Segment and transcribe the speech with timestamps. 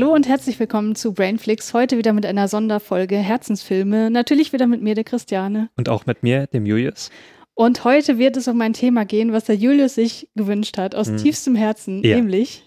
[0.00, 1.74] Hallo und herzlich willkommen zu Brainflix.
[1.74, 4.10] Heute wieder mit einer Sonderfolge Herzensfilme.
[4.10, 5.68] Natürlich wieder mit mir, der Christiane.
[5.76, 7.10] Und auch mit mir, dem Julius.
[7.52, 11.08] Und heute wird es um ein Thema gehen, was der Julius sich gewünscht hat, aus
[11.08, 11.18] hm.
[11.18, 12.16] tiefstem Herzen, ja.
[12.16, 12.64] nämlich.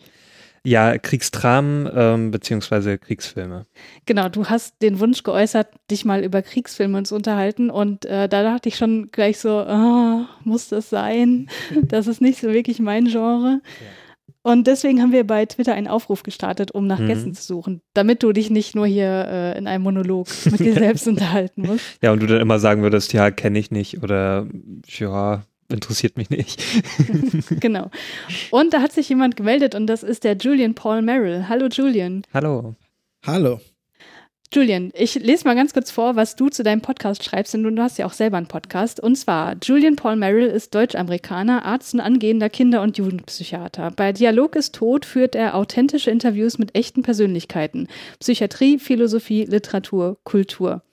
[0.64, 3.66] Ja, Kriegsdramen ähm, beziehungsweise Kriegsfilme.
[4.06, 7.72] Genau, du hast den Wunsch geäußert, dich mal über Kriegsfilme zu unterhalten.
[7.72, 11.50] Und äh, da dachte ich schon gleich so, oh, muss das sein?
[11.82, 13.62] Das ist nicht so wirklich mein Genre.
[13.64, 13.88] Ja.
[14.44, 17.08] Und deswegen haben wir bei Twitter einen Aufruf gestartet, um nach mhm.
[17.08, 20.74] Gästen zu suchen, damit du dich nicht nur hier äh, in einem Monolog mit dir
[20.74, 21.86] selbst unterhalten musst.
[22.02, 24.48] Ja, und du dann immer sagen würdest, ja, kenne ich nicht oder
[24.88, 26.62] ja, interessiert mich nicht.
[27.62, 27.90] genau.
[28.52, 31.48] Und da hat sich jemand gemeldet und das ist der Julian Paul Merrill.
[31.48, 32.24] Hallo Julian.
[32.34, 32.76] Hallo.
[33.26, 33.62] Hallo.
[34.54, 37.82] Julian, ich lese mal ganz kurz vor, was du zu deinem Podcast schreibst, denn du
[37.82, 39.00] hast ja auch selber einen Podcast.
[39.00, 43.90] Und zwar, Julian Paul Merrill ist Deutsch-Amerikaner, Arzt und angehender Kinder- und Jugendpsychiater.
[43.96, 47.88] Bei Dialog ist Tod führt er authentische Interviews mit echten Persönlichkeiten.
[48.20, 50.84] Psychiatrie, Philosophie, Literatur, Kultur.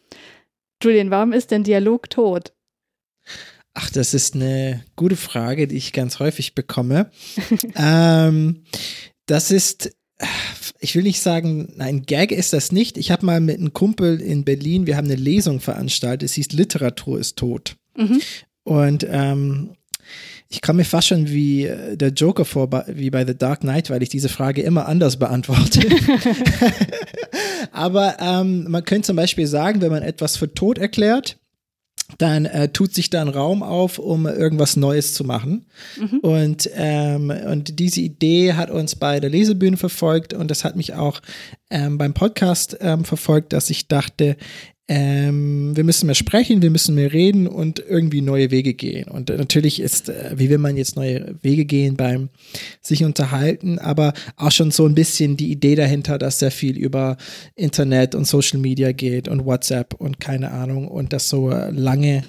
[0.83, 2.55] Julian, warum ist denn Dialog tot?
[3.75, 7.11] Ach, das ist eine gute Frage, die ich ganz häufig bekomme.
[7.77, 8.65] ähm,
[9.27, 9.95] das ist
[10.81, 12.99] ich will nicht sagen, nein, Gag ist das nicht.
[12.99, 16.53] Ich habe mal mit einem Kumpel in Berlin, wir haben eine Lesung veranstaltet, es hieß
[16.53, 17.77] Literatur ist tot.
[17.97, 18.21] Mhm.
[18.65, 19.71] Und ähm,
[20.49, 23.91] ich komme mir fast schon wie äh, der Joker vor, wie bei The Dark Knight,
[23.91, 25.81] weil ich diese Frage immer anders beantworte.
[27.73, 31.39] Aber ähm, man könnte zum Beispiel sagen, wenn man etwas für tot erklärt,
[32.19, 35.67] dann äh, tut sich da ein Raum auf, um irgendwas Neues zu machen.
[35.99, 36.19] Mhm.
[36.21, 40.95] Und, ähm, und diese Idee hat uns bei der Lesebühne verfolgt und das hat mich
[40.95, 41.21] auch
[41.71, 44.37] ähm, beim Podcast ähm, verfolgt, dass ich dachte,
[44.93, 49.07] ähm, wir müssen mehr sprechen, wir müssen mehr reden und irgendwie neue Wege gehen.
[49.07, 52.29] Und natürlich ist, äh, wie will man jetzt neue Wege gehen beim
[52.83, 57.19] sich unterhalten, aber auch schon so ein bisschen die Idee dahinter, dass sehr viel über
[57.55, 62.25] Internet und Social Media geht und WhatsApp und keine Ahnung und dass so lange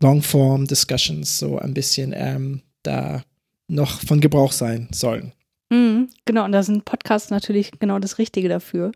[0.00, 3.22] Longform-Discussions so ein bisschen ähm, da
[3.68, 5.32] noch von Gebrauch sein sollen.
[5.72, 8.90] Mhm, genau, und da sind Podcasts natürlich genau das Richtige dafür.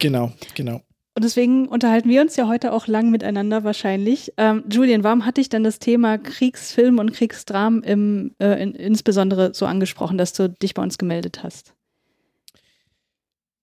[0.00, 0.82] Genau, genau.
[1.18, 4.32] Und deswegen unterhalten wir uns ja heute auch lang miteinander wahrscheinlich.
[4.36, 9.52] Ähm, Julian, warum hatte ich denn das Thema Kriegsfilm und Kriegsdramen im, äh, in, insbesondere
[9.52, 11.74] so angesprochen, dass du dich bei uns gemeldet hast?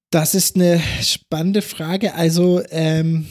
[0.10, 2.16] Das ist eine spannende Frage.
[2.16, 3.26] Also ähm,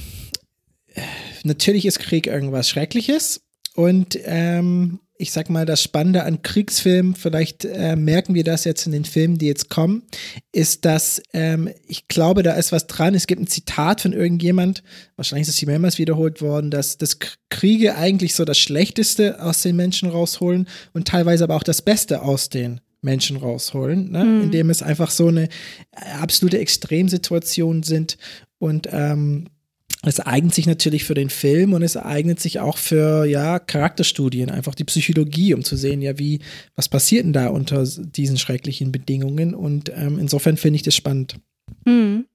[1.42, 3.42] natürlich ist Krieg irgendwas Schreckliches
[3.74, 8.86] und ähm, ich sag mal, das Spannende an Kriegsfilmen, vielleicht äh, merken wir das jetzt
[8.86, 10.02] in den Filmen, die jetzt kommen,
[10.50, 13.14] ist, dass ähm, ich glaube, da ist was dran.
[13.14, 14.82] Es gibt ein Zitat von irgendjemand,
[15.14, 19.62] wahrscheinlich ist es hier mehrmals wiederholt worden, dass, dass Kriege eigentlich so das Schlechteste aus
[19.62, 24.24] den Menschen rausholen und teilweise aber auch das Beste aus den Menschen rausholen, ne?
[24.24, 24.42] mhm.
[24.44, 25.48] indem es einfach so eine
[26.20, 28.18] absolute Extremsituation sind
[28.58, 29.46] und ähm,
[30.06, 34.50] es eignet sich natürlich für den Film und es eignet sich auch für ja Charakterstudien,
[34.50, 36.40] einfach die Psychologie, um zu sehen, ja wie
[36.76, 41.36] was passiert denn da unter diesen schrecklichen Bedingungen und ähm, insofern finde ich das spannend.
[41.84, 42.26] Mhm.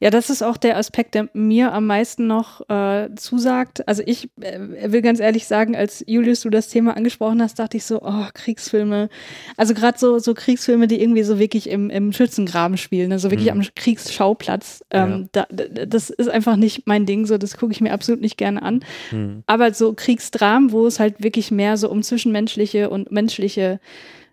[0.00, 3.86] Ja, das ist auch der Aspekt, der mir am meisten noch äh, zusagt.
[3.88, 7.76] Also ich äh, will ganz ehrlich sagen, als Julius du das Thema angesprochen hast, dachte
[7.76, 9.08] ich so, oh, Kriegsfilme.
[9.56, 13.52] Also gerade so, so Kriegsfilme, die irgendwie so wirklich im, im Schützengraben spielen, also wirklich
[13.52, 13.60] mhm.
[13.60, 14.84] am Kriegsschauplatz.
[14.92, 15.46] Ähm, ja.
[15.50, 18.62] da, das ist einfach nicht mein Ding, so das gucke ich mir absolut nicht gerne
[18.62, 18.84] an.
[19.10, 19.42] Mhm.
[19.46, 23.80] Aber so Kriegsdramen, wo es halt wirklich mehr so um zwischenmenschliche und menschliche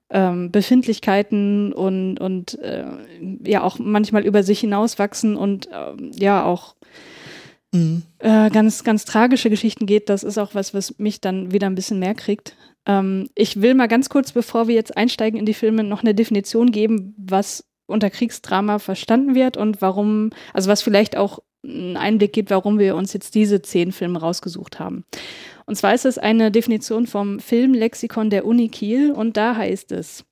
[0.09, 2.85] ähm, Befindlichkeiten und, und äh,
[3.43, 6.75] ja auch manchmal über sich hinauswachsen und äh, ja auch
[7.71, 8.03] mhm.
[8.19, 11.75] äh, ganz, ganz tragische Geschichten geht, das ist auch was, was mich dann wieder ein
[11.75, 12.55] bisschen mehr kriegt.
[12.85, 16.13] Ähm, ich will mal ganz kurz, bevor wir jetzt einsteigen in die Filme, noch eine
[16.13, 22.33] Definition geben, was unter Kriegsdrama verstanden wird und warum, also was vielleicht auch einen Einblick
[22.33, 25.03] gibt, warum wir uns jetzt diese zehn Filme rausgesucht haben.
[25.65, 30.25] Und zwar ist es eine Definition vom Filmlexikon der Uni Kiel und da heißt es,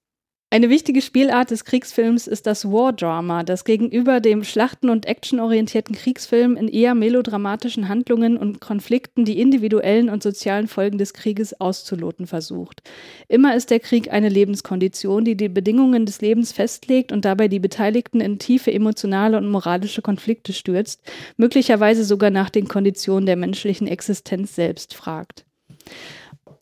[0.53, 5.95] Eine wichtige Spielart des Kriegsfilms ist das War Drama, das gegenüber dem schlachten- und actionorientierten
[5.95, 12.27] Kriegsfilm in eher melodramatischen Handlungen und Konflikten die individuellen und sozialen Folgen des Krieges auszuloten
[12.27, 12.83] versucht.
[13.27, 17.59] Immer ist der Krieg eine Lebenskondition, die die Bedingungen des Lebens festlegt und dabei die
[17.59, 21.01] Beteiligten in tiefe emotionale und moralische Konflikte stürzt,
[21.35, 25.45] möglicherweise sogar nach den Konditionen der menschlichen Existenz selbst fragt.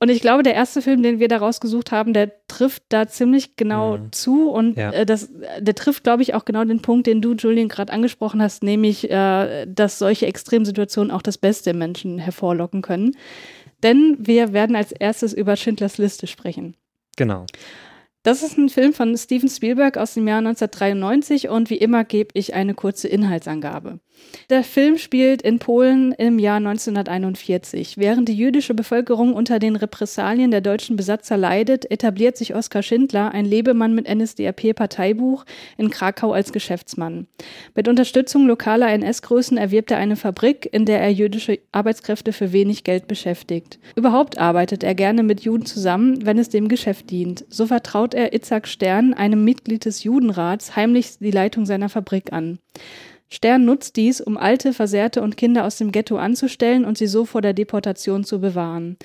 [0.01, 3.55] Und ich glaube, der erste Film, den wir da rausgesucht haben, der trifft da ziemlich
[3.55, 4.11] genau mhm.
[4.11, 4.49] zu.
[4.49, 4.89] Und ja.
[4.91, 8.41] äh, das, der trifft, glaube ich, auch genau den Punkt, den du, Julian, gerade angesprochen
[8.41, 13.15] hast, nämlich, äh, dass solche Extremsituationen auch das Beste im Menschen hervorlocken können.
[13.83, 16.75] Denn wir werden als erstes über Schindlers Liste sprechen.
[17.15, 17.45] Genau.
[18.23, 22.31] Das ist ein Film von Steven Spielberg aus dem Jahr 1993 und wie immer gebe
[22.33, 23.99] ich eine kurze Inhaltsangabe.
[24.51, 27.97] Der Film spielt in Polen im Jahr 1941.
[27.97, 33.31] Während die jüdische Bevölkerung unter den Repressalien der deutschen Besatzer leidet, etabliert sich Oskar Schindler,
[33.31, 35.45] ein Lebemann mit NSDAP-Parteibuch,
[35.77, 37.27] in Krakau als Geschäftsmann.
[37.75, 42.83] Mit Unterstützung lokaler NS-Größen erwirbt er eine Fabrik, in der er jüdische Arbeitskräfte für wenig
[42.83, 43.79] Geld beschäftigt.
[43.95, 47.45] Überhaupt arbeitet er gerne mit Juden zusammen, wenn es dem Geschäft dient.
[47.49, 52.59] So vertraut er Itzhak Stern, einem Mitglied des Judenrats, heimlich die Leitung seiner Fabrik an.
[53.33, 57.25] Stern nutzt dies, um Alte, Versehrte und Kinder aus dem Ghetto anzustellen und sie so
[57.25, 58.97] vor der Deportation zu bewahren.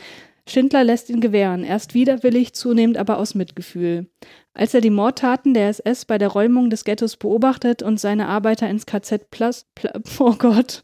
[0.48, 4.06] Schindler lässt ihn gewähren, erst widerwillig, zunehmend aber aus Mitgefühl.
[4.52, 8.68] Als er die Mordtaten der SS bei der Räumung des Ghettos beobachtet und seine Arbeiter
[8.68, 10.82] ins KZ Plus, Pl oh Gott,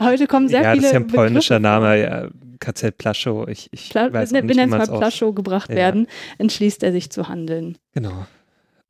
[0.00, 0.86] heute kommen sehr ja, viele.
[0.86, 2.28] Ja, das ist ja ein polnischer Name, ja,
[2.60, 3.48] KZ Plaschow.
[3.48, 5.76] Ich, ich Pla weiß ne, nicht, wenn jetzt mal Plaschow gebracht ja.
[5.76, 6.06] werden,
[6.38, 7.78] entschließt er sich zu handeln.
[7.94, 8.26] Genau.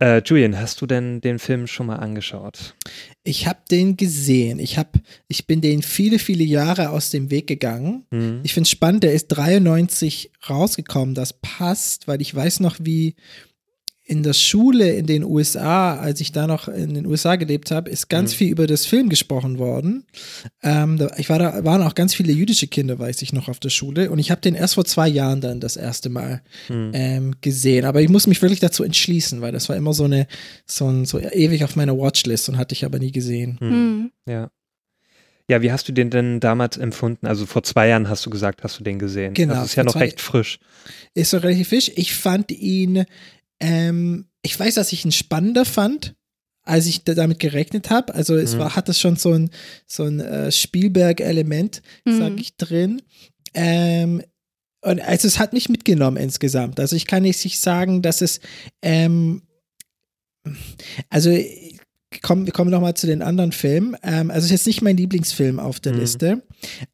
[0.00, 2.76] Äh, Julian, hast du denn den Film schon mal angeschaut?
[3.24, 4.60] Ich habe den gesehen.
[4.60, 4.96] Ich, hab,
[5.26, 8.06] ich bin den viele, viele Jahre aus dem Weg gegangen.
[8.10, 8.40] Mhm.
[8.44, 11.16] Ich finde es spannend, der ist 93 rausgekommen.
[11.16, 13.16] Das passt, weil ich weiß noch, wie
[14.08, 17.90] in der Schule in den USA, als ich da noch in den USA gelebt habe,
[17.90, 18.36] ist ganz mhm.
[18.36, 20.06] viel über das Film gesprochen worden.
[20.62, 23.60] Ähm, da, ich war da waren auch ganz viele jüdische Kinder, weiß ich noch, auf
[23.60, 24.10] der Schule.
[24.10, 26.40] Und ich habe den erst vor zwei Jahren dann das erste Mal
[26.70, 26.90] mhm.
[26.94, 27.84] ähm, gesehen.
[27.84, 30.26] Aber ich muss mich wirklich dazu entschließen, weil das war immer so eine
[30.64, 33.58] so, ein, so ewig auf meiner Watchlist und hatte ich aber nie gesehen.
[33.60, 34.10] Mhm.
[34.26, 34.50] Ja.
[35.50, 37.26] Ja, wie hast du den denn damals empfunden?
[37.26, 39.32] Also vor zwei Jahren hast du gesagt, hast du den gesehen.
[39.32, 39.54] Genau.
[39.54, 40.58] Das ist ja noch recht frisch.
[41.14, 41.90] Ist so relativ frisch.
[41.94, 43.06] Ich fand ihn
[43.60, 46.14] ähm, ich weiß, dass ich ihn spannender fand,
[46.62, 48.14] als ich damit gerechnet habe.
[48.14, 48.58] Also es mhm.
[48.60, 49.50] war, hat das schon so ein,
[49.86, 52.18] so ein äh, Spielberg-Element, mhm.
[52.18, 53.02] sag ich, drin.
[53.54, 54.22] Ähm,
[54.82, 56.78] und also es hat mich mitgenommen insgesamt.
[56.78, 58.40] Also ich kann nicht sagen, dass es
[58.82, 59.42] ähm,
[61.10, 61.36] also
[62.22, 63.96] komm, wir kommen nochmal zu den anderen Filmen.
[64.02, 66.00] Ähm, also ist jetzt nicht mein Lieblingsfilm auf der mhm.
[66.00, 66.42] Liste,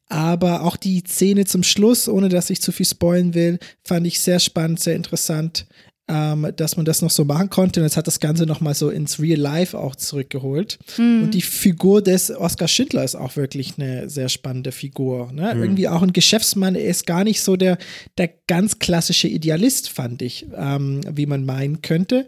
[0.07, 4.19] aber auch die Szene zum Schluss, ohne dass ich zu viel spoilen will, fand ich
[4.19, 5.67] sehr spannend, sehr interessant
[6.07, 7.79] ähm, dass man das noch so machen konnte.
[7.79, 10.77] Und jetzt hat das Ganze nochmal so ins Real Life auch zurückgeholt.
[10.97, 11.23] Mhm.
[11.23, 15.31] Und die Figur des Oskar Schindler ist auch wirklich eine sehr spannende Figur.
[15.31, 15.53] Ne?
[15.55, 15.63] Mhm.
[15.63, 16.75] Irgendwie auch ein Geschäftsmann.
[16.75, 17.77] Er ist gar nicht so der,
[18.17, 22.27] der ganz klassische Idealist, fand ich, ähm, wie man meinen könnte.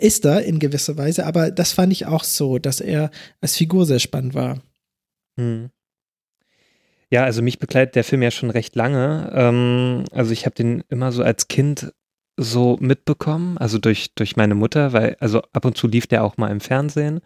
[0.00, 3.10] Ist er in gewisser Weise, aber das fand ich auch so, dass er
[3.40, 4.60] als Figur sehr spannend war.
[5.36, 5.70] Mhm.
[7.10, 9.30] Ja, also mich begleitet der Film ja schon recht lange.
[9.34, 11.92] Ähm, also ich habe den immer so als Kind
[12.36, 16.36] so mitbekommen, also durch, durch meine Mutter, weil, also ab und zu lief der auch
[16.36, 17.20] mal im Fernsehen.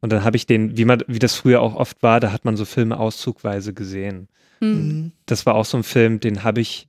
[0.00, 2.44] Und dann habe ich den, wie man, wie das früher auch oft war, da hat
[2.44, 4.28] man so Filme auszugweise gesehen.
[4.60, 5.12] Mhm.
[5.26, 6.88] Das war auch so ein Film, den habe ich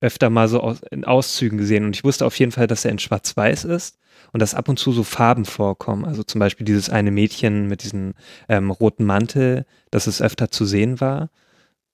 [0.00, 1.84] öfter mal so aus, in Auszügen gesehen.
[1.84, 3.98] Und ich wusste auf jeden Fall, dass er in Schwarz-Weiß ist
[4.32, 6.04] und dass ab und zu so Farben vorkommen.
[6.04, 8.14] Also zum Beispiel dieses eine Mädchen mit diesem
[8.48, 11.30] ähm, roten Mantel, dass es öfter zu sehen war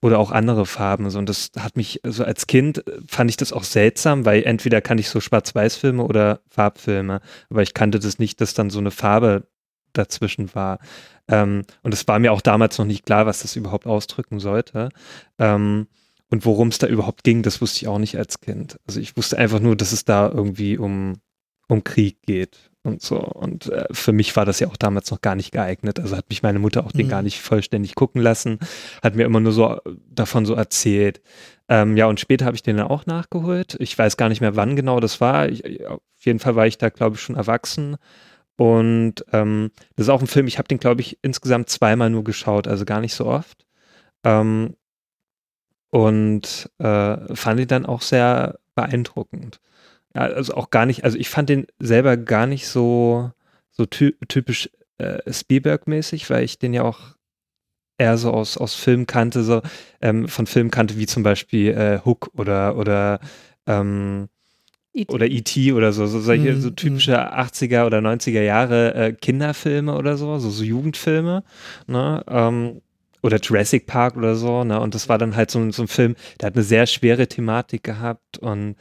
[0.03, 1.09] oder auch andere Farben.
[1.09, 1.19] So.
[1.19, 4.99] Und das hat mich, so als Kind fand ich das auch seltsam, weil entweder kann
[4.99, 9.47] ich so Schwarz-Weiß-Filme oder Farbfilme, aber ich kannte das nicht, dass dann so eine Farbe
[9.93, 10.81] dazwischen war.
[11.29, 14.89] Ähm, und es war mir auch damals noch nicht klar, was das überhaupt ausdrücken sollte.
[15.39, 15.87] Ähm,
[16.31, 18.79] und worum es da überhaupt ging, das wusste ich auch nicht als Kind.
[18.87, 21.21] Also ich wusste einfach nur, dass es da irgendwie um,
[21.69, 23.19] um Krieg geht und so.
[23.19, 26.01] Und äh, für mich war das ja auch damals noch gar nicht geeignet.
[26.01, 27.11] Also hat mich meine Mutter auch den mhm.
[27.11, 28.59] gar nicht vollständig gucken lassen,
[29.03, 29.79] hat mir immer nur so
[30.11, 31.21] davon so erzählt.
[31.69, 33.77] Ähm, ja, und später habe ich den dann auch nachgeholt.
[33.79, 35.49] Ich weiß gar nicht mehr, wann genau das war.
[35.49, 37.97] Ich, äh, auf jeden Fall war ich da, glaube ich, schon erwachsen.
[38.57, 42.25] Und ähm, das ist auch ein Film, ich habe den, glaube ich, insgesamt zweimal nur
[42.25, 43.67] geschaut, also gar nicht so oft.
[44.25, 44.77] Ähm,
[45.91, 49.61] und äh, fand ihn dann auch sehr beeindruckend.
[50.15, 53.31] Ja, also auch gar nicht, also ich fand den selber gar nicht so,
[53.71, 57.17] so ty typisch äh, Spielberg-mäßig, weil ich den ja auch
[57.99, 59.63] eher so aus, aus Film kannte, so
[60.01, 63.21] ähm, von Film kannte, wie zum Beispiel äh, Hook oder, oder
[63.67, 64.29] ähm,
[64.95, 65.13] E.T.
[65.15, 65.73] oder E.T.
[65.73, 70.39] oder so, so solche Mhm, so typische 80er oder 90er Jahre äh, Kinderfilme oder so,
[70.39, 71.45] so, so Jugendfilme,
[71.87, 72.23] ne?
[72.29, 72.83] Ähm,
[73.23, 74.81] oder Jurassic Park oder so, ne?
[74.81, 77.85] Und das war dann halt so, so ein Film, der hat eine sehr schwere Thematik
[77.85, 78.77] gehabt und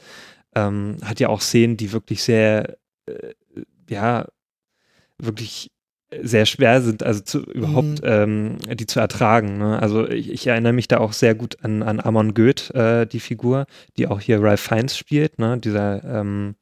[0.55, 3.33] ähm, hat ja auch Szenen, die wirklich sehr, äh,
[3.89, 4.27] ja,
[5.17, 5.71] wirklich
[6.21, 9.57] sehr schwer sind, also zu, überhaupt ähm, die zu ertragen.
[9.57, 9.81] Ne?
[9.81, 13.21] Also ich, ich erinnere mich da auch sehr gut an, an Amon Goeth, äh, die
[13.21, 13.65] Figur,
[13.95, 15.57] die auch hier Ralph Fiennes spielt, ne?
[15.57, 16.55] dieser ähm,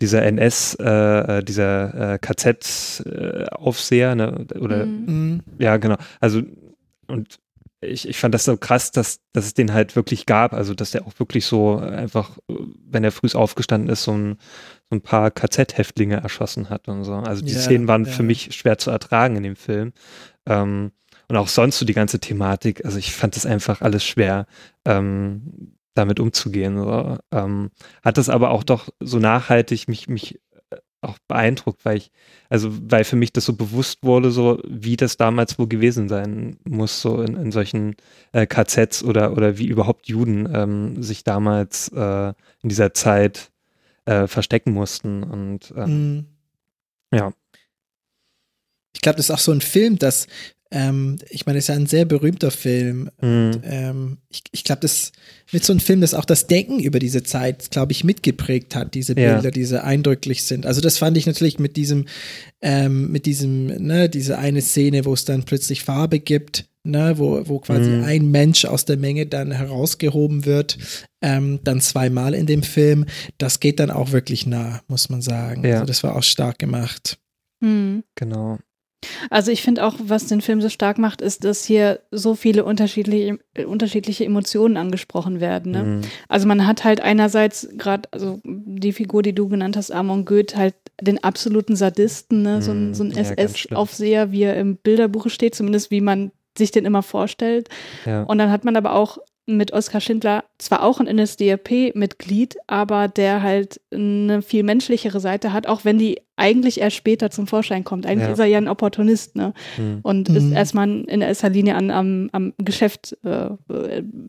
[0.00, 4.46] dieser NS, äh, äh, dieser äh, KZ-Aufseher, ne?
[4.60, 5.04] oder Mhm.
[5.06, 5.40] Mhm.
[5.58, 5.96] ja, genau.
[6.20, 6.42] Also,
[7.06, 7.38] und
[7.80, 10.52] ich, ich fand das so krass, dass, dass es den halt wirklich gab.
[10.52, 14.38] Also, dass der auch wirklich so einfach, wenn er früh aufgestanden ist, so ein,
[14.90, 17.14] so ein paar KZ-Häftlinge erschossen hat und so.
[17.14, 18.10] Also, die Ja, Szenen waren ja.
[18.12, 19.92] für mich schwer zu ertragen in dem Film.
[20.46, 20.92] Ähm,
[21.28, 22.84] und auch sonst so die ganze Thematik.
[22.84, 24.46] Also, ich fand das einfach alles schwer,
[24.84, 26.78] ähm, damit umzugehen.
[26.78, 27.18] So.
[27.32, 27.70] Ähm,
[28.02, 30.40] hat das aber auch doch so nachhaltig mich, mich
[31.02, 32.10] auch beeindruckt, weil ich,
[32.48, 36.58] also weil für mich das so bewusst wurde, so wie das damals wohl gewesen sein
[36.64, 37.96] muss, so in, in solchen
[38.32, 42.28] äh, KZs oder, oder wie überhaupt Juden ähm, sich damals äh,
[42.62, 43.50] in dieser Zeit
[44.06, 45.22] äh, verstecken mussten.
[45.22, 45.86] Und ähm,
[46.16, 46.26] Mhm.
[47.12, 47.32] ja.
[48.94, 50.26] Ich glaube, das ist auch so ein Film, das,
[50.70, 53.10] ähm, ich meine, es ist ja ein sehr berühmter Film.
[53.20, 55.12] mh, Ähm, ich ich glaube, das
[55.52, 58.94] mit so einem Film, das auch das Denken über diese Zeit, glaube ich, mitgeprägt hat,
[58.94, 59.34] diese Ja.
[59.34, 60.66] Bilder, die sehr eindrücklich sind.
[60.66, 62.06] Also das fand ich natürlich mit diesem,
[62.62, 67.42] ähm, mit diesem, ne, diese eine Szene, wo es dann plötzlich Farbe gibt, ne, wo,
[67.48, 68.04] wo quasi Mhm.
[68.04, 70.78] ein Mensch aus der Menge dann herausgehoben wird,
[71.22, 73.06] ähm, dann zweimal in dem Film.
[73.38, 75.64] Das geht dann auch wirklich nah, muss man sagen.
[75.64, 75.74] Ja.
[75.74, 77.18] Also das war auch stark gemacht.
[77.60, 78.02] Mhm.
[78.16, 78.58] genau.
[79.30, 82.64] Also ich finde auch, was den Film so stark macht, ist, dass hier so viele
[82.64, 85.72] unterschiedliche, äh, unterschiedliche Emotionen angesprochen werden.
[85.72, 85.82] Ne?
[85.82, 86.00] Mhm.
[86.28, 90.56] Also man hat halt einerseits gerade, also die Figur, die du genannt hast, Amon Goeth,
[90.56, 92.62] halt den absoluten Sadisten, ne?
[92.62, 93.16] so ein, so ein Mhm.
[93.16, 93.76] Ja, ganz schlimm.
[93.76, 97.68] SS-Aufseher, wie er im Bilderbuch steht, zumindest wie man sich den immer vorstellt.
[98.04, 98.22] Ja.
[98.22, 103.42] Und dann hat man aber auch mit Oskar Schindler zwar auch ein NSDAP-Mitglied, aber der
[103.42, 108.06] halt eine viel menschlichere Seite hat, auch wenn die eigentlich erst später zum Vorschein kommt.
[108.06, 108.32] Eigentlich Ja.
[108.32, 109.54] ist er ja ein Opportunist, ne?
[109.78, 110.00] Mhm.
[110.02, 110.36] Und Mhm.
[110.36, 113.50] ist erstmal in erster Linie an, am, am Geschäft äh,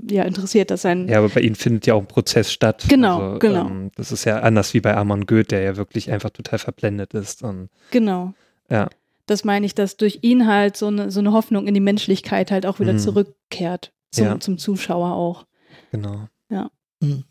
[0.10, 2.86] ja, interessiert, dass sein Ja, aber bei ihnen findet ja auch ein Prozess statt.
[2.88, 3.68] Genau, also, genau.
[3.68, 7.14] Ähm, das ist ja anders wie bei Amon Goeth, der ja wirklich einfach total verblendet
[7.14, 7.44] ist.
[7.44, 8.34] Und Genau.
[8.70, 8.88] Ja.
[9.26, 12.52] Das meine ich, dass durch ihn halt so eine, so eine Hoffnung in die Menschlichkeit
[12.52, 13.00] halt auch wieder Mhm.
[13.00, 13.92] zurückkehrt.
[14.12, 14.40] Zum, Ja.
[14.40, 15.46] zum Zuschauer auch.
[15.92, 16.28] Genau.
[16.50, 16.70] Ja.
[17.02, 17.24] Mhm.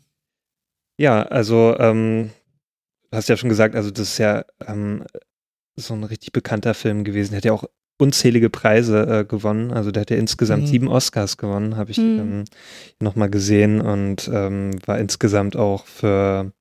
[0.99, 2.31] Ja, also ähm,
[3.11, 5.03] du hast ja schon gesagt, also das ist ja ähm,
[5.75, 7.31] so ein richtig bekannter Film gewesen.
[7.31, 7.65] Der hat ja auch
[7.99, 9.71] unzählige Preise äh, gewonnen.
[9.71, 10.67] Also der hat ja insgesamt Mhm.
[10.67, 12.19] sieben Oscars gewonnen, habe ich Mhm.
[12.19, 12.45] ähm,
[12.99, 16.51] nochmal gesehen und ähm, war insgesamt auch für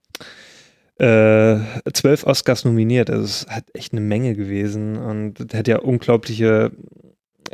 [0.99, 1.59] äh,
[1.93, 3.11] zwölf Oscars nominiert.
[3.11, 6.73] Also es hat echt eine Menge gewesen und der hat ja unglaubliche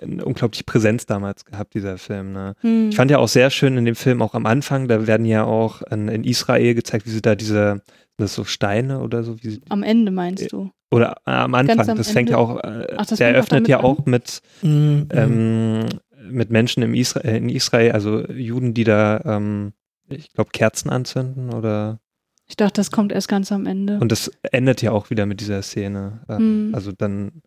[0.00, 2.32] eine unglaubliche Präsenz damals gehabt, dieser Film.
[2.32, 2.54] Ne?
[2.60, 2.88] Hm.
[2.90, 5.44] Ich fand ja auch sehr schön in dem Film, auch am Anfang, da werden ja
[5.44, 7.82] auch in, in Israel gezeigt, wie sie da diese, sind
[8.18, 10.70] das so Steine oder so, wie sie, Am Ende meinst du?
[10.90, 12.52] oder äh, am Anfang, am das fängt ja Ende?
[12.52, 13.84] auch, äh, Ach, das der auch eröffnet ja an?
[13.84, 15.08] auch mit, Mhm.
[15.12, 15.86] ähm,
[16.30, 19.72] mit Menschen im Isra äh, in Israel, also Juden, die da, ähm,
[20.08, 21.98] ich glaube, Kerzen anzünden oder,
[22.46, 23.98] Ich dachte, das kommt erst ganz am Ende.
[24.00, 26.20] und das endet ja auch wieder mit dieser Szene.
[26.28, 26.74] Ähm, Hm.
[26.74, 27.42] Also dann,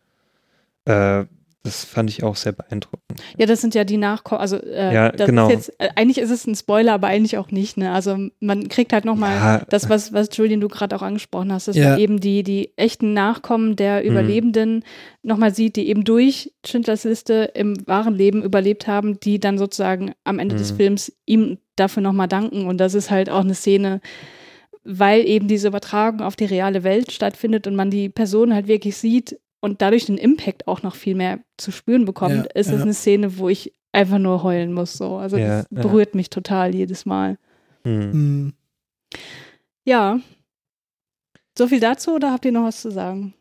[0.85, 1.25] äh,
[1.65, 3.01] das fand ich auch sehr beeindruckend.
[3.37, 4.39] Ja, das sind ja die Nachkommen.
[4.39, 5.47] Also, äh, Ja, das genau.
[5.47, 7.75] ist jetzt, äh, eigentlich ist es ein Spoiler, aber eigentlich auch nicht.
[7.75, 7.91] Ne?
[7.91, 9.65] Also, man kriegt halt nochmal Ja.
[9.69, 11.89] das, was, was Julian du gerade auch angesprochen hast, dass Ja.
[11.91, 14.09] man eben die, die echten Nachkommen der Mhm.
[14.11, 14.83] Überlebenden
[15.23, 20.13] nochmal sieht, die eben durch Schindlers Liste im wahren Leben überlebt haben, die dann sozusagen
[20.23, 20.77] am Ende des Mhm.
[20.77, 22.67] Films ihm dafür nochmal danken.
[22.67, 23.99] Und das ist halt auch eine Szene,
[24.83, 28.95] weil eben diese Übertragung auf die reale Welt stattfindet und man die Person halt wirklich
[28.97, 32.77] sieht und dadurch den Impact auch noch viel mehr zu spüren bekommt, Ja, ist das
[32.77, 32.81] ja.
[32.83, 34.93] eine Szene, wo ich einfach nur heulen muss.
[34.93, 35.17] So.
[35.17, 35.81] Also Ja, das ja.
[35.81, 37.37] berührt mich total jedes Mal.
[37.83, 38.11] Hm.
[38.11, 38.53] Mhm.
[39.83, 40.19] Ja.
[41.57, 43.33] So viel dazu oder habt ihr noch was zu sagen?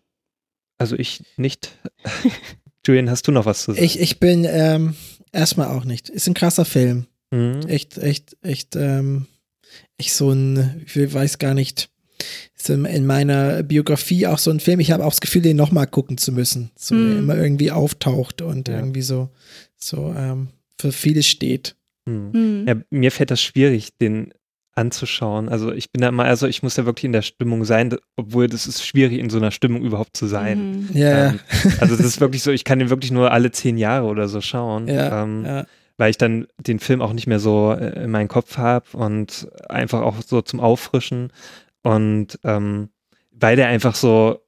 [0.78, 1.70] Also ich nicht.
[2.86, 3.84] Julian, hast du noch was zu sagen?
[3.84, 4.94] Ich, ich bin ähm,
[5.32, 6.08] erstmal auch nicht.
[6.08, 7.06] Ist ein krasser Film.
[7.32, 7.60] Hm?
[7.66, 9.26] Echt, echt, echt, ähm,
[9.96, 11.90] ich so ein, ich weiß gar nicht,
[12.70, 14.80] in in meiner Biografie auch so ein Film.
[14.80, 16.70] Ich habe auch das Gefühl, den nochmal gucken zu müssen.
[16.76, 17.18] So, der Hm.
[17.18, 18.76] immer irgendwie auftaucht und Ja.
[18.76, 19.28] irgendwie so,
[19.76, 20.48] so ähm,
[20.80, 21.76] für vieles steht.
[22.08, 22.32] Hm.
[22.32, 22.64] Hm.
[22.66, 24.32] Ja, mir fällt das schwierig, den
[24.76, 25.48] anzuschauen.
[25.48, 28.48] Also ich bin da immer, also ich muss ja wirklich in der Stimmung sein, obwohl
[28.48, 30.88] das ist schwierig, in so einer Stimmung überhaupt zu sein.
[30.90, 30.96] Mhm.
[30.96, 31.40] Ja, Ähm,
[31.78, 34.40] also das ist wirklich so, ich kann den wirklich nur alle zehn Jahre oder so
[34.40, 35.66] schauen, ja, ähm, ja.
[35.96, 39.46] weil ich dann den Film auch nicht mehr so äh, in meinen Kopf habe und
[39.68, 41.30] einfach auch so zum Auffrischen.
[41.84, 42.88] Und ähm,
[43.30, 44.40] weil der einfach so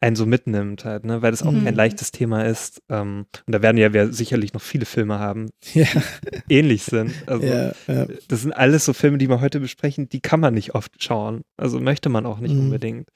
[0.00, 1.22] einen so mitnimmt halt, ne?
[1.22, 1.64] weil das auch Mhm.
[1.64, 2.82] kein leichtes Thema ist.
[2.88, 5.86] Ähm, und da werden ja wir sicherlich noch viele Filme haben, Ja,
[6.48, 7.12] die ähnlich sind.
[7.26, 8.06] Also ja, ja.
[8.28, 11.42] das sind alles so Filme, die wir heute besprechen, die kann man nicht oft schauen.
[11.56, 12.60] Also möchte man auch nicht Mhm.
[12.60, 13.08] unbedingt.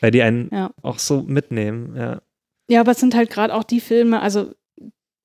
[0.00, 0.70] Weil die einen Ja.
[0.82, 2.20] auch so mitnehmen, ja.
[2.70, 4.52] Ja, aber es sind halt gerade auch die Filme, also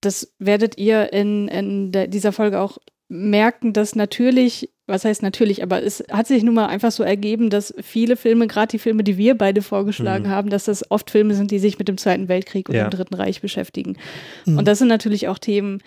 [0.02, 2.78] das werdet ihr in, in der, dieser Folge auch
[3.14, 7.50] merken, dass natürlich, was heißt natürlich, aber es hat sich nun mal einfach so ergeben,
[7.50, 10.30] dass viele Filme, gerade die Filme, die wir beide vorgeschlagen Mhm.
[10.30, 12.88] haben, dass das oft Filme sind, die sich mit dem Zweiten Weltkrieg und Ja.
[12.88, 13.98] dem Dritten Reich beschäftigen.
[14.46, 14.58] Mhm.
[14.58, 15.82] Und das sind natürlich auch Themen,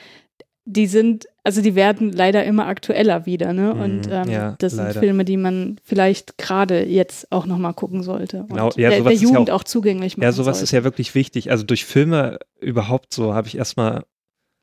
[0.68, 3.72] die sind, also die werden leider immer aktueller wieder, ne?
[3.74, 4.98] Mhm, Und ähm, ja, das sind leider.
[4.98, 8.46] Filme, die man vielleicht gerade jetzt auch nochmal gucken sollte.
[8.48, 10.64] Genau, und ja, der, der ist ja Jugend auch- auch, zugänglich machen Ja, sowas sollte.
[10.64, 11.52] ist ja wirklich wichtig.
[11.52, 14.02] Also durch Filme überhaupt so habe ich erstmal,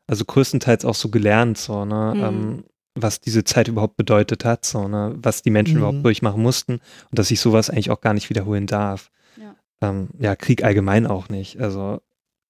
[0.08, 2.24] also größtenteils auch so gelernt, so, ne, Mhm.
[2.24, 2.64] ähm,
[2.96, 5.80] was diese Zeit überhaupt bedeutet hat, so, ne, was die Menschen Mhm.
[5.80, 6.74] überhaupt durchmachen mussten
[7.10, 9.10] und dass ich sowas eigentlich auch gar nicht wiederholen darf.
[9.38, 9.56] Ja.
[9.82, 11.60] Ähm, ja, Krieg allgemein auch nicht.
[11.60, 12.02] Also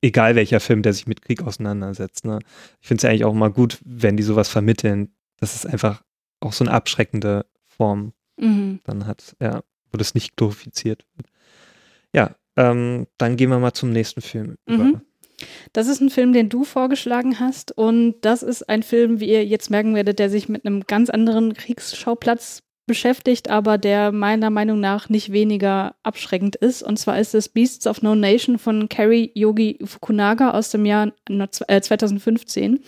[0.01, 2.39] egal welcher Film, der sich mit Krieg auseinandersetzt, ne.
[2.81, 6.03] Ich finde es ja eigentlich auch mal gut, wenn die sowas vermitteln, dass es einfach
[6.41, 8.79] auch so eine abschreckende Form Mhm.
[8.83, 11.27] dann hat, ja, wo das nicht glorifiziert wird.
[12.13, 15.01] Ja, ähm, dann gehen wir mal zum nächsten Film über.
[15.73, 17.71] Das ist ein Film, den du vorgeschlagen hast.
[17.77, 21.09] Und das ist ein Film, wie ihr jetzt merken werdet, der sich mit einem ganz
[21.09, 26.83] anderen Kriegsschauplatz beschäftigt, aber der meiner Meinung nach nicht weniger abschreckend ist.
[26.83, 31.11] Und zwar ist es Beasts of No Nation von Kerry Yogi Fukunaga aus dem Jahr
[31.29, 32.79] äh, 2015.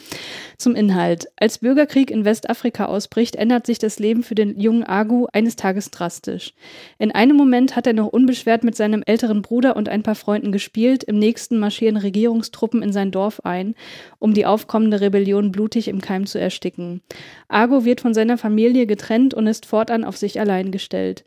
[0.58, 1.28] Zum Inhalt.
[1.38, 5.92] Als Bürgerkrieg in Westafrika ausbricht, ändert sich das Leben für den jungen Agu eines Tages
[5.92, 6.54] drastisch.
[6.98, 10.52] In einem Moment hat er noch unbeschwert mit seinem älteren Bruder und ein paar Freunden
[10.52, 13.76] gespielt, im nächsten marschieren Regierungstruppen in sein Dorf ein,
[14.20, 17.02] um die aufkommende Rebellion blutig im Keim zu ersticken.
[17.48, 21.24] Ago wird von seiner Familie getrennt und ist fortan auf sich allein gestellt.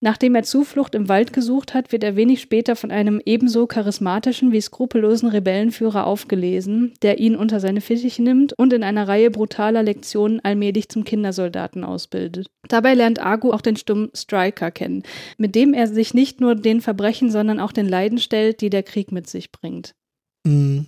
[0.00, 4.52] Nachdem er Zuflucht im Wald gesucht hat, wird er wenig später von einem ebenso charismatischen
[4.52, 9.82] wie skrupellosen Rebellenführer aufgelesen, der ihn unter seine Fittiche nimmt und in einer Reihe brutaler
[9.82, 12.46] Lektionen allmählich zum Kindersoldaten ausbildet.
[12.68, 15.02] Dabei lernt Agu auch den Stumm Striker kennen,
[15.36, 18.84] mit dem er sich nicht nur den Verbrechen, sondern auch den Leiden stellt, die der
[18.84, 19.96] Krieg mit sich bringt.
[20.46, 20.86] Mhm.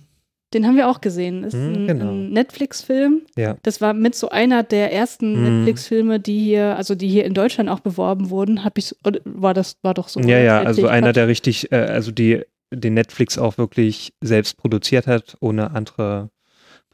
[0.53, 1.43] Den haben wir auch gesehen.
[1.45, 2.11] Ist Mhm, ein, genau.
[2.11, 3.21] ein Netflix-Film.
[3.37, 3.55] Ja.
[3.63, 5.43] Das war mit so einer der ersten Mhm.
[5.59, 8.63] Netflix-Filme, die hier, also die hier in Deutschland auch beworben wurden.
[8.65, 10.19] Hab ich, war das war doch so?
[10.19, 11.15] Ja, ja, also einer, Quatsch?
[11.15, 12.41] der richtig, äh, also die
[12.73, 16.29] den Netflix auch wirklich selbst produziert hat, ohne andere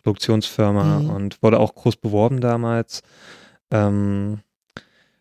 [0.04, 1.10] Produktionsfirma Mhm.
[1.10, 3.02] und wurde auch groß beworben damals.
[3.72, 4.40] Ähm,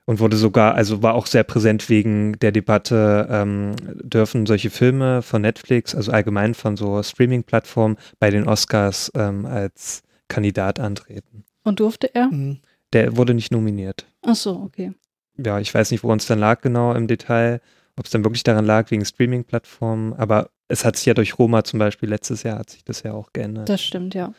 [0.06, 5.20] und wurde sogar, also war auch sehr präsent wegen der Debatte, ähm, dürfen solche Filme
[5.20, 11.44] von Netflix, also allgemein von so Streaming-Plattformen, bei den Oscars ähm, als Kandidat antreten.
[11.64, 12.28] Und durfte er?
[12.28, 12.60] Mhm.
[12.92, 14.06] Der wurde nicht nominiert.
[14.22, 14.92] Ach so, okay.
[15.36, 17.60] ja, ich weiß nicht, woran es dann lag genau im Detail,
[17.96, 21.64] ob es dann wirklich daran lag wegen Streaming-Plattformen, aber es hat sich ja durch Roma
[21.64, 23.68] zum Beispiel letztes Jahr hat sich das ja auch geändert.
[23.68, 24.32] Das stimmt, ja.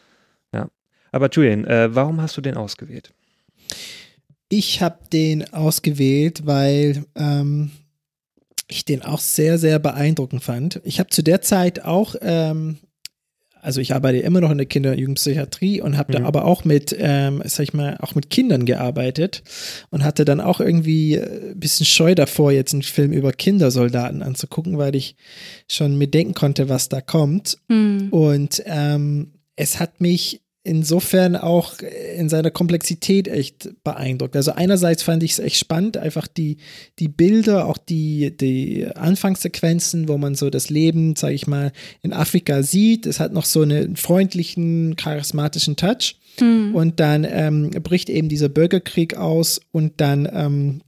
[1.12, 3.14] aber Julian, äh, warum hast du den ausgewählt?
[4.50, 7.72] Ich habe den ausgewählt, weil ähm,
[8.70, 10.82] ich den auch sehr, sehr beeindruckend fand.
[10.84, 12.78] Ich habe zu der Zeit auch, ähm,
[13.62, 16.18] also ich arbeite immer noch in der Kinder- und Jugendpsychiatrie und habe Mhm.
[16.22, 19.44] da aber auch mit, ähm, sag ich mal, auch mit Kindern gearbeitet
[19.90, 24.22] und hatte dann auch irgendwie äh, ein bisschen Scheu davor, jetzt einen Film über Kindersoldaten
[24.24, 25.16] anzugucken, weil ich
[25.70, 27.58] schon mitdenken konnte, was da kommt.
[27.70, 28.10] Hm.
[28.12, 31.76] Und ähm, es hat mich insofern auch
[32.16, 34.36] in seiner Komplexität echt beeindruckt.
[34.36, 36.58] Also einerseits fand ich es echt spannend, einfach die,
[37.00, 42.14] die Bilder, auch die, die Anfangssequenzen, wo man so das Leben, sage ich mal, in
[42.14, 43.06] Afrika sieht.
[43.06, 46.18] Es hat noch so einen freundlichen, charismatischen Touch.
[46.40, 46.76] Hm.
[46.76, 50.82] Und dann ähm, bricht eben dieser Bürgerkrieg aus und dann ähm,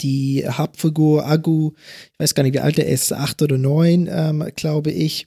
[0.00, 1.72] die Hauptfigur Agu,
[2.12, 5.26] ich weiß gar nicht, wie alt er ist, acht oder neun, ähm, glaube ich.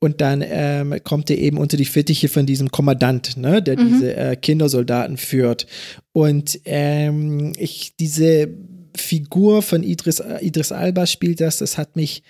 [0.00, 3.88] Und dann ähm, kommt er eben unter die Fittiche von diesem Kommandant, ne, der Mhm.
[3.88, 5.66] diese äh, Kindersoldaten führt.
[6.12, 8.48] Und ähm, ich, diese
[8.96, 12.22] Figur von Idris, Idris Alba spielt das, das hat mich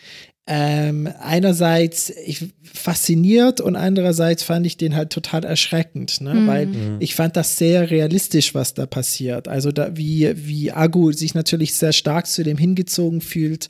[0.46, 6.34] ähm, einerseits ich, fasziniert und andererseits fand ich den halt total erschreckend, ne?
[6.34, 6.46] Mhm.
[6.46, 6.68] weil
[7.00, 9.48] ich fand das sehr realistisch, was da passiert.
[9.48, 13.68] Also da, wie, wie Agu sich natürlich sehr stark zu dem hingezogen fühlt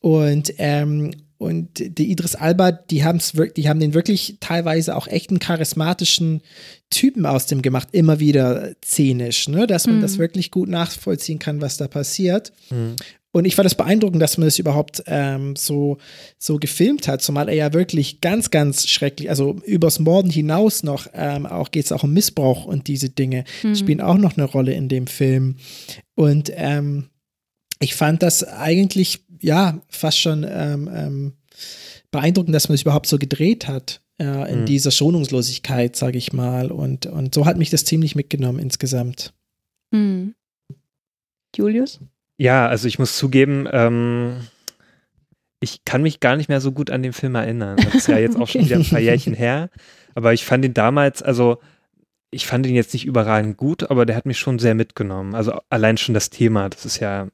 [0.00, 4.94] und ähm, und die Idris Alba, die haben es wirklich, die haben den wirklich teilweise
[4.94, 6.42] auch echt einen charismatischen
[6.90, 9.66] Typen aus dem gemacht, immer wieder szenisch, ne?
[9.66, 10.02] dass man Mhm.
[10.02, 12.52] das wirklich gut nachvollziehen kann, was da passiert.
[12.68, 12.96] Mhm.
[13.32, 15.98] Und ich fand es beeindruckend, dass man das überhaupt ähm, so,
[16.36, 21.06] so gefilmt hat, zumal er ja wirklich ganz, ganz schrecklich, also übers Morden hinaus noch,
[21.14, 23.76] ähm, auch geht es auch um Missbrauch und diese Dinge Mhm.
[23.76, 25.56] spielen auch noch eine Rolle in dem Film.
[26.16, 27.08] Und ähm,
[27.78, 31.32] ich fand das eigentlich, ja, fast schon ähm, ähm,
[32.10, 34.00] beeindruckend, dass man es überhaupt so gedreht hat.
[34.18, 34.66] Äh, in Mhm.
[34.66, 36.72] dieser Schonungslosigkeit, sage ich mal.
[36.72, 39.32] Und, und so hat mich das ziemlich mitgenommen insgesamt.
[39.94, 40.34] Hm.
[41.56, 42.00] Julius?
[42.40, 44.38] Ja, also ich muss zugeben, ähm,
[45.60, 47.76] ich kann mich gar nicht mehr so gut an den Film erinnern.
[47.76, 49.68] Das ist ja jetzt auch schon wieder ein paar Jährchen her.
[50.14, 51.58] Aber ich fand ihn damals, also
[52.30, 55.34] ich fand ihn jetzt nicht überragend gut, aber der hat mich schon sehr mitgenommen.
[55.34, 57.28] Also allein schon das Thema, das ist ja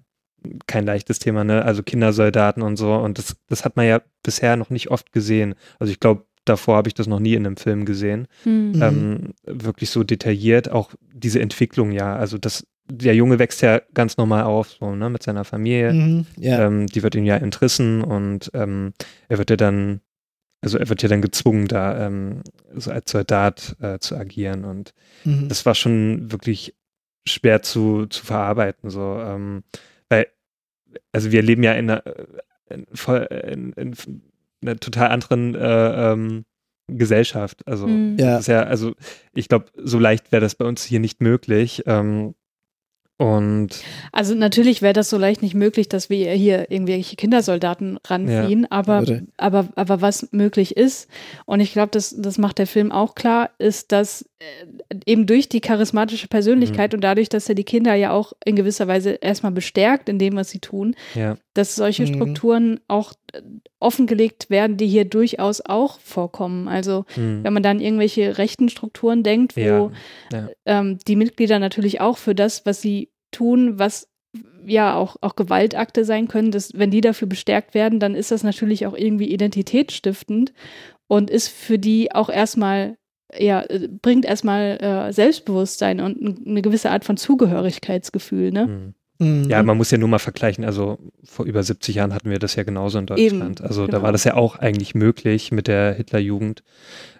[0.66, 1.64] kein leichtes Thema, ne?
[1.64, 2.92] Also Kindersoldaten und so.
[2.92, 5.55] Und das, das hat man ja bisher noch nicht oft gesehen.
[5.79, 8.27] Also ich glaube, davor habe ich das noch nie in einem Film gesehen.
[8.42, 8.73] Hm.
[8.73, 8.83] Mhm.
[8.83, 12.16] Ähm, wirklich so detailliert, auch diese Entwicklung ja.
[12.16, 15.92] Also das, der Junge wächst ja ganz normal auf, so, ne, mit seiner Familie.
[15.92, 16.27] Mhm.
[16.38, 16.66] Ja.
[16.66, 18.92] Ähm, die wird ihm ja entrissen und ähm,
[19.29, 20.01] er wird ja dann,
[20.62, 22.42] also er wird ja dann gezwungen, da ähm,
[22.75, 24.64] so als Soldat äh, zu agieren.
[24.64, 24.94] Und
[25.25, 25.49] Mhm.
[25.49, 26.75] das war schon wirklich
[27.29, 28.88] schwer zu, zu verarbeiten.
[28.90, 29.64] So, ähm,
[30.09, 30.29] weil,
[31.12, 32.25] also wir leben ja in einer, äh,
[32.70, 33.94] in, voll, in, in
[34.62, 36.44] einer total anderen äh, ähm,
[36.88, 37.66] Gesellschaft.
[37.66, 38.16] Also Hm.
[38.18, 38.33] Ja.
[38.37, 38.94] das ist ja, also
[39.35, 41.83] ich glaube, so leicht wäre das bei uns hier nicht möglich.
[41.87, 42.35] Ähm,
[43.18, 43.70] und
[44.12, 49.00] Also natürlich wäre das so leicht nicht möglich, dass wir hier irgendwelche Kindersoldaten ranziehen, aber,
[49.00, 49.26] Würde.
[49.38, 51.09] aber, aber was möglich ist,
[51.46, 55.48] und ich glaube, das, das macht der Film auch klar, ist, dass äh, eben durch
[55.48, 59.52] die charismatische Persönlichkeit und dadurch, dass er die Kinder ja auch in gewisser Weise erstmal
[59.52, 62.14] bestärkt in dem, was sie tun, ja, dass solche Mhm.
[62.14, 63.40] Strukturen auch äh,
[63.81, 66.69] offengelegt werden, die hier durchaus auch vorkommen.
[66.69, 69.90] Also hm, wenn man dann irgendwelche rechten Strukturen denkt, wo ja,
[70.33, 70.49] ja.
[70.64, 74.09] ähm, die Mitglieder natürlich auch für das, was sie tun, was
[74.66, 78.42] ja auch, auch Gewaltakte sein können, dass, wenn die dafür bestärkt werden, dann ist das
[78.42, 80.53] natürlich auch irgendwie identitätsstiftend
[81.07, 82.97] und ist für die auch erstmal,
[83.37, 88.64] ja, äh, bringt erstmal äh, Selbstbewusstsein und eine gewisse Art von Zugehörigkeitsgefühl, ne?
[88.64, 88.95] hm.
[89.18, 89.48] Mhm.
[89.48, 90.64] Ja, man muss ja nur mal vergleichen.
[90.64, 93.61] Also vor über 70 Jahren hatten wir das ja genauso in Deutschland.
[93.61, 94.02] Eben, also da genau.
[94.02, 96.62] war das ja auch eigentlich möglich mit der Hitlerjugend.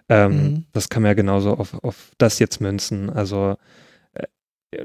[0.09, 0.65] Ähm, Mhm.
[0.73, 3.09] Das kann man ja genauso auf, auf das jetzt münzen.
[3.09, 3.57] Also
[4.13, 4.25] äh,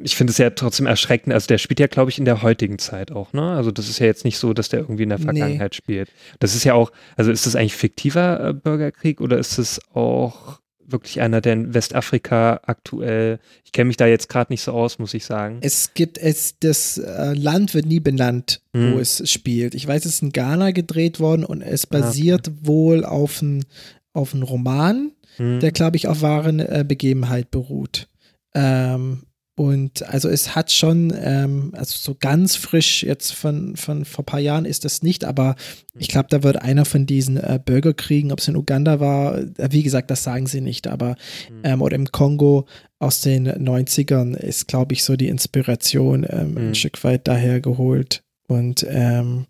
[0.02, 1.32] ich finde es ja trotzdem erschreckend.
[1.34, 3.42] Also der spielt ja, glaube ich, in der heutigen Zeit auch, ne?
[3.52, 5.24] Also das ist ja jetzt nicht so, dass der irgendwie in der Nee.
[5.24, 6.10] Vergangenheit spielt.
[6.40, 10.60] Das ist ja auch, also ist das eigentlich fiktiver äh, Bürgerkrieg oder ist es auch
[10.86, 14.98] wirklich einer, der in Westafrika aktuell, ich kenne mich da jetzt gerade nicht so aus,
[14.98, 15.58] muss ich sagen.
[15.60, 18.94] Es gibt es, das äh, Land wird nie benannt, Hm.
[18.94, 19.74] wo es spielt.
[19.74, 22.00] Ich weiß, es ist in Ghana gedreht worden und es Ah, okay.
[22.02, 23.62] basiert wohl auf einem
[24.14, 25.60] auf einen Roman, Hm.
[25.60, 28.08] der, glaube ich, auf wahren äh, Begebenheit beruht.
[28.54, 29.22] Ähm,
[29.54, 34.26] und also es hat schon, ähm, also so ganz frisch jetzt von, von vor ein
[34.26, 35.56] paar Jahren ist das nicht, aber
[35.98, 39.68] ich glaube, da wird einer von diesen äh, Bürgerkriegen, ob es in Uganda war, äh,
[39.70, 41.16] wie gesagt, das sagen sie nicht, aber
[41.48, 41.60] Hm.
[41.64, 42.66] ähm, oder im Kongo
[42.98, 46.58] aus den 90ern ist, glaube ich, so die Inspiration ähm, Mhm.
[46.68, 48.22] ein Stück weit daher geholt.
[48.48, 49.46] Und ähm,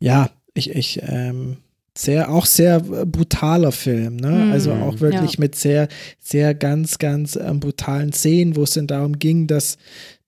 [0.00, 1.58] ja, ich, ich ähm,
[1.96, 4.30] sehr, auch sehr brutaler Film, ne?
[4.30, 4.52] Mhm.
[4.52, 5.40] Also auch wirklich Ja.
[5.40, 5.88] mit sehr,
[6.20, 9.78] sehr ganz, ganz ähm, brutalen Szenen, wo es dann darum ging, dass,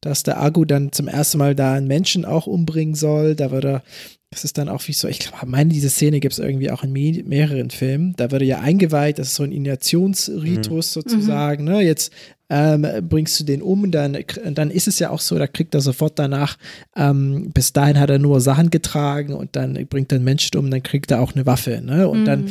[0.00, 3.34] dass der Agu dann zum ersten Mal da einen Menschen auch umbringen soll.
[3.34, 3.82] Da wird er,
[4.30, 6.84] das ist dann auch wie so, ich glaube, meine, diese Szene gibt es irgendwie auch
[6.84, 8.14] in me mehreren Filmen.
[8.16, 11.80] Da wird er ja eingeweiht, das ist so ein Initiationsritus sozusagen, ne?
[11.80, 12.12] Jetzt
[12.48, 14.16] ähm, bringst du den um, dann,
[14.52, 16.56] dann ist es ja auch so, da kriegt er sofort danach,
[16.94, 20.70] ähm, bis dahin hat er nur Sachen getragen und dann bringt er einen Menschen um,
[20.70, 22.08] dann kriegt er auch eine Waffe, ne?
[22.08, 22.50] Und dann Mhm.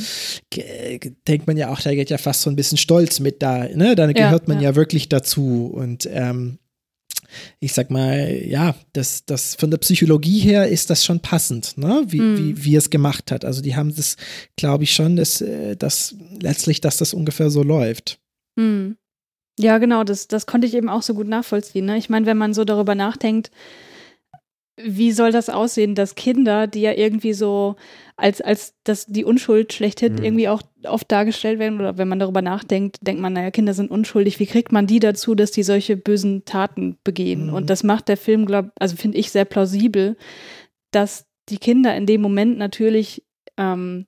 [0.50, 3.70] ge- denkt man ja auch, da geht ja fast so ein bisschen Stolz mit da,
[3.74, 3.96] ne?
[3.96, 4.72] Dann Ja, gehört man ja.
[4.72, 4.76] ja.
[4.76, 6.58] wirklich dazu und ähm,
[7.60, 12.04] ich sag mal, ja, das, das von der Psychologie her ist das schon passend, ne?
[12.08, 12.38] Wie, Mhm.
[12.38, 13.44] wie, wie er es gemacht hat.
[13.46, 14.16] Also die haben das,
[14.58, 18.20] glaube ich, schon, dass, äh, dass letztlich, dass das ungefähr so läuft.
[18.60, 18.98] Hm.
[19.58, 21.86] Ja, genau, das, das konnte ich eben auch so gut nachvollziehen.
[21.86, 21.98] Ne?
[21.98, 23.52] Ich meine, wenn man so darüber nachdenkt,
[24.78, 27.78] wie soll das aussehen, dass Kinder, die ja irgendwie so
[28.18, 30.24] als, als das, die Unschuld schlechthin Mhm.
[30.24, 33.90] irgendwie auch oft dargestellt werden, oder wenn man darüber nachdenkt, denkt man, naja, Kinder sind
[33.90, 37.48] unschuldig, wie kriegt man die dazu, dass die solche bösen Taten begehen?
[37.48, 37.54] Mhm.
[37.54, 40.18] Und das macht der Film, glaub, also finde ich sehr plausibel,
[40.92, 43.24] dass die Kinder in dem Moment natürlich
[43.58, 44.08] ähm,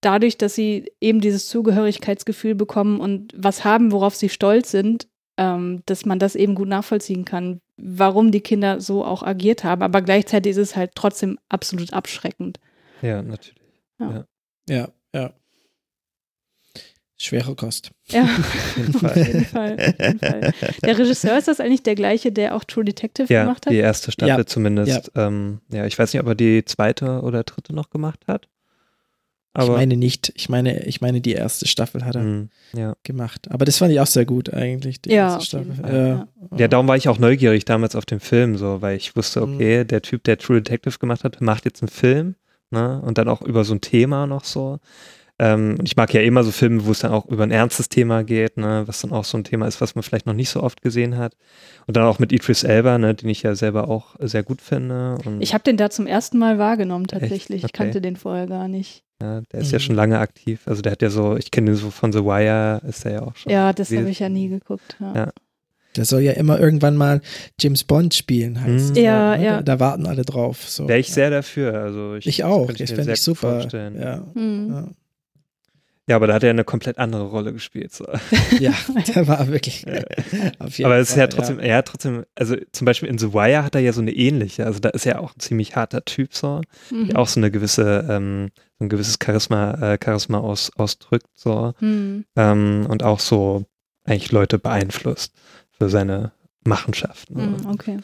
[0.00, 5.82] dadurch, dass sie eben dieses Zugehörigkeitsgefühl bekommen und was haben, worauf sie stolz sind, ähm,
[5.86, 9.82] dass man das eben gut nachvollziehen kann, warum die Kinder so auch agiert haben.
[9.82, 12.58] Aber gleichzeitig ist es halt trotzdem absolut abschreckend.
[13.02, 13.54] Ja, natürlich.
[14.68, 15.32] Ja, ja.
[17.20, 17.90] Schwere Kost.
[18.08, 19.26] Ja, Auf jeden auf Fall.
[19.26, 19.72] jeden Fall.
[19.74, 20.52] Auf jeden Fall.
[20.84, 23.72] Der Regisseur ist das eigentlich der gleiche, der auch True Detective Ja, gemacht hat?
[23.72, 25.10] die erste Staffel Ja, zumindest.
[25.16, 25.26] Ja.
[25.26, 28.48] Ähm, ja, ich weiß nicht, ob er die zweite oder dritte noch gemacht hat.
[29.58, 30.32] Aber, ich meine nicht.
[30.36, 32.94] Ich meine, ich meine, die erste Staffel hat er Hm, ja.
[33.02, 33.50] gemacht.
[33.50, 35.00] Aber das fand ich auch sehr gut eigentlich.
[35.02, 35.74] Die Ja, erste Staffel.
[35.86, 36.28] Ja.
[36.56, 39.54] ja, darum war ich auch neugierig damals auf den Film, so, weil ich wusste, Mhm.
[39.54, 42.34] okay, der Typ, der True Detective gemacht hat, macht jetzt einen Film,
[42.70, 43.00] ne?
[43.02, 44.78] Und dann auch über so ein Thema noch so.
[45.40, 47.88] Ähm, und ich mag ja immer so Filme, wo es dann auch über ein ernstes
[47.88, 48.82] Thema geht, ne?
[48.86, 51.16] was dann auch so ein Thema ist, was man vielleicht noch nicht so oft gesehen
[51.16, 51.34] hat.
[51.86, 53.14] Und dann auch mit Idris Elba, ne?
[53.14, 55.18] den ich ja selber auch sehr gut finde.
[55.24, 57.58] Und, Ich habe den da zum ersten Mal wahrgenommen tatsächlich.
[57.58, 57.72] Ich Okay.
[57.84, 59.04] kannte den vorher gar nicht.
[59.22, 59.82] ja, der ist ja Mhm.
[59.82, 60.60] schon lange aktiv.
[60.66, 63.22] Also der hat ja so, ich kenne den so von The Wire, ist der ja
[63.22, 63.50] auch schon.
[63.52, 64.96] Ja, das habe ich ja nie geguckt.
[65.00, 65.14] Ja.
[65.14, 65.28] Ja.
[65.96, 67.20] Der soll ja immer irgendwann mal
[67.60, 68.92] James Bond spielen, heißt Mhm.
[68.92, 69.44] es, Ja, ne?
[69.44, 69.56] ja.
[69.56, 70.68] Da, da warten alle drauf.
[70.68, 70.86] So.
[70.86, 71.14] Wäre ich ja.
[71.14, 71.74] sehr dafür.
[71.80, 72.66] Also ich, Ich auch.
[72.70, 73.52] Das mir fände ich super.
[73.60, 74.00] vorstellen.
[74.00, 74.22] Ja.
[74.34, 74.68] Hm.
[74.70, 74.88] Ja.
[76.08, 77.92] Ja, aber da hat er eine komplett andere Rolle gespielt.
[77.92, 78.06] So.
[78.58, 78.72] ja,
[79.14, 79.86] der war wirklich.
[80.58, 81.82] auf jeden Aber es ist ja trotzdem, ja.
[81.82, 84.88] trotzdem, also zum Beispiel in The Wire hat er ja so eine ähnliche, also da
[84.88, 87.08] ist er auch ein ziemlich harter Typ so, Mhm.
[87.08, 88.48] der auch so eine gewisse, ähm,
[88.80, 92.24] ein gewisses Charisma, äh, Charisma aus, ausdrückt so Hm.
[92.36, 93.66] ähm, und auch so
[94.04, 95.34] eigentlich Leute beeinflusst
[95.70, 96.32] für seine
[96.64, 97.36] Machenschaften.
[97.62, 97.98] Hm, okay.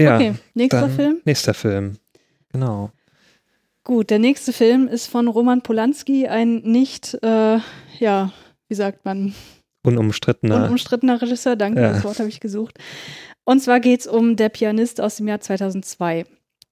[0.00, 1.20] Ja, okay, nächster Film.
[1.24, 1.96] nächster Film,
[2.52, 2.90] genau.
[3.84, 7.58] Gut, der nächste Film ist von Roman Polanski, ein nicht, äh,
[7.98, 8.32] ja,
[8.68, 9.34] wie sagt man,
[9.84, 10.64] Unumstrittener.
[10.66, 11.56] unumstrittener Regisseur.
[11.56, 11.92] Danke, Ja.
[11.94, 12.78] das Wort habe ich gesucht.
[13.44, 16.24] Und zwar geht es um Der Pianist aus dem Jahr 2002.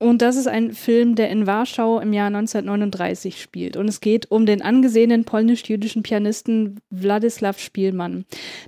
[0.03, 3.77] Und das ist ein Film, der in Warschau im Jahr 1939 spielt.
[3.77, 8.25] Und es geht um den angesehenen polnisch-jüdischen Pianisten Władysław Spielmann.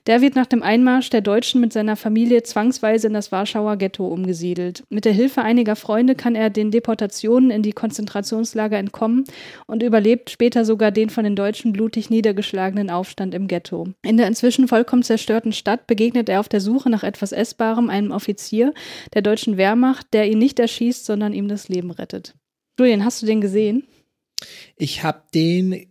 [0.07, 4.07] Der wird nach dem Einmarsch der Deutschen mit seiner Familie zwangsweise in das Warschauer Ghetto
[4.09, 4.85] umgesiedelt.
[4.91, 9.25] Mit der Hilfe einiger Freunde kann er den Deportationen in die Konzentrationslager entkommen
[9.67, 13.89] und überlebt später sogar den von den Deutschen blutig niedergeschlagenen Aufstand im Ghetto.
[14.03, 18.11] In der inzwischen vollkommen zerstörten Stadt begegnet er auf der Suche nach etwas Essbarem einem
[18.11, 18.75] Offizier
[19.15, 22.35] der deutschen Wehrmacht, der ihn nicht erschießt, sondern ihm das Leben rettet.
[22.79, 23.85] Julian, hast du den gesehen?
[24.77, 25.87] Ich habe den,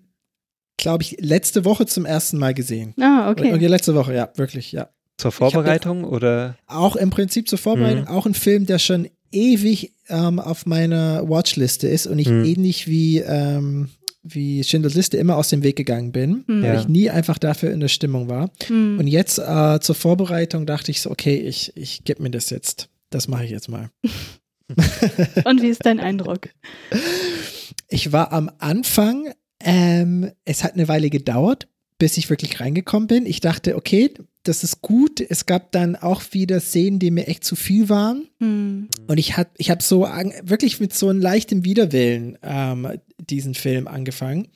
[0.78, 2.94] glaube ich, letzte Woche zum ersten Mal gesehen.
[3.00, 3.58] Ah, Und okay.
[3.58, 4.90] die letzte Woche, ja, wirklich, ja.
[5.18, 6.58] Zur Vorbereitung oder?
[6.68, 8.08] Auch im Prinzip zur Vorbereitung, Mhm.
[8.10, 12.44] auch ein Film, der schon ewig ähm, auf meiner Watchliste ist und ich Mhm.
[12.44, 13.90] ähnlich wie, ähm,
[14.24, 16.64] wie Schindlers Liste immer aus dem Weg gegangen bin, Mhm.
[16.64, 16.82] weil Ja.
[16.82, 18.50] ich nie einfach dafür in der Stimmung war.
[18.66, 18.98] Hm.
[19.00, 22.90] Und jetzt äh, zur Vorbereitung dachte ich so, okay, ich, ich gebe mir das jetzt.
[23.10, 23.90] Das mache ich jetzt mal.
[25.46, 26.50] Und wie ist dein Eindruck?
[27.88, 33.26] Ich war am Anfang, ähm, es hat eine Weile gedauert, bis ich wirklich reingekommen bin.
[33.26, 35.22] Ich dachte, okay, das ist gut.
[35.22, 38.28] Es gab dann auch wieder Szenen, die mir echt zu viel waren.
[38.40, 38.88] Hm.
[39.08, 40.02] Und ich habe ich hab so
[40.44, 42.88] wirklich mit so einem leichten Widerwillen ähm,
[43.20, 44.48] diesen Film angefangen.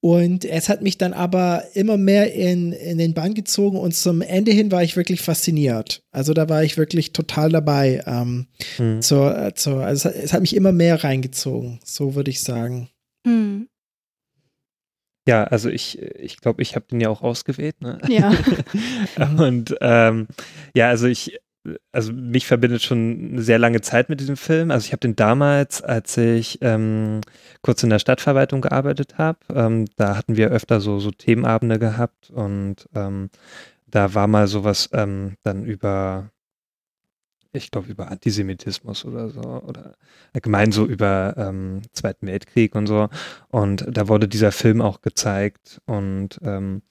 [0.00, 4.20] Und es hat mich dann aber immer mehr in, in den Bann gezogen und zum
[4.20, 6.02] Ende hin war ich wirklich fasziniert.
[6.12, 8.02] Also da war ich wirklich total dabei.
[8.06, 9.02] Ähm, Hm.
[9.02, 12.42] zur, äh, zur, also es hat, es hat mich immer mehr reingezogen, so würde ich
[12.42, 12.88] sagen.
[13.26, 13.68] Hm.
[15.28, 17.80] Ja, also ich, ich glaube, ich habe den ja auch ausgewählt.
[17.80, 17.98] Ne?
[18.08, 18.32] Ja.
[19.38, 20.28] Und ähm,
[20.74, 21.38] ja, also ich,
[21.92, 24.70] also mich verbindet schon eine sehr lange Zeit mit diesem Film.
[24.70, 27.20] Also ich habe den damals, als ich ähm,
[27.62, 32.30] kurz in der Stadtverwaltung gearbeitet habe, ähm, da hatten wir öfter so, so Themenabende gehabt
[32.30, 33.30] und ähm,
[33.86, 36.30] da war mal sowas ähm, dann über,
[37.52, 39.94] ich glaube, über Antisemitismus oder so oder
[40.32, 43.08] allgemein so über ähm, Zweiten Weltkrieg und so.
[43.48, 46.82] Und da wurde dieser Film auch gezeigt und ähm,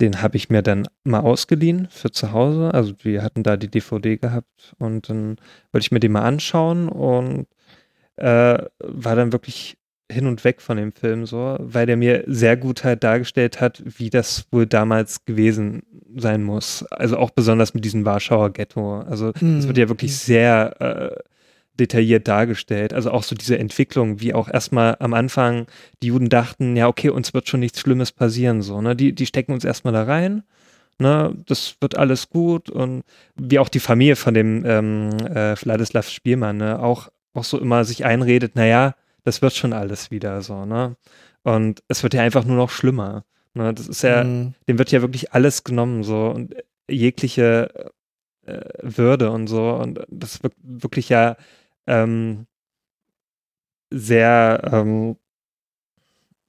[0.00, 2.72] den habe ich mir dann mal ausgeliehen für zu Hause.
[2.74, 5.36] Also wir hatten da die DVD gehabt und dann
[5.72, 7.46] wollte ich mir den mal anschauen und
[8.16, 9.76] äh, war dann wirklich
[10.10, 13.80] hin und weg von dem Film so, weil der mir sehr gut halt dargestellt hat,
[13.84, 15.84] wie das wohl damals gewesen
[16.16, 16.84] sein muss.
[16.90, 19.00] Also auch besonders mit diesem Warschauer Ghetto.
[19.02, 19.68] Also es Mhm.
[19.68, 21.29] wird ja wirklich sehr äh,
[21.80, 22.92] detailliert dargestellt.
[22.92, 25.66] Also auch so diese Entwicklung, wie auch erstmal am Anfang
[26.02, 28.94] die Juden dachten, ja, okay, uns wird schon nichts Schlimmes passieren, so, ne?
[28.94, 30.44] Die, die stecken uns erstmal da rein,
[30.98, 31.34] ne?
[31.46, 33.02] Das wird alles gut und
[33.36, 36.78] wie auch die Familie von dem ähm, äh, Wladislav Spielmann, ne?
[36.78, 40.96] Auch, auch so immer sich einredet, naja, das wird schon alles wieder so, ne?
[41.42, 43.24] Und es wird ja einfach nur noch schlimmer.
[43.54, 43.72] Ne?
[43.74, 44.54] Das ist ja, Mhm.
[44.68, 46.54] dem wird ja wirklich alles genommen, so und
[46.88, 47.90] jegliche
[48.46, 49.72] äh, Würde und so.
[49.74, 51.36] Und das wird wirklich ja
[51.90, 52.46] ähm,
[53.90, 55.16] sehr, ähm,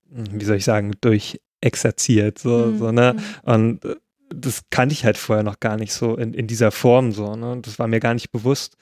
[0.10, 2.78] wie soll ich sagen, durchexerziert, so, Hm.
[2.78, 3.16] so, ne?
[3.46, 3.54] Hm.
[3.54, 3.96] Und äh,
[4.34, 7.60] das kannte ich halt vorher noch gar nicht so in, in dieser Form, so, ne?
[7.62, 8.78] Das war mir gar nicht bewusst.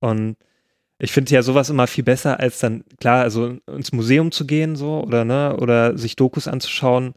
[0.00, 0.36] Und
[0.98, 4.76] ich finde ja sowas immer viel besser, als dann, klar, also ins Museum zu gehen,
[4.76, 7.14] so, oder, ne, oder sich Dokus anzuschauen.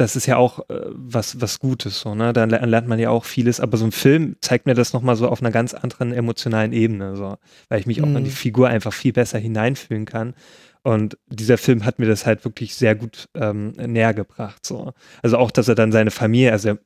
[0.00, 2.32] Das ist ja auch äh, was, was Gutes, so, ne?
[2.32, 5.28] Da lernt man ja auch vieles, aber so ein Film zeigt mir das nochmal so
[5.28, 7.36] auf einer ganz anderen emotionalen Ebene, so,
[7.68, 8.34] weil ich mich auch in die Mhm.
[8.34, 10.34] Figur einfach viel besser hineinfühlen kann.
[10.82, 14.94] Und dieser Film hat mir das halt wirklich sehr gut ähm, näher gebracht, so.
[15.22, 16.78] Also auch, dass er dann seine Familie, also er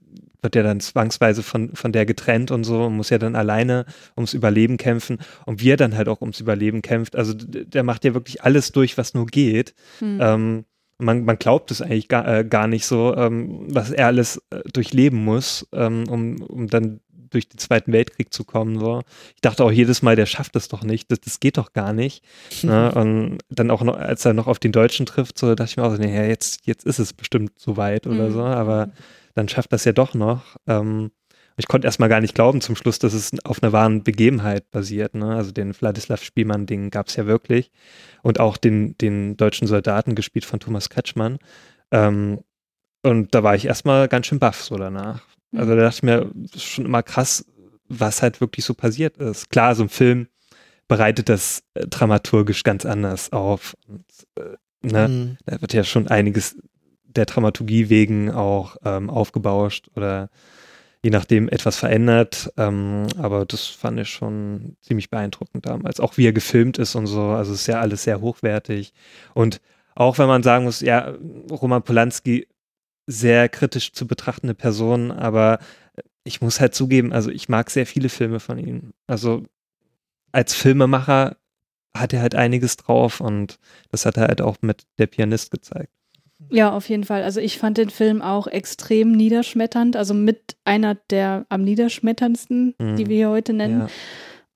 [0.42, 3.86] wird ja dann zwangsweise von, von der getrennt und so, und muss ja dann alleine
[4.16, 7.14] ums Überleben kämpfen und wie er dann halt auch ums Überleben kämpft.
[7.14, 9.74] Also der macht ja wirklich alles durch, was nur geht.
[10.00, 10.18] Hm.
[10.20, 10.64] Ähm,
[10.98, 14.60] man, man glaubt es eigentlich gar, äh, gar nicht so, ähm, was er alles äh,
[14.72, 18.78] durchleben muss, ähm, um, um dann durch den Zweiten Weltkrieg zu kommen.
[18.78, 19.02] So.
[19.34, 21.92] Ich dachte auch jedes Mal, der schafft es doch nicht, das, das geht doch gar
[21.92, 22.24] nicht.
[22.62, 22.92] Ne?
[22.94, 25.84] Und dann auch noch, als er noch auf den Deutschen trifft, so dachte ich mir
[25.84, 28.32] auch so, nee, ja, jetzt, jetzt ist es bestimmt soweit oder Mhm.
[28.32, 28.92] so, aber
[29.34, 30.56] dann schafft das ja doch noch.
[30.68, 31.10] Ähm,
[31.56, 35.14] ich konnte erstmal gar nicht glauben zum Schluss, dass es auf einer wahren Begebenheit basiert.
[35.14, 35.34] Ne?
[35.34, 37.70] Also den Wladislav Spielmann-Ding gab es ja wirklich.
[38.22, 41.38] Und auch den, den deutschen Soldaten gespielt von Thomas Kretschmann.
[41.90, 42.40] Ähm,
[43.02, 45.22] und da war ich erstmal ganz schön baff so danach.
[45.54, 47.44] Also da dachte ich mir, das ist schon immer krass,
[47.88, 49.50] was halt wirklich so passiert ist.
[49.50, 50.26] Klar, so ein Film
[50.88, 53.76] bereitet das äh, dramaturgisch ganz anders auf.
[53.86, 54.04] Und,
[54.36, 55.08] äh, ne?
[55.08, 55.36] Mhm.
[55.46, 56.56] Da wird ja schon einiges
[57.04, 60.30] der Dramaturgie wegen auch ähm, aufgebauscht oder
[61.04, 62.50] je nachdem etwas verändert.
[62.56, 66.00] Ähm, aber das fand ich schon ziemlich beeindruckend damals.
[66.00, 67.24] Auch wie er gefilmt ist und so.
[67.28, 68.94] Also ist ja alles sehr hochwertig.
[69.34, 69.60] Und
[69.94, 71.14] auch wenn man sagen muss, ja,
[71.50, 72.48] Roman Polanski
[73.06, 75.58] sehr kritisch zu betrachtende Person, aber
[76.24, 78.94] ich muss halt zugeben, also ich mag sehr viele Filme von ihm.
[79.06, 79.44] Also
[80.32, 81.36] als Filmemacher
[81.94, 83.58] hat er halt einiges drauf und
[83.90, 85.92] das hat er halt auch mit Der Pianist gezeigt.
[86.50, 87.22] Ja, auf jeden Fall.
[87.22, 92.96] Also ich fand den Film auch extrem niederschmetternd, also mit einer der am niederschmetterndsten, Mhm.
[92.96, 93.80] die wir hier heute nennen.
[93.80, 93.86] Ja.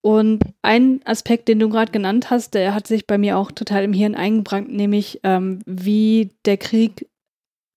[0.00, 3.82] Und ein Aspekt, den du gerade genannt hast, der hat sich bei mir auch total
[3.84, 7.08] im Hirn eingebrannt, nämlich ähm, wie der Krieg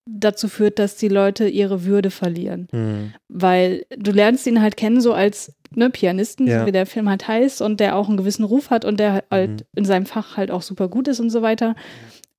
[0.10, 2.68] dazu führt, dass die Leute ihre Würde verlieren.
[2.72, 3.14] Hm.
[3.28, 6.62] Weil du lernst ihn halt kennen so als ne, Pianisten, Ja.
[6.62, 9.24] so wie der Film halt heißt und der auch einen gewissen Ruf hat und der
[9.32, 9.58] halt Mhm.
[9.76, 11.76] in seinem Fach halt auch super gut ist und so weiter.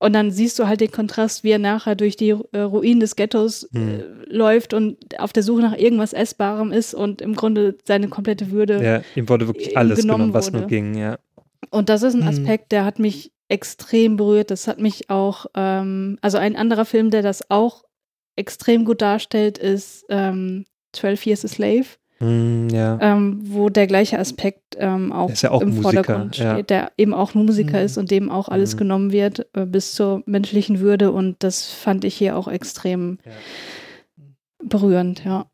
[0.03, 3.15] Und dann siehst du halt den Kontrast, wie er nachher durch die äh, Ruinen des
[3.15, 3.87] Ghettos Mhm.
[3.89, 4.03] äh,
[4.35, 8.83] läuft und auf der Suche nach irgendwas Essbarem ist und im Grunde seine komplette Würde
[8.83, 10.57] Ja, ihm wurde wirklich alles genommen genommen, was wurde.
[10.59, 11.19] nur ging, ja.
[11.69, 12.27] und das ist ein Mhm.
[12.27, 14.51] Aspekt, der hat mich extrem berührt.
[14.51, 17.83] Das hat mich auch, ähm, also ein anderer Film, der das auch
[18.35, 21.85] extrem gut darstellt, ist ähm, 12 Years a Slave,
[22.19, 22.97] Hm, ja.
[23.01, 26.61] ähm, wo der gleiche Aspekt ähm, auch, ja im Musiker, Vordergrund steht, ja.
[26.61, 27.85] der eben auch Musiker Mhm.
[27.85, 28.77] ist und dem auch alles Mhm.
[28.79, 33.17] genommen wird äh, bis zur menschlichen Würde und das fand ich hier auch extrem
[34.63, 35.45] berührend, ja.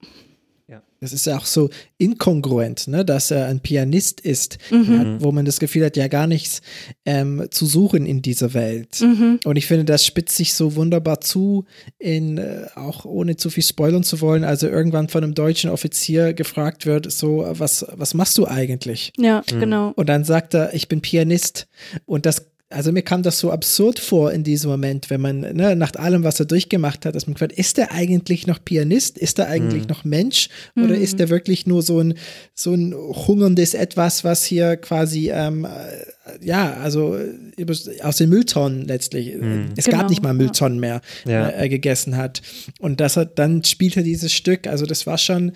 [1.02, 5.00] Das ist ja auch so inkongruent, ne, dass er ein Pianist ist, Mhm.
[5.00, 6.62] hat, wo man das Gefühl hat, ja gar nichts
[7.06, 9.00] ähm, zu suchen in dieser Welt.
[9.02, 9.40] Mhm.
[9.46, 11.66] Und ich finde, das spitzt sich so wunderbar zu,
[12.00, 16.34] in, äh, auch ohne zu viel spoilern zu wollen, also irgendwann von einem deutschen Offizier
[16.34, 19.14] gefragt wird, so, was, was machst du eigentlich?
[19.18, 19.60] Ja, Mhm.
[19.60, 19.92] genau.
[19.96, 21.68] Und dann sagt er, ich bin Pianist.
[22.06, 25.76] Und das, also mir kam das so absurd vor in diesem Moment, wenn man, ne,
[25.76, 29.18] nach allem, was er durchgemacht hat, dass man gefragt, ist er eigentlich noch Pianist?
[29.18, 29.90] Ist er eigentlich Mhm.
[29.90, 30.50] noch Mensch?
[30.76, 31.02] Oder Mhm.
[31.02, 32.14] ist er wirklich nur so ein,
[32.54, 38.86] so ein hungerndes Etwas, was hier quasi, ähm, äh, ja, also äh, aus den Mülltonnen
[38.88, 39.70] letztlich, äh, Mhm.
[39.76, 40.34] es Genau, gab nicht mal ja.
[40.34, 41.50] Mülltonnen mehr, Ja.
[41.50, 42.42] äh, er gegessen hat.
[42.80, 45.54] Und das hat, dann spielt er dieses Stück, also das war schon,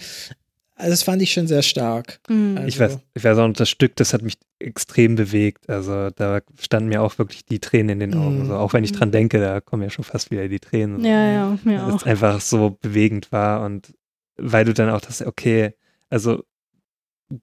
[0.75, 2.19] also das fand ich schon sehr stark.
[2.29, 2.55] Mhm.
[2.57, 5.69] Also, Ich weiß, ich weiß auch, das Stück, das hat mich extrem bewegt.
[5.69, 8.39] Also da standen mir auch wirklich die Tränen in den Augen.
[8.43, 8.45] Mhm.
[8.47, 11.01] So, auch wenn ich dran denke, da kommen ja schon fast wieder die Tränen.
[11.01, 11.97] So, Ja, ja, mir Weil auch.
[11.97, 13.93] es einfach so bewegend war und
[14.37, 15.73] weil du dann auch das, okay,
[16.09, 16.43] also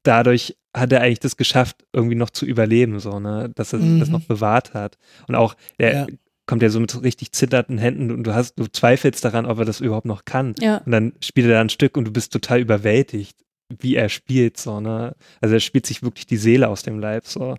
[0.02, 3.98] dadurch hat er eigentlich das geschafft, irgendwie noch zu überleben, so, ne, dass er Mhm.
[4.00, 4.98] das noch bewahrt hat.
[5.26, 6.06] Und auch, der Ja.
[6.50, 9.64] Kommt ja so mit richtig zitternden Händen und du hast, du zweifelst daran, ob er
[9.64, 10.54] das überhaupt noch kann.
[10.60, 10.78] Ja.
[10.84, 13.38] Und dann spielt er da ein Stück und du bist total überwältigt,
[13.78, 15.14] wie er spielt, so, ne.
[15.40, 17.56] Also er spielt sich wirklich die Seele aus dem Leib, so.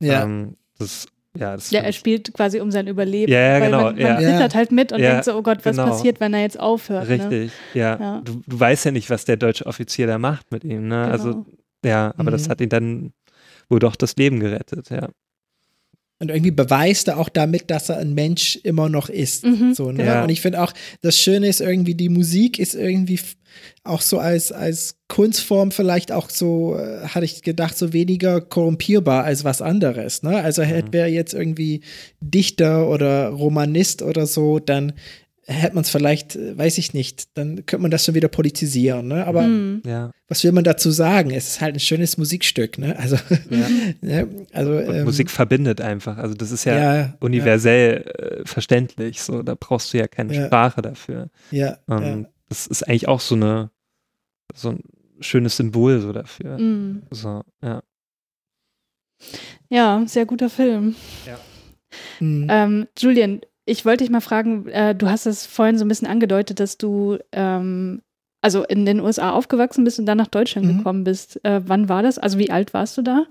[0.00, 0.22] ja.
[0.22, 3.30] Ähm, das, ja, das Ja, er spielt quasi um sein Überleben.
[3.30, 4.30] Ja, ja, weil genau, Man, man ja.
[4.32, 5.88] zittert halt mit und Ja, denkt so, oh Gott, was genau.
[5.90, 7.08] passiert, wenn er jetzt aufhört?
[7.08, 7.14] Ne?
[7.30, 7.98] Richtig, ja.
[8.00, 8.20] Ja.
[8.24, 11.00] Du, du weißt ja nicht, was der deutsche Offizier da macht mit ihm, ne?
[11.02, 11.10] Genau.
[11.10, 11.46] Also,
[11.84, 12.50] ja, aber das Mhm.
[12.50, 13.12] hat ihn dann
[13.68, 15.08] wohl doch das Leben gerettet, ja.
[16.20, 19.44] Und irgendwie beweist er auch damit, dass er ein Mensch immer noch ist.
[19.44, 20.04] Mhm, so, ne?
[20.04, 20.24] genau.
[20.24, 23.20] Und ich finde auch, das Schöne ist irgendwie, die Musik ist irgendwie
[23.84, 29.24] auch so als, als Kunstform vielleicht auch so, äh, hatte ich gedacht, so weniger korrumpierbar
[29.24, 30.22] als was anderes.
[30.22, 30.42] Ne?
[30.42, 31.82] Also hätte wäre jetzt irgendwie
[32.20, 34.94] Dichter oder Romanist oder so, dann
[35.50, 39.08] hätte man es vielleicht, äh, weiß ich nicht, dann könnte man das schon wieder politisieren,
[39.08, 39.26] ne?
[39.26, 39.82] Aber Hm.
[39.86, 40.10] Ja.
[40.28, 41.30] was will man dazu sagen?
[41.30, 42.98] Es ist halt ein schönes Musikstück, ne?
[42.98, 43.16] Also,
[43.50, 43.68] ja.
[44.02, 44.46] ne?
[44.52, 46.18] also ähm, Musik verbindet einfach.
[46.18, 49.22] Also das ist ja, ja, universell äh, verständlich.
[49.22, 50.46] So, da brauchst du ja keine Ja.
[50.46, 51.30] Sprache dafür.
[51.50, 53.70] Ja, ja, Ähm, Das ist eigentlich auch so eine
[54.54, 54.80] so ein
[55.20, 56.56] schönes Symbol so dafür.
[56.58, 57.02] Hm.
[57.10, 57.82] So, ja.
[59.68, 60.94] Ja, sehr guter Film.
[62.18, 62.46] Hm.
[62.50, 66.08] Ähm, Julian, ich wollte dich mal fragen, äh, du hast es vorhin so ein bisschen
[66.08, 68.02] angedeutet, dass du ähm,
[68.40, 70.78] also in den USA aufgewachsen bist und dann nach Deutschland Mhm.
[70.78, 71.44] gekommen bist.
[71.44, 72.18] Äh, wann war das?
[72.18, 73.26] Also wie alt warst du da?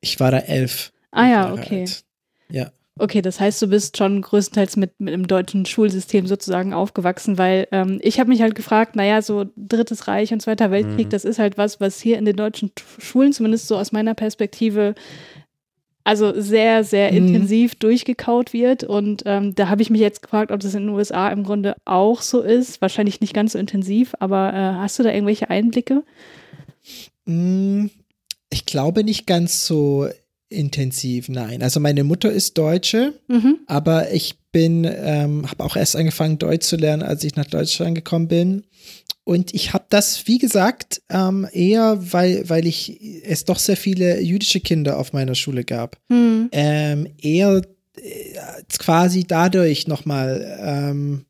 [0.00, 0.92] Ich war da elf.
[1.12, 1.80] Ah ja, okay.
[1.80, 2.04] alt.
[2.50, 2.70] Ja.
[2.98, 7.66] Okay, das heißt, du bist schon größtenteils mit, mit dem deutschen Schulsystem sozusagen aufgewachsen, weil
[7.72, 11.10] ähm, ich habe mich halt gefragt, naja, so Drittes Reich und Zweiter Weltkrieg, Mhm.
[11.10, 14.94] das ist halt was, was hier in den deutschen Schulen, zumindest so aus meiner Perspektive,
[16.04, 17.16] also sehr, sehr Mhm.
[17.18, 18.84] intensiv durchgekaut wird.
[18.84, 21.74] Und ähm, da habe ich mich jetzt gefragt, ob das in den USA im Grunde
[21.84, 22.80] auch so ist.
[22.80, 26.02] Wahrscheinlich nicht ganz so intensiv, aber äh, hast du da irgendwelche Einblicke?
[27.26, 27.86] Mm,
[28.52, 30.08] Ich glaube nicht ganz so
[30.48, 31.62] intensiv, nein.
[31.62, 33.58] Also meine Mutter ist Deutsche, Mhm.
[33.66, 37.94] aber ich bin, ähm, habe auch erst angefangen, Deutsch zu lernen, als ich nach Deutschland
[37.94, 38.64] gekommen bin.
[39.30, 44.20] Und ich habe das, wie gesagt, ähm, eher, weil, weil ich es doch sehr viele
[44.20, 45.98] jüdische Kinder auf meiner Schule gab.
[46.10, 46.48] Hm.
[46.50, 47.62] Ähm, eher
[47.96, 48.34] äh,
[48.80, 51.26] quasi dadurch nochmal, ähm,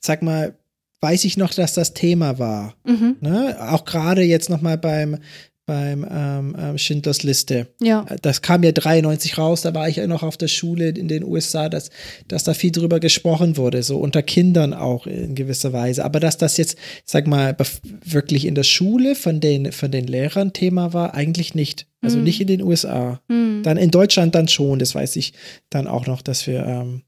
[0.00, 0.56] sag mal,
[1.02, 2.74] weiß ich noch, dass das Thema war.
[2.86, 3.16] Mhm.
[3.20, 3.54] Ne?
[3.60, 5.18] Auch gerade jetzt nochmal beim,
[5.66, 7.68] beim ähm, ähm, Schindlers Liste.
[7.80, 8.04] Ja.
[8.22, 11.24] Das kam ja 93 raus, da war ich ja noch auf der Schule in den
[11.24, 11.90] USA, dass,
[12.28, 16.04] dass da viel drüber gesprochen wurde, so unter Kindern auch in gewisser Weise.
[16.04, 17.56] Aber dass das jetzt, sag mal,
[18.04, 21.86] wirklich in der Schule von den, von den Lehrern Thema war, eigentlich nicht.
[22.02, 22.24] Also Mhm.
[22.24, 23.20] nicht in den USA.
[23.28, 23.62] Hm.
[23.62, 25.32] Dann in Deutschland dann schon, das weiß ich
[25.70, 27.02] dann auch noch, dass wir ähm,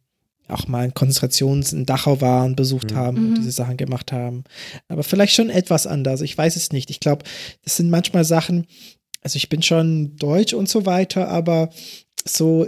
[0.48, 2.96] auch mal in Konzentrations-, in Dachau waren, besucht Mhm.
[2.96, 3.34] haben und Mhm.
[3.34, 4.44] diese Sachen gemacht haben.
[4.88, 6.90] Aber vielleicht schon etwas anders, ich weiß es nicht.
[6.90, 7.24] Ich glaube,
[7.64, 8.66] das sind manchmal Sachen,
[9.22, 11.70] also ich bin schon deutsch und so weiter, aber
[12.24, 12.66] so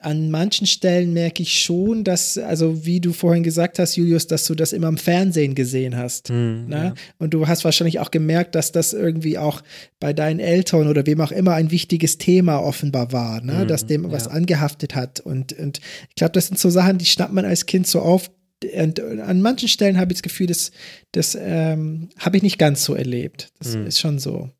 [0.00, 4.44] an manchen Stellen merke ich schon, dass, also wie du vorhin gesagt hast, Julius, dass
[4.44, 6.28] du das immer im Fernsehen gesehen hast.
[6.28, 6.76] Hm, Ne?
[6.76, 6.94] ja.
[7.18, 9.60] Und du hast wahrscheinlich auch gemerkt, dass das irgendwie auch
[9.98, 13.64] bei deinen Eltern oder wem auch immer ein wichtiges Thema offenbar war, ne?
[13.64, 14.30] Mhm, dass dem was ja.
[14.30, 15.18] angehaftet hat.
[15.18, 18.30] Und, und ich glaube, das sind so Sachen, die schnappt man als Kind so auf.
[18.76, 20.70] Und an manchen Stellen habe ich das Gefühl, das,
[21.12, 23.48] das ähm, habe ich nicht ganz so erlebt.
[23.58, 23.86] Das Mhm.
[23.86, 24.50] ist schon so.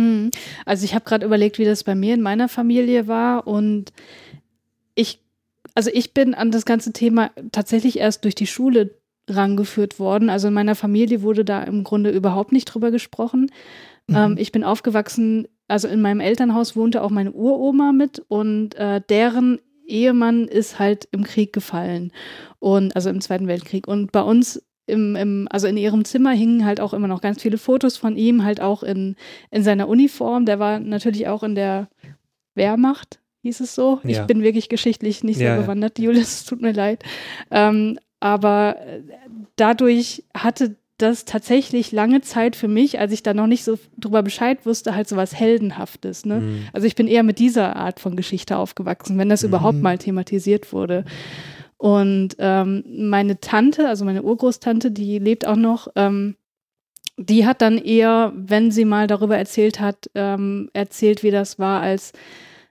[0.00, 0.30] Hm.
[0.64, 3.92] Also ich habe gerade überlegt, wie das bei mir in meiner Familie war und
[4.94, 5.20] ich,
[5.74, 8.94] also ich bin an das ganze Thema tatsächlich erst durch die Schule
[9.28, 10.30] rangeführt worden.
[10.30, 13.50] Also in meiner Familie wurde da im Grunde überhaupt nicht drüber gesprochen.
[14.06, 14.16] Mhm.
[14.16, 19.00] Ähm, ich bin aufgewachsen, also in meinem Elternhaus wohnte auch meine Uroma mit und äh,
[19.08, 22.12] deren Ehemann ist halt im Krieg gefallen
[22.58, 23.86] und also im Zweiten Weltkrieg.
[23.86, 27.40] Und bei uns im, im, also in ihrem Zimmer hingen halt auch immer noch ganz
[27.40, 29.16] viele Fotos von ihm, halt auch in,
[29.50, 30.44] in seiner Uniform.
[30.44, 31.88] Der war natürlich auch in der
[32.54, 34.00] Wehrmacht, hieß es so.
[34.04, 34.24] Ich Ja.
[34.26, 35.62] bin wirklich geschichtlich nicht Ja, so ja.
[35.62, 37.02] bewandert, Julius, es tut mir leid.
[37.50, 39.00] Ähm, aber äh,
[39.56, 44.22] dadurch hatte das tatsächlich lange Zeit für mich, als ich da noch nicht so drüber
[44.22, 46.26] Bescheid wusste, halt so was Heldenhaftes.
[46.26, 46.40] Ne?
[46.42, 46.62] Hm.
[46.74, 49.48] Also ich bin eher mit dieser Art von Geschichte aufgewachsen, wenn das Mhm.
[49.48, 51.06] überhaupt mal thematisiert wurde.
[51.80, 56.36] Und ähm, meine Tante, also meine Urgroßtante, die lebt auch noch, ähm,
[57.16, 61.80] die hat dann eher, wenn sie mal darüber erzählt hat, ähm, erzählt, wie das war,
[61.80, 62.12] als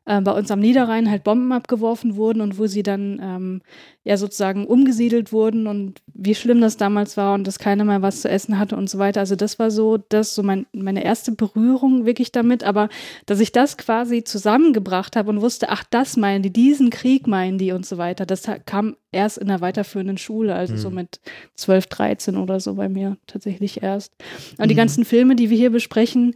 [0.05, 3.61] äh, bei uns am Niederrhein halt Bomben abgeworfen wurden und wo sie dann ähm,
[4.03, 8.21] ja sozusagen umgesiedelt wurden und wie schlimm das damals war und dass keiner mehr was
[8.21, 9.19] zu essen hatte und so weiter.
[9.19, 12.63] Also das war so, das so mein, meine erste Berührung wirklich damit.
[12.63, 12.89] Aber
[13.25, 17.57] dass ich das quasi zusammengebracht habe und wusste, ach, das meinen die, diesen Krieg meinen
[17.57, 20.95] die und so weiter, das kam erst in der weiterführenden Schule, also so Mhm.
[20.95, 21.19] mit
[21.55, 24.13] 12, 13 oder so bei mir tatsächlich erst.
[24.59, 24.77] Und die Mhm.
[24.77, 26.35] ganzen Filme, die wir hier besprechen,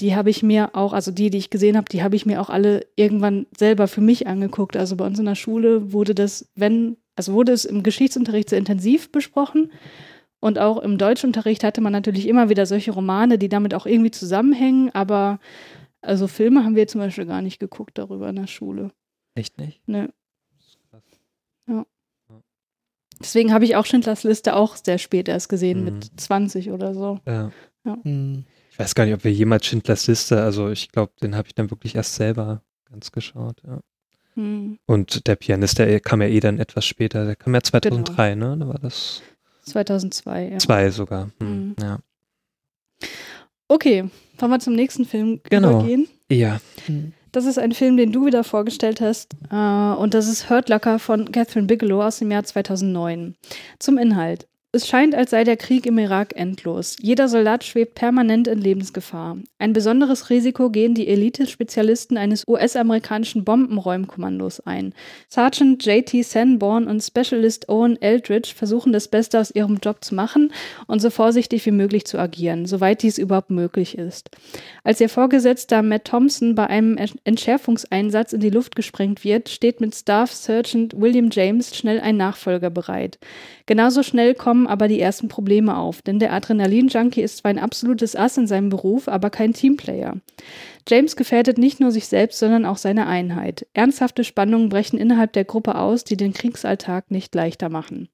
[0.00, 2.40] die habe ich mir auch, also die, die ich gesehen habe, die habe ich mir
[2.40, 4.76] auch alle irgendwann selber für mich angeguckt.
[4.76, 8.58] Also bei uns in der Schule wurde das, wenn, also wurde es im Geschichtsunterricht sehr
[8.58, 9.70] intensiv besprochen.
[10.40, 14.10] Und auch im Deutschunterricht hatte man natürlich immer wieder solche Romane, die damit auch irgendwie
[14.10, 14.90] zusammenhängen.
[14.94, 15.38] Aber
[16.00, 18.90] also Filme haben wir zum Beispiel gar nicht geguckt darüber in der Schule.
[19.34, 19.86] Echt nicht?
[19.86, 20.10] Ne.
[20.90, 21.84] Krass.
[23.20, 25.84] Deswegen habe ich auch Schindlers Liste auch sehr spät erst gesehen, Mhm.
[25.84, 27.18] mit 20 oder so.
[27.26, 27.50] Ja.
[28.02, 28.46] Hm.
[28.56, 31.54] Ich weiß gar nicht, ob wir jemals Schindlers Liste, also ich glaube, den habe ich
[31.54, 33.80] dann wirklich erst selber ganz geschaut, ja.
[34.34, 34.78] Hm.
[34.86, 37.70] Und der Pianist, der kam ja eh dann etwas später, der kam ja Genau.
[37.70, 38.56] 2003, ne?
[38.58, 39.22] Da war das
[39.64, 40.58] 2002, ja.
[40.58, 41.30] zwei sogar.
[41.40, 41.74] Hm, Mhm.
[41.82, 41.98] Ja.
[43.68, 44.08] Okay,
[44.38, 45.80] wollen wir zum nächsten Film Genau.
[45.80, 46.08] übergehen?
[46.30, 46.60] Ja.
[46.86, 47.12] Hm.
[47.32, 49.34] Das ist ein Film, den du wieder vorgestellt hast.
[49.50, 53.36] Äh, und das ist Hurt Locker von Catherine Bigelow aus dem Jahr 2009.
[53.78, 54.48] Zum Inhalt.
[54.72, 56.94] Es scheint, als sei der Krieg im Irak endlos.
[57.00, 59.36] Jeder Soldat schwebt permanent in Lebensgefahr.
[59.58, 64.94] Ein besonderes Risiko gehen die Elite-Spezialisten eines US-amerikanischen Bombenräumkommandos ein.
[65.28, 66.22] Sergeant J.T.
[66.22, 70.52] Sanborn und Specialist Owen Eldridge versuchen das Beste aus ihrem Job zu machen
[70.86, 74.30] und so vorsichtig wie möglich zu agieren, soweit dies überhaupt möglich ist.
[74.84, 79.96] Als ihr Vorgesetzter Matt Thompson bei einem Entschärfungseinsatz in die Luft gesprengt wird, steht mit
[79.96, 83.18] Staff Sergeant William James schnell ein Nachfolger bereit.
[83.66, 88.16] Genauso schnell kommen aber die ersten Probleme auf, denn der Adrenalin-Junkie ist zwar ein absolutes
[88.16, 90.16] Ass in seinem Beruf, aber kein Teamplayer.
[90.88, 93.66] James gefährdet nicht nur sich selbst, sondern auch seine Einheit.
[93.74, 98.08] Ernsthafte Spannungen brechen innerhalb der Gruppe aus, die den Kriegsalltag nicht leichter machen.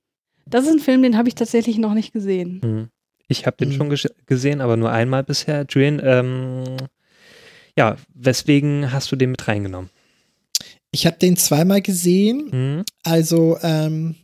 [0.46, 2.60] Das ist ein Film, den habe ich tatsächlich noch nicht gesehen.
[2.62, 2.88] Mhm.
[3.28, 3.72] Ich habe den Mhm.
[3.72, 5.66] schon gesehen, aber nur einmal bisher.
[5.68, 6.64] Julian, ähm,
[7.76, 9.90] ja, weswegen hast du den mit reingenommen?
[10.92, 12.48] Ich habe den zweimal gesehen.
[12.52, 12.84] Mhm.
[13.04, 14.14] Also, ähm,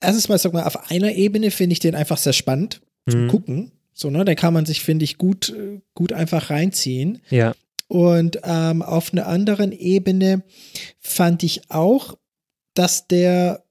[0.00, 3.28] erstens mal, sag mal, auf einer Ebene finde ich den einfach sehr spannend zum Mhm.
[3.28, 3.72] Gucken.
[3.94, 7.20] So, ne, da kann man sich, finde ich, gut, äh, gut einfach reinziehen.
[7.30, 7.54] Ja.
[7.88, 10.42] Und ähm, auf einer anderen Ebene
[11.00, 12.16] fand ich auch,
[12.74, 13.64] dass der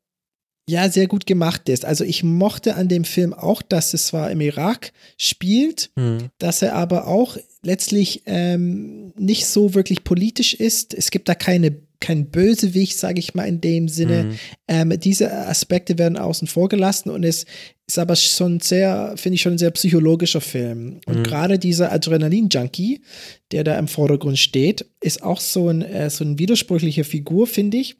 [0.69, 1.85] ja sehr gut gemacht ist.
[1.85, 6.29] Also ich mochte an dem Film auch, dass es zwar im Irak spielt, Mhm.
[6.39, 10.93] dass er aber auch letztlich ähm, nicht so wirklich politisch ist.
[10.93, 14.23] Es gibt da keine kein Bösewicht, sage ich mal in dem Sinne.
[14.23, 14.39] Mhm.
[14.67, 17.45] Ähm, diese Aspekte werden außen vor gelassen und es
[17.87, 20.99] ist aber schon sehr, finde ich schon ein sehr psychologischer Film.
[21.05, 21.23] Und Mhm.
[21.23, 23.01] gerade dieser Adrenalin-Junkie,
[23.51, 27.77] der da im Vordergrund steht, ist auch so ein, äh, so eine widersprüchliche Figur, finde
[27.77, 27.95] ich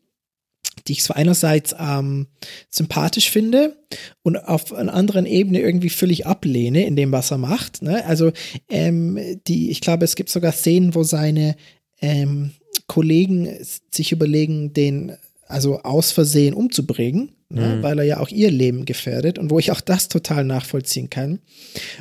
[0.88, 2.28] die ich zwar einerseits ähm,
[2.70, 3.78] sympathisch finde
[4.22, 7.82] und auf einer anderen Ebene irgendwie völlig ablehne in dem, was er macht.
[7.82, 8.06] Ne?
[8.06, 8.32] Also
[8.70, 9.18] ähm,
[9.48, 11.56] die, ich glaube, es gibt sogar Szenen, wo seine
[12.00, 12.52] ähm,
[12.88, 13.50] Kollegen
[13.92, 15.14] sich überlegen, den
[15.46, 17.78] also aus Versehen umzubringen, ne?
[17.78, 17.84] Mhm.
[17.84, 21.40] weil er ja auch ihr Leben gefährdet und wo ich auch das total nachvollziehen kann.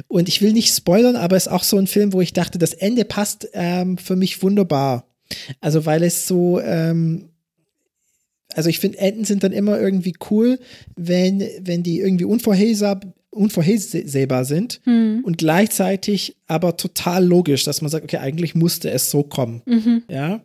[0.09, 2.59] Und ich will nicht spoilern, aber es ist auch so ein Film, wo ich dachte,
[2.59, 5.07] das Ende passt ähm, für mich wunderbar.
[5.61, 7.29] Also weil es so ähm,
[8.55, 10.59] also ich finde, Enden sind dann immer irgendwie cool,
[10.95, 13.01] wenn, wenn die irgendwie unvorhersehbar,
[13.37, 15.23] unvorhersehbar sind Mhm.
[15.25, 19.63] und gleichzeitig aber total logisch, dass man sagt, okay, eigentlich musste es so kommen.
[19.67, 20.03] Mhm.
[20.09, 20.41] Ja.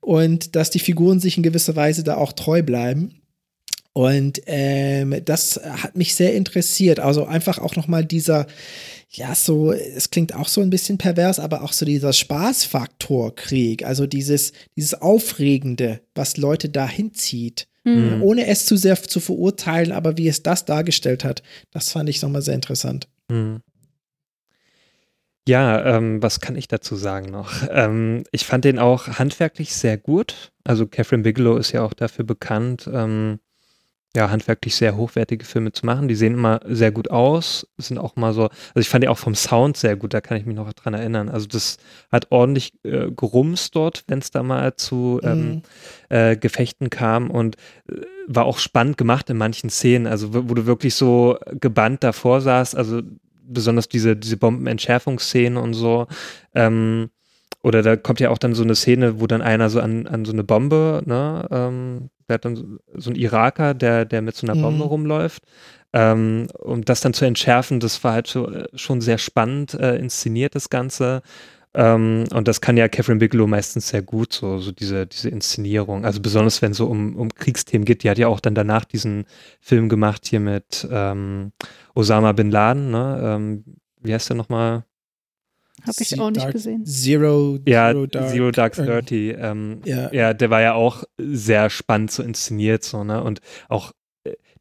[0.00, 3.16] Und dass die Figuren sich in gewisser Weise da auch treu bleiben.
[3.92, 7.00] Und ähm, das hat mich sehr interessiert.
[7.00, 8.46] Also einfach auch nochmal dieser,
[9.10, 13.84] ja, so, es klingt auch so ein bisschen pervers, aber auch so dieser Spaßfaktor Krieg,
[13.84, 17.66] also dieses, dieses Aufregende, was Leute dahin zieht.
[17.84, 18.22] Mhm.
[18.22, 22.20] Ohne es zu sehr zu verurteilen, aber wie es das dargestellt hat, das fand ich
[22.22, 23.08] nochmal sehr interessant.
[23.30, 23.62] Mhm.
[25.48, 27.50] Ja, ähm, was kann ich dazu sagen noch?
[27.70, 30.52] Ähm, ich fand den auch handwerklich sehr gut.
[30.64, 33.38] Also Catherine Bigelow ist ja auch dafür bekannt, ähm,
[34.16, 36.08] ja, handwerklich sehr hochwertige Filme zu machen.
[36.08, 39.18] Die sehen immer sehr gut aus, sind auch mal so, also ich fand die auch
[39.18, 41.28] vom Sound sehr gut, da kann ich mich noch dran erinnern.
[41.28, 41.76] Also das
[42.10, 45.62] hat ordentlich äh, gerumst dort, wenn es da mal zu ähm, Mhm.
[46.08, 47.56] äh, Gefechten kam und
[47.88, 52.02] äh, war auch spannend gemacht in manchen Szenen, also wo, wo du wirklich so gebannt
[52.02, 53.02] davor saßt, also
[53.44, 56.06] besonders diese, diese Bombenentschärfungsszenen und so.
[56.54, 57.10] Ähm,
[57.62, 60.24] oder da kommt ja auch dann so eine Szene, wo dann einer so an, an
[60.24, 64.36] so eine Bombe, ne, ähm, der hat dann so, so ein Iraker, der, der mit
[64.36, 64.90] so einer Bombe Mhm.
[64.90, 65.42] rumläuft.
[65.92, 69.96] Ähm, um das dann zu entschärfen, das war halt so, äh, schon sehr spannend äh,
[69.96, 71.22] inszeniert, das Ganze.
[71.74, 76.04] Ähm, und das kann ja Catherine Bigelow meistens sehr gut, so, so diese, diese Inszenierung.
[76.04, 78.02] Also besonders wenn es so um, um Kriegsthemen geht.
[78.04, 79.24] Die hat ja auch dann danach diesen
[79.60, 81.52] Film gemacht hier mit ähm,
[81.94, 83.20] Osama Bin Laden, ne?
[83.22, 83.64] Ähm,
[84.02, 84.84] wie heißt der nochmal?
[85.82, 86.84] Habe ich Sie- auch nicht Dark- gesehen.
[86.86, 88.28] Zero, Ja, Zero Dark.
[88.30, 89.30] Zero Dark Thirty.
[89.30, 90.12] Ähm, Ja.
[90.12, 93.22] ja, der war ja auch sehr spannend so inszeniert, so, ne?
[93.22, 93.92] Und auch,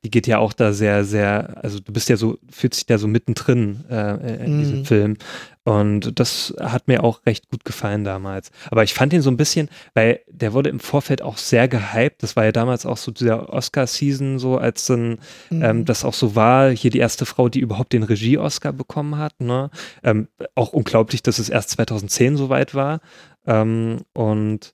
[0.04, 2.98] die geht ja auch da sehr, sehr, also du bist ja so, fühlt sich da
[2.98, 4.86] so mittendrin äh, in diesem Mhm.
[4.86, 5.18] Film.
[5.66, 8.50] Und das hat mir auch recht gut gefallen damals.
[8.72, 12.24] Aber ich fand ihn so ein bisschen, weil der wurde im Vorfeld auch sehr gehypt.
[12.24, 15.20] Das war ja damals auch so dieser Oscar-Season, so als dann
[15.50, 15.62] Mhm.
[15.64, 16.70] ähm, das auch so war.
[16.72, 19.40] Hier die erste Frau, die überhaupt den Regie-Oscar bekommen hat.
[19.42, 19.70] Ne?
[20.04, 23.02] Ähm, auch unglaublich, dass es erst 2010 soweit war.
[23.46, 24.74] Ähm, und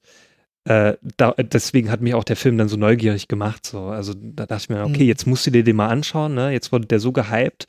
[0.66, 3.66] äh, da, deswegen hat mich auch der Film dann so neugierig gemacht.
[3.66, 3.86] So.
[3.86, 5.08] Also da dachte ich mir, okay, Mhm.
[5.10, 6.34] jetzt musst du dir den mal anschauen.
[6.34, 6.52] Ne?
[6.52, 7.68] Jetzt wurde der so gehypt.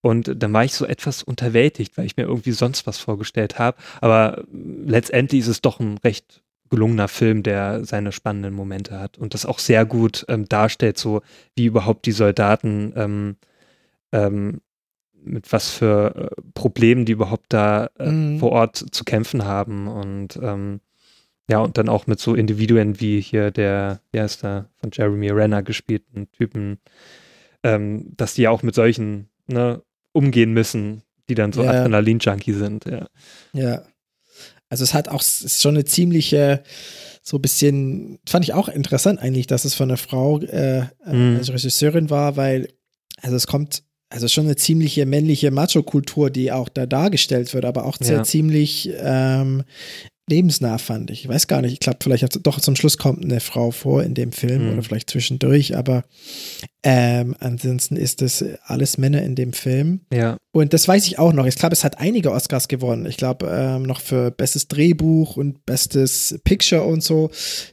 [0.00, 3.76] Und dann war ich so etwas unterwältigt, weil ich mir irgendwie sonst was vorgestellt habe.
[4.00, 9.34] Aber letztendlich ist es doch ein recht gelungener Film, der seine spannenden Momente hat und
[9.34, 11.22] das auch sehr gut ähm, darstellt, so
[11.56, 13.36] wie überhaupt die Soldaten ähm,
[14.12, 14.60] ähm,
[15.24, 18.38] mit was für äh, Problemen die überhaupt da äh, Mhm.
[18.38, 19.88] vor Ort zu kämpfen haben.
[19.88, 20.80] Und ähm,
[21.50, 25.30] ja, und dann auch mit so Individuen wie hier der, wie heißt der, von Jeremy
[25.30, 26.78] Renner gespielten Typen,
[27.62, 29.82] ähm, dass die ja auch mit solchen ne,
[30.12, 31.70] umgehen müssen, die dann so Ja.
[31.70, 33.06] Adrenalin-Junkie sind, ja.
[33.52, 33.82] Ja.
[34.70, 36.62] Also es hat auch, es ist schon eine ziemliche,
[37.22, 40.84] so ein bisschen, fand ich auch interessant eigentlich, dass es von einer Frau äh, äh,
[41.12, 41.36] Mhm.
[41.38, 42.68] als Regisseurin war, weil,
[43.22, 47.84] also es kommt, also schon eine ziemliche männliche Macho-Kultur, die auch da dargestellt wird, aber
[47.86, 48.22] auch sehr Ja.
[48.24, 49.64] ziemlich ähm,
[50.28, 51.22] lebensnah fand ich.
[51.24, 54.02] Ich weiß gar nicht, ich glaube, vielleicht hat- doch zum Schluss kommt eine Frau vor
[54.02, 54.72] in dem Film Mhm.
[54.74, 56.04] oder vielleicht zwischendurch, aber
[56.84, 60.00] ähm, ansonsten ist das alles Männer in dem Film.
[60.12, 61.46] Ja, Und das weiß ich auch noch.
[61.46, 63.06] Ich glaube, es hat einige Oscars gewonnen.
[63.06, 67.30] Ich glaube, ähm, noch für bestes Drehbuch und bestes Picture und so.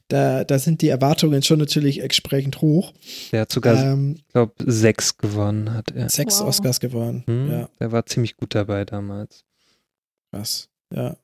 [0.07, 2.93] Da, da sind die Erwartungen schon natürlich entsprechend hoch.
[3.31, 6.09] der hat sogar, Ähm, ich glaube, sechs gewonnen hat er.
[6.09, 6.47] sechs Wow.
[6.47, 7.23] Oscars gewonnen.
[7.27, 9.43] Hm, Ja, Der war ziemlich gut dabei damals.
[10.31, 10.69] krass.
[10.93, 11.15] Ja.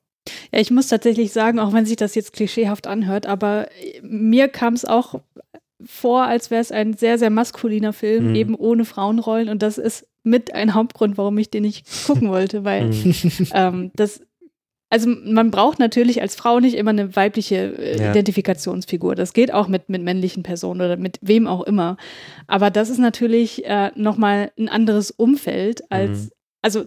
[0.52, 3.68] Ja, ich muss tatsächlich sagen, auch wenn sich das jetzt klischeehaft anhört, aber
[4.02, 5.20] mir kam es auch
[5.84, 8.34] vor, als wäre es ein sehr, sehr maskuliner Film, Mhm.
[8.36, 9.48] eben ohne Frauenrollen.
[9.48, 13.14] Und das ist mit ein Hauptgrund, warum ich den nicht gucken wollte, weil Mhm.
[13.52, 14.20] ähm, das,
[14.90, 18.10] also man braucht natürlich als Frau nicht immer eine weibliche äh, Ja.
[18.12, 19.16] Identifikationsfigur.
[19.16, 21.96] Das geht auch mit, mit männlichen Personen oder mit wem auch immer.
[22.46, 26.30] Aber das ist natürlich äh, nochmal ein anderes Umfeld als, Mhm.
[26.62, 26.84] also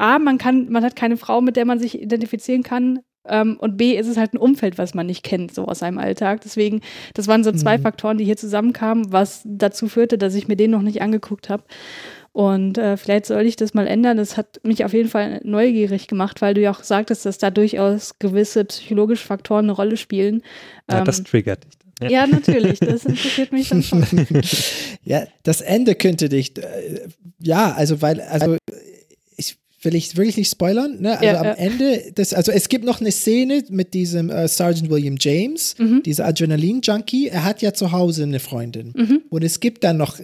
[0.00, 3.00] A, man kann, man hat keine Frau, mit der man sich identifizieren kann.
[3.28, 5.98] Ähm, und B, ist es halt ein Umfeld, was man nicht kennt, so aus seinem
[5.98, 6.40] Alltag.
[6.40, 6.80] Deswegen,
[7.14, 7.82] das waren so zwei Mhm.
[7.82, 11.64] Faktoren, die hier zusammenkamen, was dazu führte, dass ich mir den noch nicht angeguckt habe.
[12.32, 14.16] Und äh, vielleicht soll ich das mal ändern.
[14.16, 17.50] Das hat mich auf jeden Fall neugierig gemacht, weil du ja auch sagtest, dass da
[17.50, 20.42] durchaus gewisse psychologische Faktoren eine Rolle spielen.
[20.90, 21.72] Ja, Ähm, das triggert dich.
[21.98, 22.08] dann.
[22.10, 22.78] ja, natürlich.
[22.78, 24.06] Das interessiert mich dann schon.
[25.04, 27.08] ja, das Ende könnte dich, äh,
[27.40, 28.56] ja, also weil, also
[29.82, 31.12] will ich wirklich nicht spoilern, ne?
[31.12, 31.52] Also Ja, am ja.
[31.54, 36.02] Ende, das, also es gibt noch eine Szene mit diesem äh, Sergeant William James, Mhm.
[36.02, 37.28] dieser Adrenalin-Junkie.
[37.28, 38.92] Er hat ja zu Hause eine Freundin.
[38.96, 39.22] Mhm.
[39.30, 40.18] Und es gibt dann noch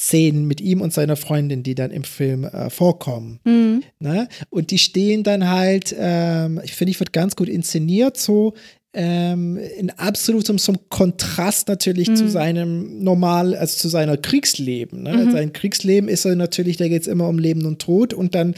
[0.00, 3.38] Szenen mit ihm und seiner Freundin, die dann im Film äh, vorkommen.
[3.44, 3.82] Mhm.
[4.00, 4.28] Ne?
[4.50, 8.54] Und die stehen dann halt, ähm, ich finde, ich wird ganz gut inszeniert, so
[8.94, 12.16] ähm, in absolutem zum Kontrast natürlich Mhm.
[12.16, 15.02] zu seinem normal, also zu seiner Kriegsleben.
[15.04, 15.16] Ne?
[15.16, 15.30] Mhm.
[15.32, 18.54] Sein Kriegsleben ist er natürlich, da geht es immer um Leben und Tod und dann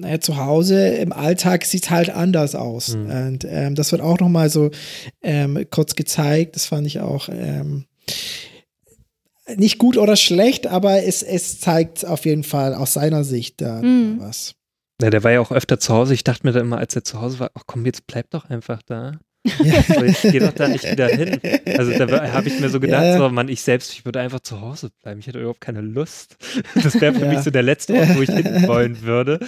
[0.00, 2.94] naja, zu Hause im Alltag sieht es halt anders aus.
[2.96, 3.10] Mhm.
[3.10, 4.70] Und ähm, das wird auch noch mal so
[5.22, 6.56] ähm, kurz gezeigt.
[6.56, 7.84] Das fand ich auch ähm,
[9.56, 13.80] nicht gut oder schlecht, aber es, es zeigt auf jeden Fall aus seiner Sicht da
[13.82, 14.16] Mhm.
[14.20, 14.54] was.
[15.02, 16.12] Ja, der war ja auch öfter zu Hause.
[16.12, 18.50] Ich dachte mir dann immer, als er zu Hause war, ach komm, jetzt bleib doch
[18.50, 19.18] einfach da.
[19.44, 19.82] Ja.
[19.94, 21.40] So, jetzt geh doch da nicht wieder hin.
[21.78, 23.16] Also da habe ich mir so gedacht, Ja.
[23.18, 25.20] so, Mann, ich selbst, ich würde einfach zu Hause bleiben.
[25.20, 26.36] Ich hätte überhaupt keine Lust.
[26.82, 27.30] Das wäre für Ja.
[27.32, 29.40] mich so der letzte Ort, wo ich hin wollen würde.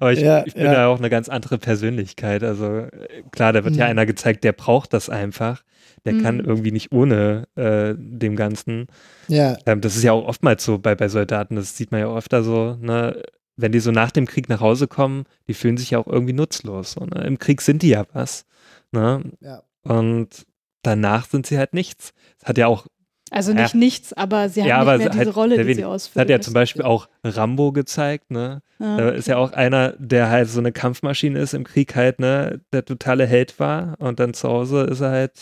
[0.00, 0.72] Aber ich, Ja, ich bin ja.
[0.72, 2.42] da auch eine ganz andere Persönlichkeit.
[2.44, 2.86] Also
[3.32, 3.90] klar, da wird ja Mhm.
[3.90, 5.62] einer gezeigt, der braucht das einfach.
[6.04, 6.44] Der kann Mhm.
[6.46, 8.86] irgendwie nicht ohne äh, dem Ganzen.
[9.28, 12.12] Ja, Ähm, das ist ja auch oftmals so bei, bei Soldaten, das sieht man ja
[12.16, 13.22] öfter so, ne,
[13.56, 16.32] wenn die so nach dem Krieg nach Hause kommen, die fühlen sich ja auch irgendwie
[16.32, 16.92] nutzlos.
[16.92, 17.24] So, ne?
[17.24, 18.44] Im Krieg sind die ja was.
[18.92, 19.32] Ne?
[19.40, 19.62] ja.
[19.82, 20.46] Und
[20.82, 22.12] danach sind sie halt nichts.
[22.40, 22.86] Es hat ja auch,
[23.30, 23.62] Also Ja.
[23.62, 25.76] nicht nichts, aber sie haben Ja, nicht aber mehr diese halt Rolle, die wenig.
[25.76, 26.20] sie ausfüllen.
[26.22, 28.60] hat ja zum Beispiel auch Rambo gezeigt, ne?
[28.78, 28.96] Ja.
[28.98, 32.60] Da ist ja auch einer, der halt so eine Kampfmaschine ist im Krieg halt, ne,
[32.72, 35.32] der totale Held war und dann zu Hause ist er halt,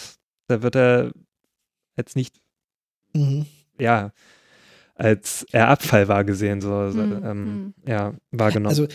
[0.47, 1.11] da wird er
[1.97, 2.41] jetzt nicht
[3.13, 3.47] Mhm.
[3.81, 4.13] ja,
[4.95, 8.69] als er Abfall war gesehen, so, so Mhm, ähm, ja, wahrgenommen.
[8.69, 8.87] Also,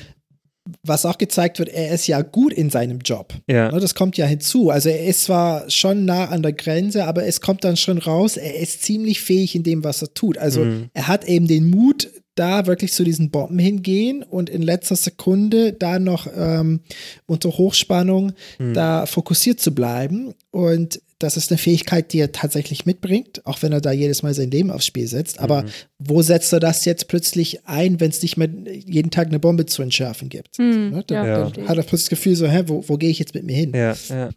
[0.84, 3.34] was auch gezeigt wird, er ist ja gut in seinem Job.
[3.48, 4.70] ja, Ne, Das kommt ja hinzu.
[4.72, 8.36] Also er ist zwar schon nah an der Grenze, aber es kommt dann schon raus,
[8.38, 10.38] er ist ziemlich fähig in dem, was er tut.
[10.38, 10.90] Also Mhm.
[10.94, 15.72] er hat eben den Mut, da wirklich zu diesen Bomben hingehen und in letzter Sekunde
[15.72, 16.82] da noch ähm,
[17.28, 18.74] unter Hochspannung Mhm.
[18.74, 20.34] da fokussiert zu bleiben.
[20.52, 24.34] Und das ist eine Fähigkeit, die er tatsächlich mitbringt, auch wenn er da jedes Mal
[24.34, 25.40] sein Leben aufs Spiel setzt.
[25.40, 25.68] Aber Mhm.
[26.00, 29.66] wo setzt er das jetzt plötzlich ein, wenn es nicht mehr jeden Tag eine Bombe
[29.66, 30.58] zu entschärfen gibt?
[30.58, 31.04] Hm, Ne?
[31.08, 31.50] Da, Ja.
[31.50, 33.56] da hat er plötzlich das Gefühl so, hä, wo, wo gehe ich jetzt mit mir
[33.56, 33.72] hin?
[33.74, 34.30] ja, ja.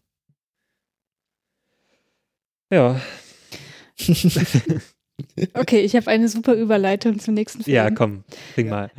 [2.71, 3.01] Ja,
[5.55, 7.75] Okay, ich habe eine super Überleitung zum nächsten Film.
[7.75, 8.23] ja, komm,
[8.55, 8.91] bring mal.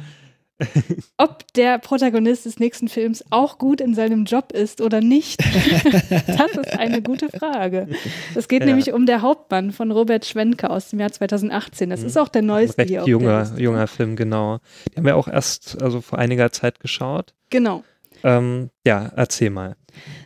[1.18, 5.40] Ob der Protagonist des nächsten Films auch gut in seinem Job ist oder nicht,
[6.28, 7.88] das ist eine gute Frage.
[8.36, 8.66] Es geht Ja.
[8.68, 11.90] nämlich um der Hauptmann von Robert Schwenke aus dem Jahr 2018.
[11.90, 12.08] Das Mhm.
[12.08, 14.60] ist auch der neueste recht hier junger, junger Film, genau.
[14.92, 17.34] Die haben wir auch erst, also vor einiger Zeit geschaut.
[17.50, 17.84] Genau.
[18.24, 19.76] Ähm, ja, erzähl mal.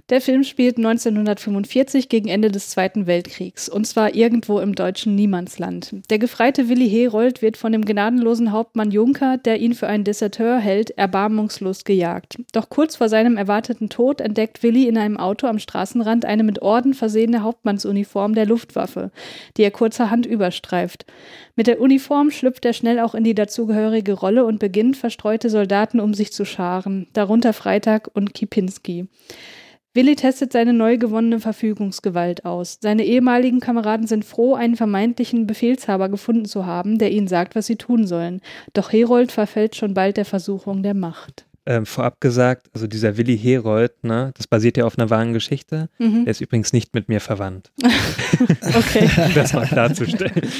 [0.10, 5.96] Der Film spielt 1945 gegen Ende des Zweiten Weltkriegs und zwar irgendwo im deutschen Niemandsland.
[6.10, 10.60] Der gefreite Willi Herold wird von dem gnadenlosen Hauptmann Juncker, der ihn für einen Deserteur
[10.60, 12.36] hält, erbarmungslos gejagt.
[12.52, 16.62] Doch kurz vor seinem erwarteten Tod entdeckt Willi in einem Auto am Straßenrand eine mit
[16.62, 19.10] Orden versehene Hauptmannsuniform der Luftwaffe,
[19.56, 21.06] die er kurzerhand überstreift.
[21.56, 26.02] Mit der Uniform schlüpft er schnell auch in die dazugehörige Rolle und beginnt, verstreute Soldaten
[26.02, 29.08] um sich zu scharen, darunter Freitag und Kipinski.
[29.96, 32.80] Willi testet seine neu gewonnene Verfügungsgewalt aus.
[32.82, 37.68] Seine ehemaligen Kameraden sind froh, einen vermeintlichen Befehlshaber gefunden zu haben, der ihnen sagt, was
[37.68, 38.42] sie tun sollen.
[38.74, 41.46] Doch Herold verfällt schon bald der Versuchung der Macht.
[41.66, 45.90] Ähm, vorab gesagt, also dieser Willi Herold, ne, das basiert ja auf einer wahren Geschichte.
[45.98, 46.26] Mhm.
[46.26, 47.72] Der ist übrigens nicht mit mir verwandt.
[48.76, 49.10] Okay.
[49.36, 50.34] das mal klarzustellen.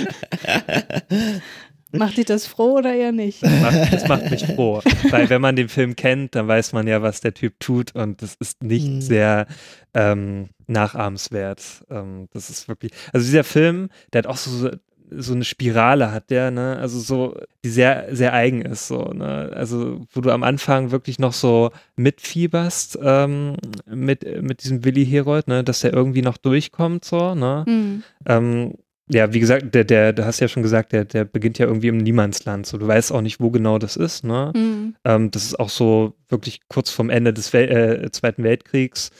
[1.94, 3.44] Macht dich das froh oder eher nicht?
[3.44, 4.82] Das macht, das macht mich froh.
[5.10, 8.22] Weil wenn man den Film kennt, dann weiß man ja, was der Typ tut und
[8.22, 9.02] das ist nicht Mhm.
[9.02, 9.48] sehr
[9.94, 11.62] ähm, nachahmenswert.
[11.90, 14.70] Ähm, das ist wirklich, also dieser Film, der hat auch so,
[15.16, 19.52] so eine Spirale hat der, ne, also so, die sehr, sehr eigen ist, so, ne,
[19.54, 25.48] also wo du am Anfang wirklich noch so mitfieberst ähm, mit, mit diesem Willi Herold,
[25.48, 28.04] ne, dass der irgendwie noch durchkommt, so, ne, Mhm.
[28.26, 28.74] ähm,
[29.10, 31.90] ja, wie gesagt, der, der, du hast ja schon gesagt, der, der beginnt ja irgendwie
[31.90, 32.66] im Niemandsland.
[32.66, 34.54] So, du weißt auch nicht, wo genau das ist, ne?
[34.56, 34.96] Mhm.
[35.04, 39.12] Ähm, das ist auch so wirklich kurz vorm Ende des Wel äh, Zweiten Weltkriegs.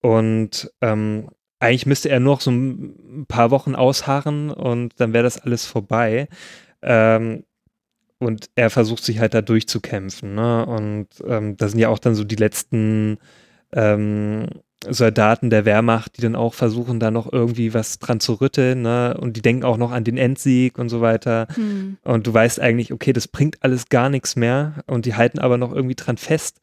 [0.00, 5.24] Und ähm, eigentlich müsste er nur noch so ein paar Wochen ausharren und dann wäre
[5.24, 6.28] das alles vorbei.
[6.82, 7.44] Ähm,
[8.18, 10.34] und er versucht sich halt da durchzukämpfen.
[10.34, 10.66] Ne?
[10.66, 13.18] Und ähm, da sind ja auch dann so die letzten
[13.72, 14.46] ähm,
[14.90, 18.82] Soldaten der Wehrmacht, die dann auch versuchen, da noch irgendwie was dran zu rütteln.
[18.82, 19.16] Ne?
[19.18, 21.46] Und die denken auch noch an den Endsieg und so weiter.
[21.56, 21.98] Mhm.
[22.02, 24.84] Und du weißt eigentlich, okay, das bringt alles gar nichts mehr.
[24.86, 26.60] Und die halten aber noch irgendwie dran fest.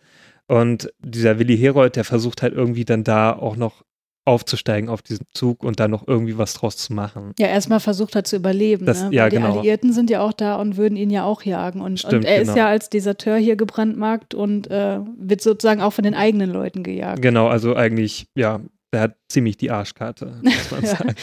[0.48, 3.84] Und dieser Willi Herold, der versucht halt irgendwie dann da auch noch
[4.26, 7.34] aufzusteigen auf diesen Zug und da noch irgendwie was draus zu machen.
[7.40, 8.86] Ja, erstmal versucht er zu überleben.
[8.86, 9.10] Das- ne?
[9.12, 9.58] ja, Weil die genau.
[9.58, 11.82] Alliierten sind ja auch da und würden ihn ja auch jagen.
[11.82, 12.58] Und, Stimmt, und er ist genau.
[12.60, 17.22] ja als Deserteur hier gebrandmarkt und äh, wird sozusagen auch von den eigenen Leuten gejagt.
[17.22, 18.62] Genau, also eigentlich, ja,
[18.94, 21.16] der hat ziemlich die Arschkarte, muss man Ja, sagen.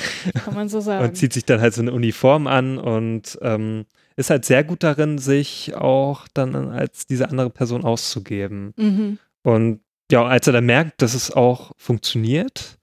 [0.45, 1.05] Kann man so sagen.
[1.05, 3.85] Und zieht sich dann halt so eine Uniform an und ähm,
[4.17, 8.73] ist halt sehr gut darin, sich auch dann als diese andere Person auszugeben.
[8.77, 9.19] mhm.
[9.45, 9.81] Und
[10.11, 12.78] ja, als er dann merkt, dass es auch funktioniert,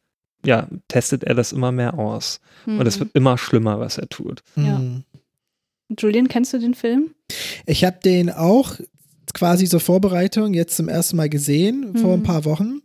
[0.45, 2.39] ja, testet er das immer mehr aus.
[2.65, 2.79] Mhm.
[2.79, 4.43] Und es wird immer schlimmer, was er tut.
[4.55, 4.79] Ja.
[4.79, 5.03] Mhm.
[5.99, 7.13] Julian, kennst du den Film?
[7.65, 8.75] Ich habe den auch
[9.33, 12.21] quasi zur Vorbereitung jetzt zum ersten Mal gesehen, vor Mhm.
[12.21, 12.79] ein paar Wochen.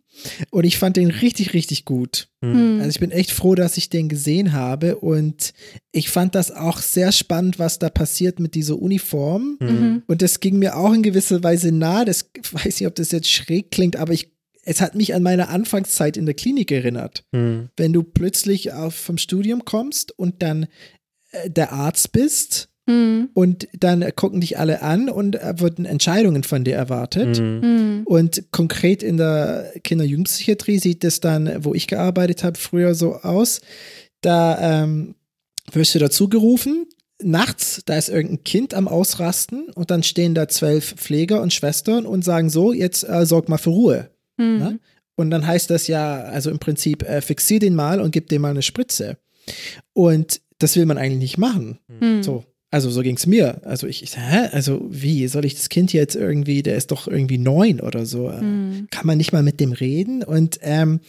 [0.50, 2.28] Und ich fand den richtig, richtig gut.
[2.42, 2.74] Hm.
[2.74, 2.80] Mhm.
[2.80, 4.96] Also ich bin echt froh, dass ich den gesehen habe.
[4.96, 5.54] Und
[5.92, 9.56] ich fand das auch sehr spannend, was da passiert mit dieser Uniform.
[9.60, 9.68] Hm.
[9.80, 10.02] Mhm.
[10.08, 12.04] Und das ging mir auch in gewisser Weise nahe.
[12.04, 14.32] Das ich weiß nicht, ob das jetzt schräg klingt, aber ich,
[14.70, 17.24] es hat mich an meine Anfangszeit in der Klinik erinnert.
[17.34, 17.70] Hm.
[17.76, 20.66] Wenn du plötzlich auf, vom Studium kommst und dann
[21.32, 23.28] äh, der Arzt bist Mhm.
[23.34, 27.36] und dann gucken dich alle an und äh, wurden Entscheidungen von dir erwartet.
[27.36, 27.60] Hm.
[27.60, 28.02] Mhm.
[28.04, 33.60] Und konkret in der Kinder-Jugendpsychiatrie sieht es dann, wo ich gearbeitet habe, früher so aus.
[34.22, 35.14] Da ähm,
[35.70, 36.86] wirst du dazu gerufen.
[37.22, 42.06] Nachts, da ist irgendein Kind am Ausrasten und dann stehen da zwölf Pfleger und Schwestern
[42.06, 44.10] und sagen so, jetzt äh, sorg mal für Ruhe.
[44.40, 44.58] Mhm.
[44.58, 44.80] Ne?
[45.16, 48.42] Und dann heißt das ja, also im Prinzip, äh, fixier den mal und gib dem
[48.42, 49.18] mal eine Spritze.
[49.92, 51.78] Und das will man eigentlich nicht machen.
[52.00, 52.22] Mhm.
[52.22, 52.44] So.
[52.72, 53.60] Also so ging es mir.
[53.64, 54.48] Also ich, ich hä?
[54.52, 58.30] Also wie soll ich das Kind jetzt irgendwie, der ist doch irgendwie neun oder so.
[58.30, 58.86] äh, Mhm.
[58.90, 60.22] Kann man nicht mal mit dem reden?
[60.22, 61.00] Und ähm,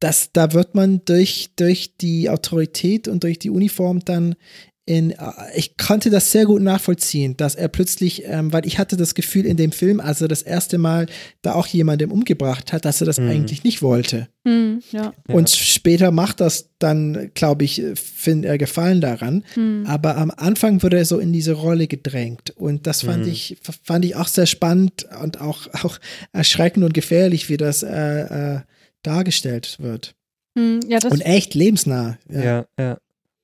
[0.00, 4.36] das, da wird man durch, durch die Autorität und durch die Uniform dann
[4.84, 5.16] in, äh,
[5.54, 9.46] ich konnte das sehr gut nachvollziehen, dass er plötzlich, ähm, weil ich hatte das Gefühl
[9.46, 11.06] in dem Film, als er das erste Mal
[11.42, 13.28] da auch jemandem umgebracht hat, dass er das Mhm.
[13.28, 14.28] eigentlich nicht wollte.
[14.42, 14.82] Mhm.
[14.90, 15.12] Ja.
[15.28, 15.34] Ja.
[15.34, 19.44] Und später macht das dann, glaube ich, findet er Gefallen daran.
[19.54, 19.84] Mhm.
[19.86, 22.50] Aber am Anfang wurde er so in diese Rolle gedrängt.
[22.56, 23.30] Und das fand, Mhm.
[23.32, 25.98] ich, fand ich auch sehr spannend und auch, auch
[26.32, 28.60] erschreckend und gefährlich, wie das äh, äh,
[29.04, 30.14] dargestellt wird.
[30.54, 30.80] Mhm.
[30.88, 32.18] Ja, das Und echt lebensnah.
[32.28, 32.42] Ja.
[32.42, 32.98] Ja, ja.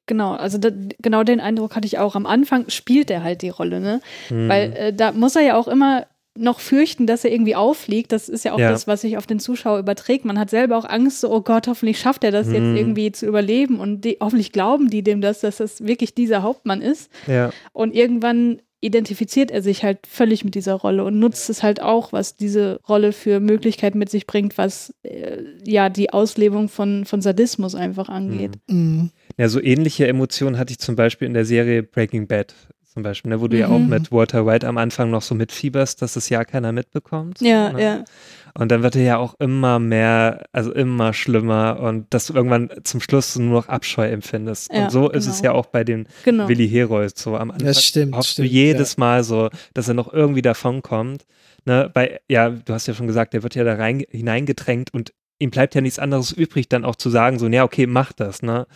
[0.08, 0.32] Genau.
[0.32, 2.16] Also da, genau den Eindruck hatte ich auch.
[2.16, 4.00] Am Anfang spielt er halt die Rolle, ne?
[4.26, 4.48] Hm.
[4.48, 6.06] Weil äh, da muss er ja auch immer
[6.40, 8.12] noch fürchten, dass er irgendwie auffliegt.
[8.12, 8.70] Das ist ja auch Ja.
[8.70, 10.24] das, was sich auf den Zuschauer überträgt.
[10.24, 12.76] Man hat selber auch Angst, so, oh Gott, hoffentlich schafft er das jetzt Mhm.
[12.76, 16.80] irgendwie zu überleben und die, hoffentlich glauben die dem das, dass das wirklich dieser Hauptmann
[16.80, 17.10] ist.
[17.26, 17.50] ja.
[17.72, 22.12] Und irgendwann identifiziert er sich halt völlig mit dieser Rolle und nutzt es halt auch,
[22.12, 27.20] was diese Rolle für Möglichkeiten mit sich bringt, was äh, ja die Auslebung von, von
[27.20, 28.52] Sadismus einfach angeht.
[28.70, 28.76] Hm.
[28.98, 29.10] Mhm.
[29.38, 32.54] Ja, so ähnliche Emotionen hatte ich zum Beispiel in der Serie Breaking Bad.
[32.92, 33.90] zum Beispiel, ne, wo du ja auch Mhm.
[33.90, 37.40] mit Walter White am Anfang noch so mitfieberst, dass das ja keiner mitbekommt.
[37.40, 37.80] Ja, ne?
[37.82, 38.04] ja.
[38.58, 42.70] Und dann wird er ja auch immer mehr, also immer schlimmer und dass du irgendwann
[42.82, 44.72] zum Schluss nur noch Abscheu empfindest.
[44.72, 45.52] Ja, und so ist es genau.
[45.52, 46.48] ja auch bei dem Genau.
[46.48, 47.68] Willi Herold so am Anfang.
[47.68, 51.24] Das stimmt, hoffst stimmt, du jedes Mal so, dass er noch irgendwie davonkommt.
[51.66, 55.12] Ne, weil, ja, du hast ja schon gesagt, der wird ja da rein, hineingedrängt und
[55.38, 58.42] ihm bleibt ja nichts anderes übrig, dann auch zu sagen, so, ja, okay, mach das,
[58.42, 58.66] ne?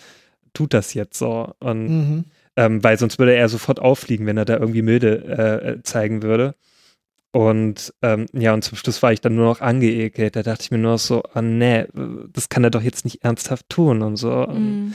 [0.55, 1.53] Tut das jetzt so.
[1.61, 2.25] Und Mhm.
[2.57, 6.23] ähm, weil sonst würde er sofort auffliegen, wenn er da irgendwie milde äh, äh, zeigen
[6.23, 6.55] würde.
[7.35, 10.37] Und ähm, ja, und zum Schluss war ich dann nur noch angeekelt.
[10.37, 11.87] Da dachte ich mir nur noch so, oh nee,
[12.33, 14.47] das kann er doch jetzt nicht ernsthaft tun und so.
[14.47, 14.95] Mhm.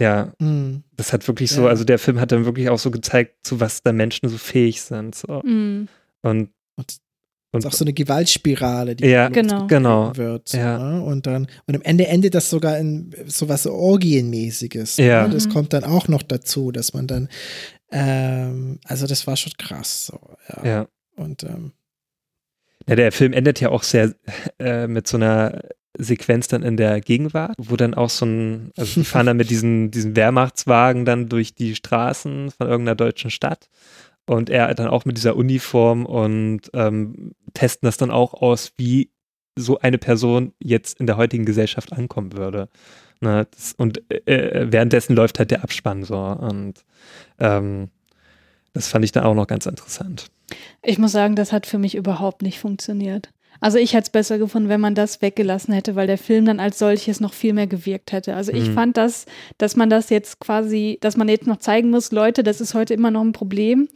[0.00, 0.82] Ja, Mhm.
[0.96, 1.68] das hat wirklich so, Ja.
[1.68, 4.80] also der Film hat dann wirklich auch so gezeigt, zu was da Menschen so fähig
[4.80, 5.14] sind.
[5.14, 5.42] So.
[5.44, 5.88] Mhm.
[6.22, 6.96] Und, Und
[7.52, 9.66] und ist auch so eine Gewaltspirale, die Ja, Genau.
[9.66, 10.16] genau.
[10.16, 10.52] wird.
[10.52, 10.78] Ja.
[10.78, 11.02] ne?
[11.02, 14.96] Und dann, und am Ende endet das sogar in sowas Orgienmäßiges.
[14.98, 15.26] Ja.
[15.26, 15.34] Ne?
[15.34, 15.50] Das Mhm.
[15.52, 17.28] kommt dann auch noch dazu, dass man dann,
[17.90, 20.06] ähm, also das war schon krass.
[20.06, 20.64] So, ja.
[20.66, 20.86] ja.
[21.16, 21.72] Und ähm,
[22.88, 24.14] Ja, der Film endet ja auch sehr
[24.58, 25.60] äh, mit so einer
[25.98, 29.50] Sequenz dann in der Gegenwart, wo dann auch so ein, also die fahren dann mit
[29.50, 33.68] diesen, diesen Wehrmachtswagen dann durch die Straßen von irgendeiner deutschen Stadt
[34.30, 39.10] und er dann auch mit dieser Uniform und ähm, testen das dann auch aus, wie
[39.56, 42.68] so eine Person jetzt in der heutigen Gesellschaft ankommen würde.
[43.20, 46.84] Na, das, und äh, währenddessen läuft halt der Abspann so und
[47.40, 47.90] ähm,
[48.72, 50.30] das fand ich dann auch noch ganz interessant.
[50.84, 53.30] Ich muss sagen, das hat für mich überhaupt nicht funktioniert.
[53.60, 56.60] Also ich hätte es besser gefunden, wenn man das weggelassen hätte, weil der Film dann
[56.60, 58.34] als solches noch viel mehr gewirkt hätte.
[58.34, 58.74] Also ich Mhm.
[58.74, 59.26] fand das,
[59.58, 62.94] dass man das jetzt quasi, dass man jetzt noch zeigen muss, Leute, das ist heute
[62.94, 63.88] immer noch ein Problem.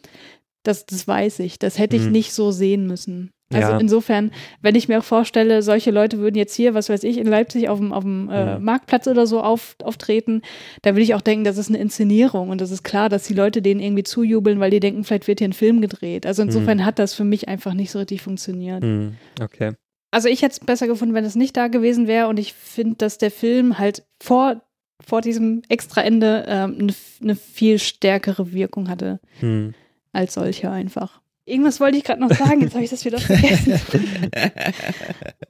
[0.65, 1.59] Das, das weiß ich.
[1.59, 2.13] Das hätte ich Mhm.
[2.13, 3.31] nicht so sehen müssen.
[3.53, 3.79] Also Ja.
[3.79, 4.31] insofern,
[4.63, 7.69] wenn ich mir auch vorstelle, solche Leute würden jetzt hier, was weiß ich, in Leipzig
[7.69, 8.65] auf dem, auf dem äh, Mhm.
[8.65, 10.43] Marktplatz oder so auf, auftreten,
[10.83, 13.35] da würde ich auch denken, das ist eine Inszenierung und das ist klar, dass die
[13.35, 16.27] Leute denen irgendwie zujubeln, weil die denken, vielleicht wird hier ein Film gedreht.
[16.27, 18.83] Also insofern hat das für mich einfach nicht so richtig funktioniert.
[18.83, 19.73] Hm, okay.
[20.11, 22.97] Also ich hätte es besser gefunden, wenn es nicht da gewesen wäre und ich finde,
[22.97, 24.63] dass der Film halt vor,
[25.07, 29.75] vor diesem Extraende ähm, eine eine viel stärkere Wirkung hatte Hm.
[30.13, 31.21] als solcher einfach.
[31.47, 33.79] Irgendwas wollte ich gerade noch sagen, jetzt habe ich das wieder vergessen.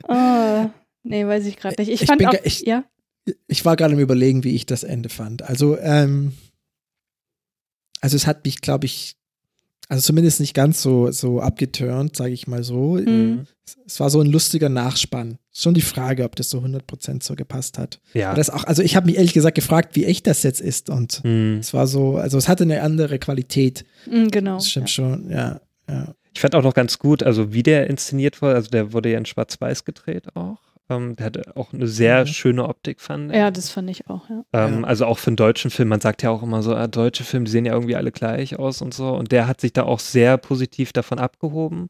[0.09, 0.71] oh,
[1.03, 1.91] nee, weiß ich gerade nicht.
[1.91, 2.85] Ich, Ich fand bin auch, ich- ja,
[3.47, 5.43] ich war gerade am überlegen, wie ich das Ende fand.
[5.43, 6.33] Also, ähm,
[8.01, 9.17] also es hat mich, glaube ich,
[9.89, 12.95] also zumindest nicht ganz so, so abgeturnt, sage ich mal so.
[12.97, 13.47] Mhm.
[13.87, 15.39] Es war so ein lustiger Nachspann.
[15.53, 18.01] Schon die Frage, ob das so 100% so gepasst hat.
[18.13, 18.35] Ja.
[18.35, 21.23] Das auch, also ich habe mich ehrlich gesagt gefragt, wie echt das jetzt ist und
[21.23, 21.59] Hm.
[21.61, 23.85] es war so, also es hatte eine andere Qualität.
[24.07, 24.57] mm, genau.
[24.57, 25.61] Das stimmt schon, ja.
[25.89, 26.15] Ja.
[26.35, 29.19] Ich fand auch noch ganz gut, also wie der inszeniert wurde, also der wurde ja
[29.19, 30.59] in Schwarz-Weiß gedreht auch.
[30.91, 32.27] Ähm, der hatte auch eine sehr Mhm.
[32.27, 33.37] schöne Optik, fand ich.
[33.39, 34.45] Ja, das fand ich auch, ja.
[34.53, 34.87] Ähm, Ja.
[34.87, 37.45] Also auch für einen deutschen Film, man sagt ja auch immer so, ah, deutsche Filme,
[37.45, 39.11] die sehen ja irgendwie alle gleich aus und so.
[39.11, 41.89] Und der hat sich da auch sehr positiv davon abgehoben.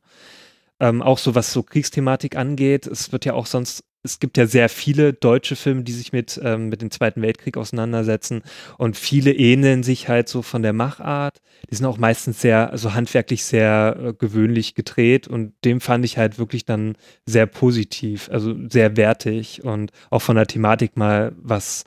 [0.78, 2.86] Ähm, auch so was so Kriegsthematik angeht.
[2.86, 6.38] Es wird ja auch sonst, es gibt ja sehr viele deutsche Filme, die sich mit,
[6.44, 8.42] ähm, mit dem Zweiten Weltkrieg auseinandersetzen.
[8.76, 11.40] Und viele ähneln sich halt so von der Machart.
[11.70, 15.26] Die sind auch meistens sehr, also handwerklich sehr äh, gewöhnlich gedreht.
[15.26, 20.36] Und dem fand ich halt wirklich dann sehr positiv, also sehr wertig und auch von
[20.36, 21.84] der Thematik mal was,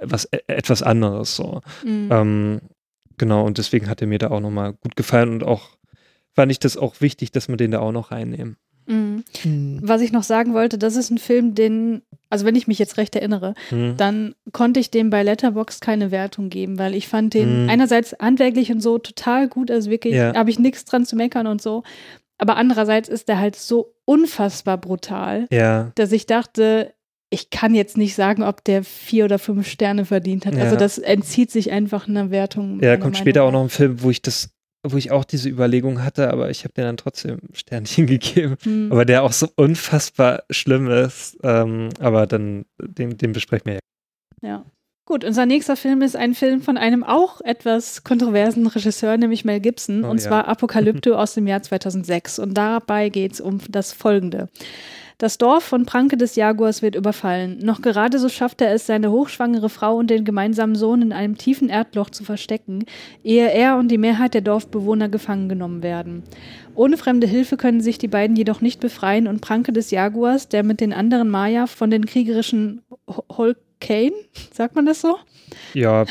[0.00, 1.60] was e- etwas anderes so.
[1.84, 2.10] Mm.
[2.10, 2.60] Ähm,
[3.18, 5.76] genau, und deswegen hat er mir da auch nochmal gut gefallen und auch
[6.34, 8.56] fand ich das auch wichtig, dass wir den da auch noch reinnehmen.
[8.90, 9.22] Mm.
[9.42, 9.78] Hm.
[9.82, 12.96] Was ich noch sagen wollte, das ist ein Film, den, also wenn ich mich jetzt
[12.96, 13.94] recht erinnere, Hm.
[13.96, 17.70] dann konnte ich dem bei Letterboxd keine Wertung geben, weil ich fand den Mhm.
[17.70, 20.34] einerseits handwerklich und so total gut, also wirklich Ja.
[20.34, 21.82] habe ich nichts dran zu meckern und so,
[22.38, 26.92] aber andererseits ist der halt so unfassbar brutal, Ja, dass ich dachte,
[27.32, 30.54] ich kann jetzt nicht sagen, ob der vier oder fünf Sterne verdient hat.
[30.56, 30.64] Ja.
[30.64, 32.80] Also das entzieht sich einfach einer Wertung.
[32.82, 34.50] ja, kommt Meinung später auch noch ein Film, wo ich das,
[34.82, 38.56] wo ich auch diese Überlegung hatte, aber ich habe den dann trotzdem Sternchen gegeben.
[38.62, 38.90] Hm.
[38.90, 41.38] Aber der auch so unfassbar schlimm ist.
[41.42, 43.80] Ähm, aber dann, den, den besprechen wir ja.
[44.42, 44.64] Ja.
[45.06, 49.58] Gut, unser nächster Film ist ein Film von einem auch etwas kontroversen Regisseur, nämlich Mel
[49.58, 50.28] Gibson, Oh und ja.
[50.28, 52.38] zwar Apokalypto aus dem Jahr 2006.
[52.38, 54.48] Und dabei geht es um das Folgende.
[55.20, 57.58] Das Dorf von Pranke des Jaguars wird überfallen.
[57.58, 61.36] Noch gerade so schafft er es, seine hochschwangere Frau und den gemeinsamen Sohn in einem
[61.36, 62.86] tiefen Erdloch zu verstecken,
[63.22, 66.22] ehe er und die Mehrheit der Dorfbewohner gefangen genommen werden.
[66.74, 70.62] Ohne fremde Hilfe können sich die beiden jedoch nicht befreien und Pranke des Jaguars, der
[70.62, 74.12] mit den anderen Maya von den kriegerischen Ho- Holkane,
[74.52, 75.16] sagt man das so?
[75.74, 76.04] Ja,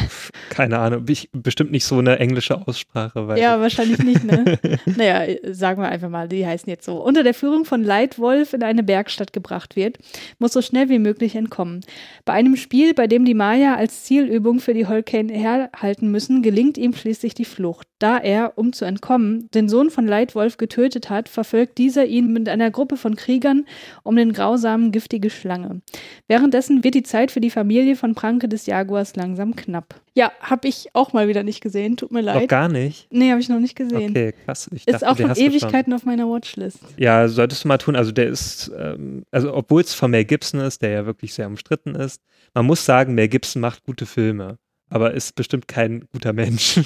[0.50, 1.06] keine Ahnung.
[1.08, 3.36] Ich, bestimmt nicht so eine englische Aussprache.
[3.38, 4.60] Ja, wahrscheinlich nicht, ne?
[4.86, 7.02] naja, sagen wir einfach mal, die heißen jetzt so.
[7.02, 9.98] Unter der Führung von Leitwolf in eine Bergstadt gebracht wird,
[10.40, 11.82] muss so schnell wie möglich entkommen.
[12.26, 16.78] Bei einem Spiel, bei dem die Maya als Zielübung für die Holkane herhalten müssen, gelingt
[16.78, 17.89] ihm schließlich die Flucht.
[18.00, 22.48] Da er, um zu entkommen, den Sohn von Leitwolf getötet hat, verfolgt dieser ihn mit
[22.48, 23.66] einer Gruppe von Kriegern
[24.04, 25.82] um den grausamen, giftige Schlange.
[26.28, 29.96] Währenddessen wird die Zeit für die Familie von Pranke des Jaguars langsam knapp.
[30.14, 32.42] Ja, habe ich auch mal wieder nicht gesehen, tut mir leid.
[32.42, 33.08] Noch gar nicht?
[33.12, 34.12] Nee, habe ich noch nicht gesehen.
[34.12, 34.70] Okay, krass.
[34.74, 36.80] Ich ist dachte, auch schon Ewigkeiten auf meiner Watchlist.
[36.98, 37.98] Ja, solltest du mal tun.
[37.98, 41.48] Also der ist, ähm, also obwohl es von Mel Gibson ist, der ja wirklich sehr
[41.48, 42.22] umstritten ist,
[42.54, 44.58] man muss sagen, Mel Gibson macht gute Filme
[44.90, 46.78] aber ist bestimmt kein guter Mensch.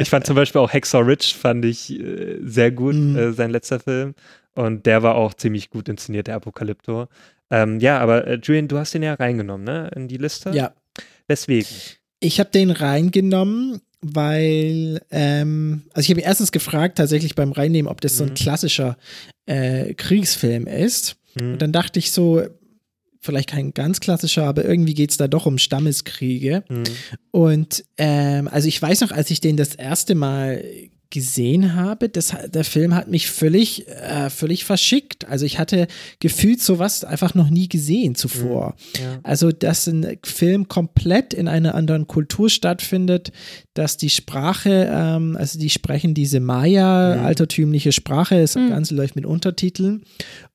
[0.00, 3.16] ich fand zum Beispiel auch Hexor Rich, fand ich äh, sehr gut, Mhm.
[3.16, 4.14] äh, sein letzter Film.
[4.54, 7.08] Und der war auch ziemlich gut inszeniert, der Apokalypto.
[7.50, 10.50] Ähm, ja, aber äh, Julian, du hast den ja reingenommen, ne, in die Liste?
[10.50, 10.72] Ja,
[11.26, 11.68] Weswegen?
[12.20, 18.00] ich habe den reingenommen, weil, ähm, also ich habe erstens gefragt, tatsächlich beim Reinnehmen, ob
[18.00, 18.34] das so ein Mhm.
[18.34, 18.96] klassischer
[19.46, 21.16] äh, Kriegsfilm ist.
[21.38, 21.52] Hm.
[21.54, 22.42] Und dann dachte ich so,
[23.22, 26.64] vielleicht kein ganz klassischer, aber irgendwie geht es da doch um Stammeskriege.
[26.68, 26.82] Hm.
[27.30, 30.62] Und ähm, also ich weiß noch, als ich den das erste Mal
[31.10, 35.28] gesehen habe, das, der Film hat mich völlig, äh, völlig verschickt.
[35.28, 35.86] Also ich hatte
[36.20, 38.76] gefühlt sowas einfach noch nie gesehen zuvor.
[38.98, 39.20] Ja.
[39.22, 43.30] Also, dass ein Film komplett in einer anderen Kultur stattfindet,
[43.74, 47.24] dass die Sprache, ähm, also die sprechen diese Maya, Mhm.
[47.26, 48.70] altertümliche Sprache, das Mhm.
[48.70, 50.04] Ganze läuft mit Untertiteln.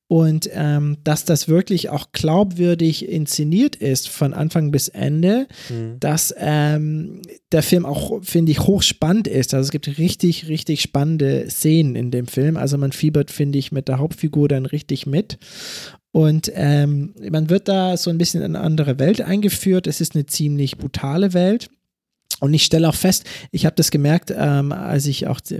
[0.08, 5.96] Und ähm, dass das wirklich auch glaubwürdig inszeniert ist von Anfang bis Ende, Hm.
[6.00, 7.20] dass ähm,
[7.52, 9.52] der Film auch, finde ich, hochspannend ist.
[9.52, 12.56] Also es gibt richtig, richtig spannende Szenen in dem Film.
[12.56, 15.38] Also man fiebert, finde ich, mit der Hauptfigur dann richtig mit.
[16.10, 19.86] Und ähm, man wird da so ein bisschen in eine andere Welt eingeführt.
[19.86, 21.68] Es ist eine ziemlich brutale Welt.
[22.40, 25.58] Und ich stelle auch fest, ich habe das gemerkt, ähm, als ich auch die,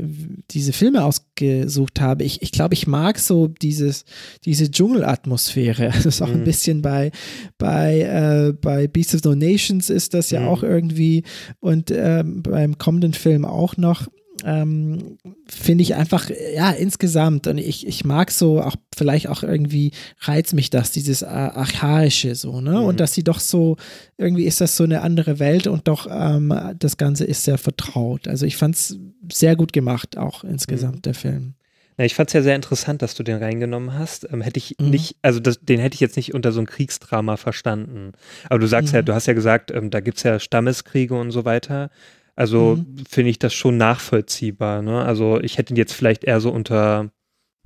[0.53, 2.23] diese Filme ausgesucht habe.
[2.23, 4.05] Ich, ich glaube, ich mag so dieses,
[4.45, 5.91] diese Dschungelatmosphäre.
[5.95, 6.45] Das ist auch ein Mhm.
[6.45, 7.11] bisschen bei,
[7.59, 10.49] bei, äh, bei Beasts of No Nations ist das ja Mhm.
[10.49, 11.25] auch irgendwie
[11.59, 14.07] und ähm, beim kommenden Film auch noch.
[14.45, 19.91] Ähm, finde ich einfach, ja, insgesamt, und ich, ich mag so auch, vielleicht auch irgendwie
[20.21, 22.73] reizt mich das, dieses Archaische so, ne?
[22.73, 22.85] Mhm.
[22.85, 23.77] Und dass sie doch so,
[24.17, 28.29] irgendwie ist das so eine andere Welt und doch ähm, das Ganze ist sehr vertraut.
[28.29, 28.97] Also ich fand es
[29.33, 31.03] sehr gut gemacht, auch insgesamt, Mhm.
[31.03, 31.55] der Film.
[31.97, 34.29] Na, ich fand es ja sehr interessant, dass du den reingenommen hast.
[34.33, 34.91] Ähm, hätte ich Mhm.
[34.91, 38.13] nicht, also das, den hätte ich jetzt nicht unter so ein Kriegsdrama verstanden.
[38.49, 39.07] Aber du sagst ja, Mhm.
[39.07, 41.91] du hast ja gesagt, ähm, da gibt es ja Stammeskriege und so weiter.
[42.39, 43.05] Also Mhm.
[43.11, 44.81] finde ich das schon nachvollziehbar.
[44.81, 45.05] Ne?
[45.05, 47.11] Also ich hätte ihn jetzt vielleicht eher so unter,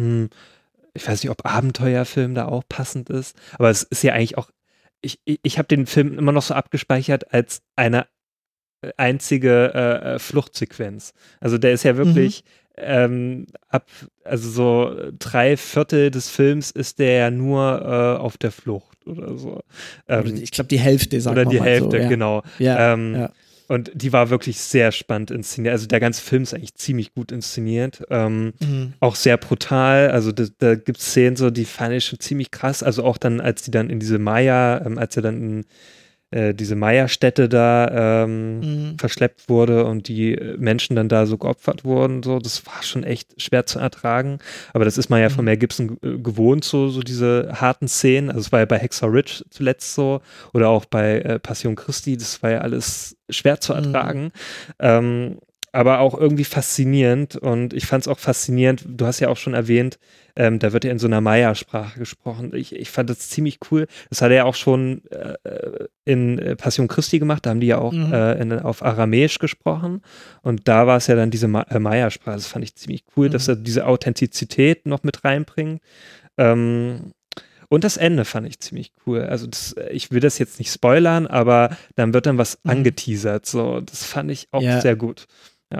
[0.01, 0.31] hm,
[0.95, 4.51] ich weiß nicht, ob Abenteuerfilm da auch passend ist, aber es ist ja eigentlich auch,
[5.03, 8.07] ich, ich, ich habe den Film immer noch so abgespeichert als eine
[8.97, 11.13] einzige äh, äh, Fluchtsequenz.
[11.39, 12.43] Also der ist ja wirklich
[12.79, 13.91] ähm, ab,
[14.25, 19.37] also so drei Viertel des Films ist der ja nur äh, auf der Flucht oder
[19.37, 19.61] so.
[20.09, 22.09] Ähm, ich glaube, die Hälfte, sagt oder die Hälfte, so, ja.
[22.09, 22.43] genau.
[22.59, 23.33] Ja, ähm, ja.
[23.73, 25.73] Und die war wirklich sehr spannend inszeniert.
[25.73, 28.03] Also der ganze Film ist eigentlich ziemlich gut inszeniert.
[28.11, 28.93] Ähm, Mhm.
[29.01, 30.11] auch sehr brutal.
[30.11, 32.83] Also da, da gibt es Szenen, so, die fand ich schon ziemlich krass.
[32.83, 35.65] Also auch dann, als die dann in diese Maya, ähm, als er dann in
[36.33, 38.99] äh, diese Maya-Stätte da ähm, Mhm.
[38.99, 43.05] verschleppt wurde und die äh, Menschen dann da so geopfert wurden, so, das war schon
[43.05, 44.39] echt schwer zu ertragen.
[44.73, 45.47] Aber das ist man ja von Mhm.
[45.47, 48.29] Mel Gibson äh, gewohnt, so, so diese harten Szenen.
[48.31, 50.21] Also es war ja bei Hexer Ridge zuletzt so
[50.53, 53.79] oder auch bei äh, Passion Christi, das war ja alles schwer zu Mhm.
[53.79, 54.33] ertragen.
[54.79, 55.39] Ähm,
[55.73, 59.55] aber auch irgendwie faszinierend und ich fand es auch faszinierend, du hast ja auch schon
[59.55, 59.99] erwähnt,
[60.37, 62.53] ähm, da wird ja in so einer Maya-Sprache gesprochen.
[62.55, 63.87] Ich, ich fand das ziemlich cool.
[64.11, 65.35] Das hat er ja auch schon äh,
[66.05, 68.13] in äh, Passion Christi gemacht, da haben die ja auch Mhm.
[68.13, 70.03] äh, in, auf Aramäisch gesprochen
[70.43, 72.37] und da war es ja dann diese Ma äh, Maya-Sprache.
[72.37, 73.53] Das fand ich ziemlich cool, dass Mhm.
[73.53, 75.81] er diese Authentizität noch mit reinbringt.
[76.39, 77.13] Ähm,
[77.69, 79.23] und das Ende fand ich ziemlich cool.
[79.23, 82.71] Also das, äh, ich will das jetzt nicht spoilern, aber dann wird dann was Mhm.
[82.71, 83.47] angeteasert.
[83.47, 84.81] So, das fand ich auch Ja.
[84.81, 85.27] sehr gut.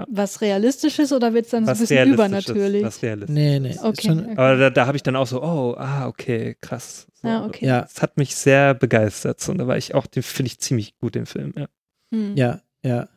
[0.09, 2.83] Was realistisches oder wird es dann so ein bisschen übernatürlich?
[2.83, 3.33] Was realistisch.
[3.33, 3.71] Nee, nee.
[3.71, 4.31] ist Okay, Schon, okay.
[4.37, 7.07] Aber da, da habe ich dann auch so, oh, ah, okay, krass.
[7.21, 7.65] So, Ja, okay.
[7.65, 9.47] Ja, Das hat mich sehr begeistert.
[9.49, 11.53] Und da war ich auch, den finde ich ziemlich gut, den Film.
[11.57, 11.65] Ja.
[12.13, 12.35] Hm.
[12.35, 13.07] ja, ja.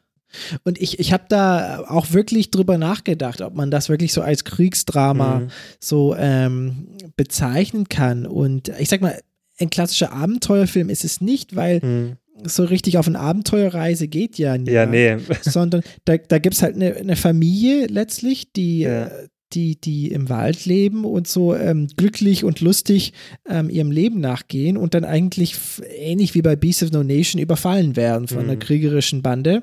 [0.65, 4.45] Und ich, ich habe da auch wirklich drüber nachgedacht, ob man das wirklich so als
[4.45, 5.49] Kriegsdrama Mhm.
[5.81, 8.27] so ähm, bezeichnen kann.
[8.27, 9.19] Und ich sag mal,
[9.59, 12.17] ein klassischer Abenteuerfilm ist es nicht, weil Mhm.
[12.45, 14.69] So richtig auf eine Abenteuerreise geht ja niemand.
[14.75, 15.17] Ja, nee.
[15.43, 19.07] Sondern da, da gibt es halt eine, eine Familie letztlich, die, Ja.
[19.07, 23.13] äh, die, die im Wald leben und so ähm, glücklich und lustig
[23.49, 25.55] ähm, ihrem Leben nachgehen und dann eigentlich
[25.97, 28.59] ähnlich wie bei Beasts of No Nation überfallen werden von einer Mhm.
[28.59, 29.63] kriegerischen Bande,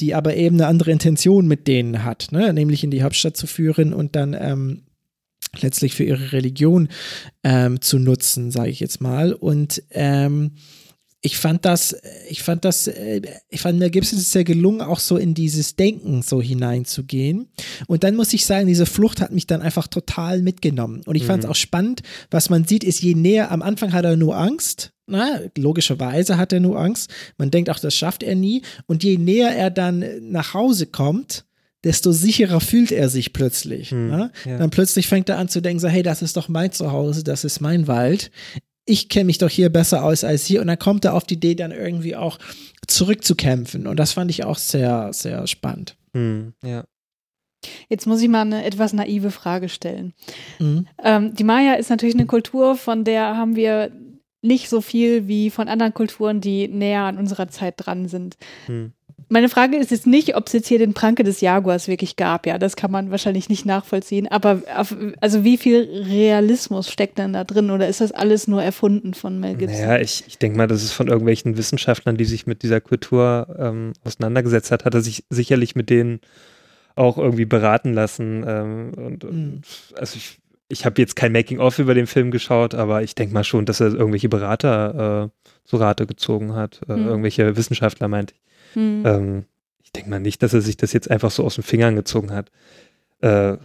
[0.00, 2.52] die aber eben eine andere Intention mit denen hat, ne?
[2.52, 4.82] nämlich in die Hauptstadt zu führen und dann ähm,
[5.60, 6.88] letztlich für ihre Religion
[7.44, 9.32] ähm, zu nutzen, sage ich jetzt mal.
[9.32, 10.52] Und ähm,
[11.26, 11.96] ich fand das,
[12.28, 15.74] ich fand das, äh, ich fand Mel Gibson ist sehr gelungen, auch so in dieses
[15.74, 17.48] Denken so hineinzugehen.
[17.86, 21.00] Und dann muss ich sagen, diese Flucht hat mich dann einfach total mitgenommen.
[21.06, 21.50] Und ich fand es Mhm.
[21.50, 24.92] auch spannend, was man sieht, ist je näher, am Anfang hat er nur Angst.
[25.06, 27.10] Na, logischerweise hat er nur Angst.
[27.38, 28.60] Man denkt auch, das schafft er nie.
[28.84, 31.46] Und je näher er dann nach Hause kommt,
[31.84, 33.92] desto sicherer fühlt er sich plötzlich.
[33.92, 34.30] Hm, ja.
[34.44, 37.44] Dann plötzlich fängt er an zu denken, so, hey, das ist doch mein Zuhause, das
[37.44, 38.30] ist mein Wald.
[38.86, 40.60] Ich kenne mich doch hier besser aus als hier.
[40.60, 42.38] Und dann kommt er auf die Idee, dann irgendwie auch
[42.86, 43.86] zurückzukämpfen.
[43.86, 45.96] Und das fand ich auch sehr, sehr spannend.
[46.12, 46.84] Hm, ja.
[47.88, 50.12] Jetzt muss ich mal eine etwas naive Frage stellen.
[50.58, 50.86] Mhm.
[51.02, 53.90] Ähm, die Maya ist natürlich eine Kultur, von der haben wir
[54.42, 58.36] nicht so viel wie von anderen Kulturen, die näher an unserer Zeit dran sind.
[58.66, 58.92] Hm.
[59.28, 62.46] Meine Frage ist jetzt nicht, ob es jetzt hier den Pranke des Jaguars wirklich gab.
[62.46, 64.28] Ja, das kann man wahrscheinlich nicht nachvollziehen.
[64.28, 67.70] Aber auf, also wie viel Realismus steckt denn da drin?
[67.70, 69.78] Oder ist das alles nur erfunden von Mel Gibson?
[69.80, 73.46] Naja, ich, ich denke mal, das ist von irgendwelchen Wissenschaftlern, die sich mit dieser Kultur
[73.58, 76.20] ähm, auseinandergesetzt hat, hat er sich sicherlich mit denen
[76.96, 78.44] auch irgendwie beraten lassen.
[78.46, 79.62] Ähm, und, Mhm.
[79.98, 83.44] also ich, ich habe jetzt kein Making-of über den Film geschaut, aber ich denke mal
[83.44, 86.80] schon, dass er irgendwelche Berater äh, zu Rate gezogen hat.
[86.88, 87.06] Äh, Mhm.
[87.08, 88.40] Irgendwelche Wissenschaftler meinte ich.
[88.74, 89.02] Hm.
[89.06, 89.44] Ähm,
[89.82, 92.30] ich denke mal nicht, dass er sich das jetzt einfach so aus den Fingern gezogen
[92.32, 92.50] hat.
[93.20, 93.56] Äh,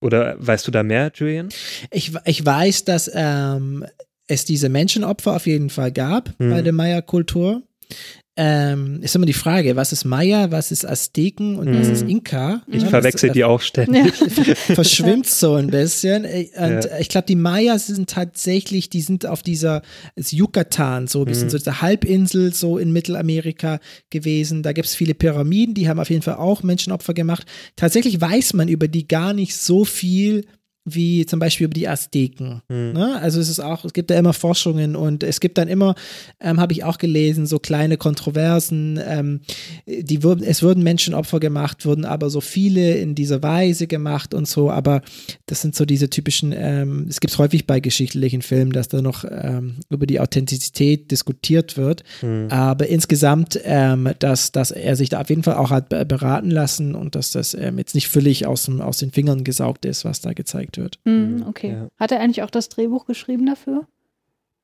[0.00, 1.48] oder weißt du da mehr, Julian?
[1.90, 3.84] Ich, ich weiß, dass ähm,
[4.28, 6.50] es diese Menschenopfer auf jeden Fall gab Mhm.
[6.50, 7.62] bei der Maya-Kultur.
[8.40, 11.92] Ähm, ist immer die Frage, was ist Maya, was ist Azteken und was Mhm.
[11.92, 12.62] ist Inka?
[12.68, 14.12] Ich Ja, verwechsel das, die auch ständig.
[14.54, 16.24] verschwimmt so ein bisschen.
[16.24, 16.98] Äh, Und Ja.
[17.00, 19.82] ich glaube, die Mayas sind tatsächlich, die sind auf dieser
[20.14, 21.50] das Yucatan, so ein bisschen Mhm.
[21.50, 23.80] so dieser Halbinsel so in Mittelamerika
[24.10, 24.62] gewesen.
[24.62, 27.44] Da gibt es viele Pyramiden, die haben auf jeden Fall auch Menschenopfer gemacht.
[27.74, 30.44] Tatsächlich weiß man über die gar nicht so viel
[30.94, 32.62] wie zum Beispiel über die Azteken.
[32.68, 32.92] Hm.
[32.92, 33.18] Ne?
[33.20, 35.94] Also es ist auch, es gibt da immer Forschungen und es gibt dann immer,
[36.40, 39.00] ähm, habe ich auch gelesen, so kleine Kontroversen.
[39.04, 39.40] Ähm,
[39.86, 44.48] die wurden, es wurden Menschenopfer gemacht, wurden aber so viele in dieser Weise gemacht und
[44.48, 44.70] so.
[44.70, 45.02] Aber
[45.46, 46.52] das sind so diese typischen.
[46.56, 51.76] Ähm, es gibt häufig bei geschichtlichen Filmen, dass da noch ähm, über die Authentizität diskutiert
[51.76, 52.04] wird.
[52.20, 52.48] Hm.
[52.50, 56.50] Aber insgesamt, ähm, dass, dass er sich da auf jeden Fall auch hat be- beraten
[56.50, 60.04] lassen und dass das ähm, jetzt nicht völlig aus, dem, aus den Fingern gesaugt ist,
[60.04, 60.98] was da gezeigt wird.
[61.04, 61.70] Hm, Mhm, okay.
[61.72, 61.88] ja.
[61.98, 63.86] Hat er eigentlich auch das Drehbuch geschrieben dafür?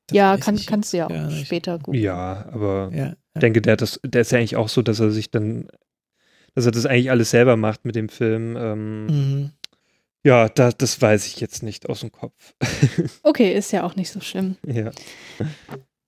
[0.07, 1.95] Das ja, kann, ich kannst du ja auch später gut.
[1.95, 3.13] Ja, aber Ja.
[3.33, 5.67] ich denke, der, hat das, der ist ja eigentlich auch so, dass er sich dann,
[6.53, 8.55] dass er das eigentlich alles selber macht mit dem Film.
[8.57, 9.51] Ähm, Mhm.
[10.23, 12.55] Ja, da, das weiß ich jetzt nicht aus dem Kopf.
[13.23, 14.57] Okay, ist ja auch nicht so schlimm.
[14.65, 14.89] ja.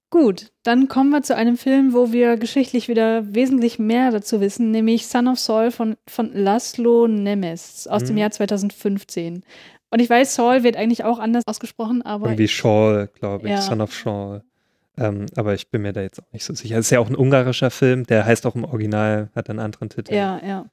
[0.09, 4.71] Gut, dann kommen wir zu einem Film, wo wir geschichtlich wieder wesentlich mehr dazu wissen,
[4.71, 8.19] nämlich Son of Saul von, von Laszlo Nemes aus dem Mhm.
[8.19, 9.43] Jahr 2015.
[9.89, 13.61] Und ich weiß, Saul wird eigentlich auch anders ausgesprochen, aber Irgendwie Shawl, glaube ich, Ja.
[13.61, 14.43] Son of Shawl.
[14.97, 16.77] Ähm, aber ich bin mir da jetzt auch nicht so sicher.
[16.77, 19.89] Es ist ja auch ein ungarischer Film, der heißt auch im Original, hat einen anderen
[19.89, 20.13] Titel.
[20.13, 20.65] ja, ja.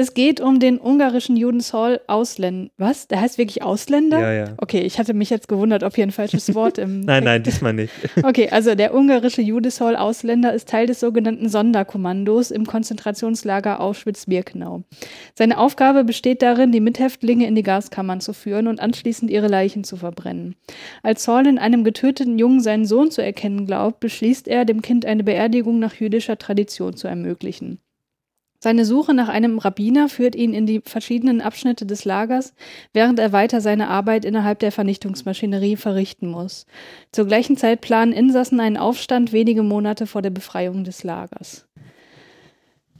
[0.00, 2.70] Es geht um den ungarischen Juden Saul Ausländer.
[2.78, 3.06] Was?
[3.06, 4.18] Der heißt wirklich Ausländer?
[4.18, 4.54] Ja, ja.
[4.56, 7.74] Okay, ich hatte mich jetzt gewundert, ob hier ein falsches Wort im Nein, nein, diesmal
[7.74, 7.92] nicht.
[8.22, 14.84] Okay, also der ungarische Jude Saul Ausländer ist Teil des sogenannten Sonderkommandos im Konzentrationslager Auschwitz-Birkenau.
[15.34, 19.84] Seine Aufgabe besteht darin, die Mithäftlinge in die Gaskammern zu führen und anschließend ihre Leichen
[19.84, 20.54] zu verbrennen.
[21.02, 25.04] Als Saul in einem getöteten Jungen seinen Sohn zu erkennen glaubt, beschließt er, dem Kind
[25.04, 27.80] eine Beerdigung nach jüdischer Tradition zu ermöglichen.
[28.62, 32.52] Seine Suche nach einem Rabbiner führt ihn in die verschiedenen Abschnitte des Lagers,
[32.92, 36.66] während er weiter seine Arbeit innerhalb der Vernichtungsmaschinerie verrichten muss.
[37.10, 41.66] Zur gleichen Zeit planen Insassen einen Aufstand wenige Monate vor der Befreiung des Lagers.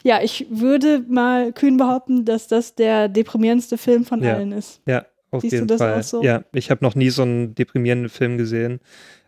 [0.02, 4.36] Ja, ich würde mal kühn behaupten, dass das der deprimierendste Film von Ja.
[4.36, 4.80] allen ist.
[4.86, 5.98] Ja, auf Siehst du jeden das Fall.
[5.98, 6.22] auch so?
[6.22, 8.80] Ja, ich habe noch nie so einen deprimierenden Film gesehen.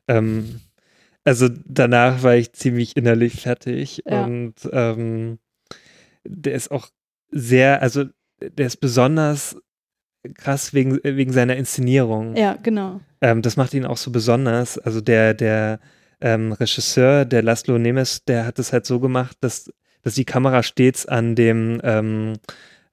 [0.08, 0.60] Ähm,
[1.24, 4.24] also danach war ich ziemlich innerlich fertig Ja.
[4.24, 5.38] und ähm,
[6.24, 6.88] der ist auch
[7.30, 8.04] sehr, also
[8.40, 9.56] der ist besonders
[10.34, 12.36] krass wegen, wegen seiner Inszenierung.
[12.36, 13.00] Ja, genau.
[13.20, 14.78] Ähm, das macht ihn auch so besonders.
[14.78, 15.80] Also der, der
[16.20, 20.62] ähm, Regisseur, der Laszlo Nemes, der hat es halt so gemacht, dass, dass die Kamera
[20.62, 22.34] stets an dem, ähm,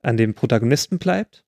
[0.01, 1.43] an dem Protagonisten bleibt.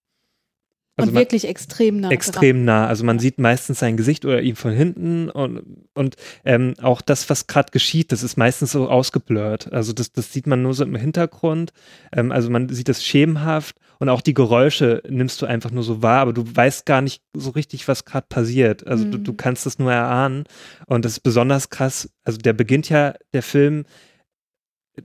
[0.97, 2.11] Also und wirklich extrem nah.
[2.11, 2.85] extrem nah.
[2.87, 7.29] Also man sieht meistens sein Gesicht oder ihn von hinten und, und ähm, auch das,
[7.29, 9.71] was gerade geschieht, das ist meistens so ausgeblurrt.
[9.71, 11.71] Also das, das sieht man nur so im Hintergrund.
[12.11, 16.01] Ähm, also man sieht das schemenhaft und auch die Geräusche nimmst du einfach nur so
[16.01, 18.85] wahr, aber du weißt gar nicht so richtig, was gerade passiert.
[18.85, 19.23] Also du, Mhm.
[19.23, 20.43] du kannst das nur erahnen
[20.87, 22.09] und das ist besonders krass.
[22.23, 23.85] Also der beginnt ja, der Film,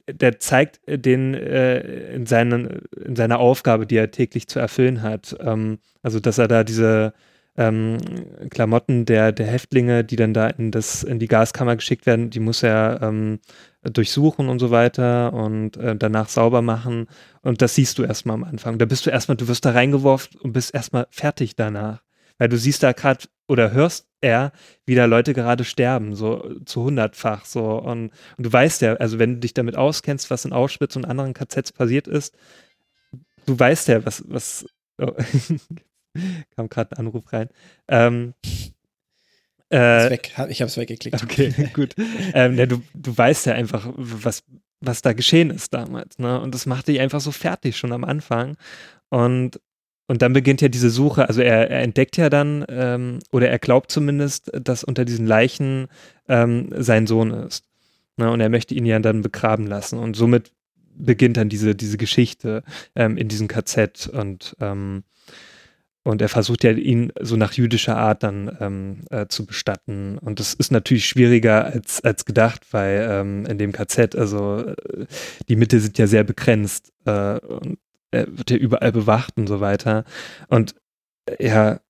[0.07, 5.37] der zeigt den äh, in, seinen, in seiner Aufgabe, die er täglich zu erfüllen hat.
[5.41, 7.13] Ähm, also, dass er da diese
[7.57, 7.99] ähm,
[8.51, 12.41] Klamotten der, der Häftlinge, die dann da in, das, in die Gaskammer geschickt werden, die
[12.41, 13.41] muss er ähm,
[13.83, 17.07] durchsuchen und so weiter und äh, danach sauber machen.
[17.43, 18.79] Und das siehst du erstmal am Anfang.
[18.79, 22.06] Da bist du erstmal, du wirst da reingeworfen und bist erstmal fertig danach.
[22.39, 24.53] Weil du siehst da gerade oder hörst er,
[24.85, 27.45] wie da Leute gerade sterben, so zu hundertfach.
[27.45, 27.79] So.
[27.79, 31.05] Und, und du weißt ja, also wenn du dich damit auskennst, was in Auschwitz und
[31.05, 32.37] anderen KZs passiert ist,
[33.47, 34.67] du weißt ja, was, was
[35.01, 35.13] oh,
[36.57, 37.49] kam gerade ein Anruf rein.
[37.89, 38.35] Ähm,
[39.69, 40.33] äh, weg.
[40.49, 41.23] Ich habe es weggeklickt.
[41.23, 41.95] Okay, gut.
[42.35, 44.45] ähm, ja, du, du weißt ja einfach, was,
[44.81, 46.19] was da geschehen ist damals.
[46.19, 46.41] Ne?
[46.41, 48.57] Und das macht dich einfach so fertig schon am Anfang.
[49.09, 49.61] Und
[50.09, 53.59] und dann beginnt ja diese Suche, also er, er entdeckt ja dann, ähm, oder er
[53.59, 55.89] glaubt zumindest, dass unter diesen Leichen
[56.29, 57.65] ähm, sein Sohn ist.
[58.17, 59.99] Na, und er möchte ihn ja dann begraben lassen.
[59.99, 60.53] Und somit
[60.95, 62.63] beginnt dann diese, diese Geschichte
[62.95, 65.03] ähm, in diesem KZ und, ähm,
[66.05, 70.19] und er versucht ja ihn so nach jüdischer Art dann ähm, äh, zu bestatten.
[70.19, 75.07] Und das ist natürlich schwieriger als, als gedacht, weil ähm, in dem KZ, also äh,
[75.49, 76.93] die Mitte sind ja sehr begrenzt.
[77.05, 77.79] Äh, und
[78.29, 80.05] wird ja überall bewacht und so weiter.
[80.49, 80.75] Und
[81.27, 81.81] äh, ja,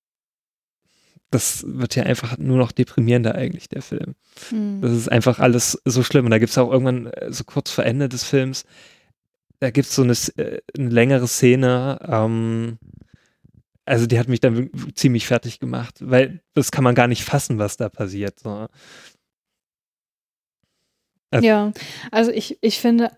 [1.31, 4.15] das wird ja einfach nur noch deprimierender eigentlich, der Film.
[4.51, 4.81] Mhm.
[4.81, 6.25] Das ist einfach alles so schlimm.
[6.25, 8.65] Und da gibt es auch irgendwann, äh, so kurz vor Ende des Films,
[9.59, 12.77] da gibt es so eine, äh, eine, längere Szene, ähm,
[13.85, 17.57] also die hat mich dann ziemlich fertig gemacht, weil das kann man gar nicht fassen,
[17.57, 18.39] was da passiert.
[18.39, 18.67] So.
[21.31, 21.71] Also, ja,
[22.11, 23.17] also ich, ich finde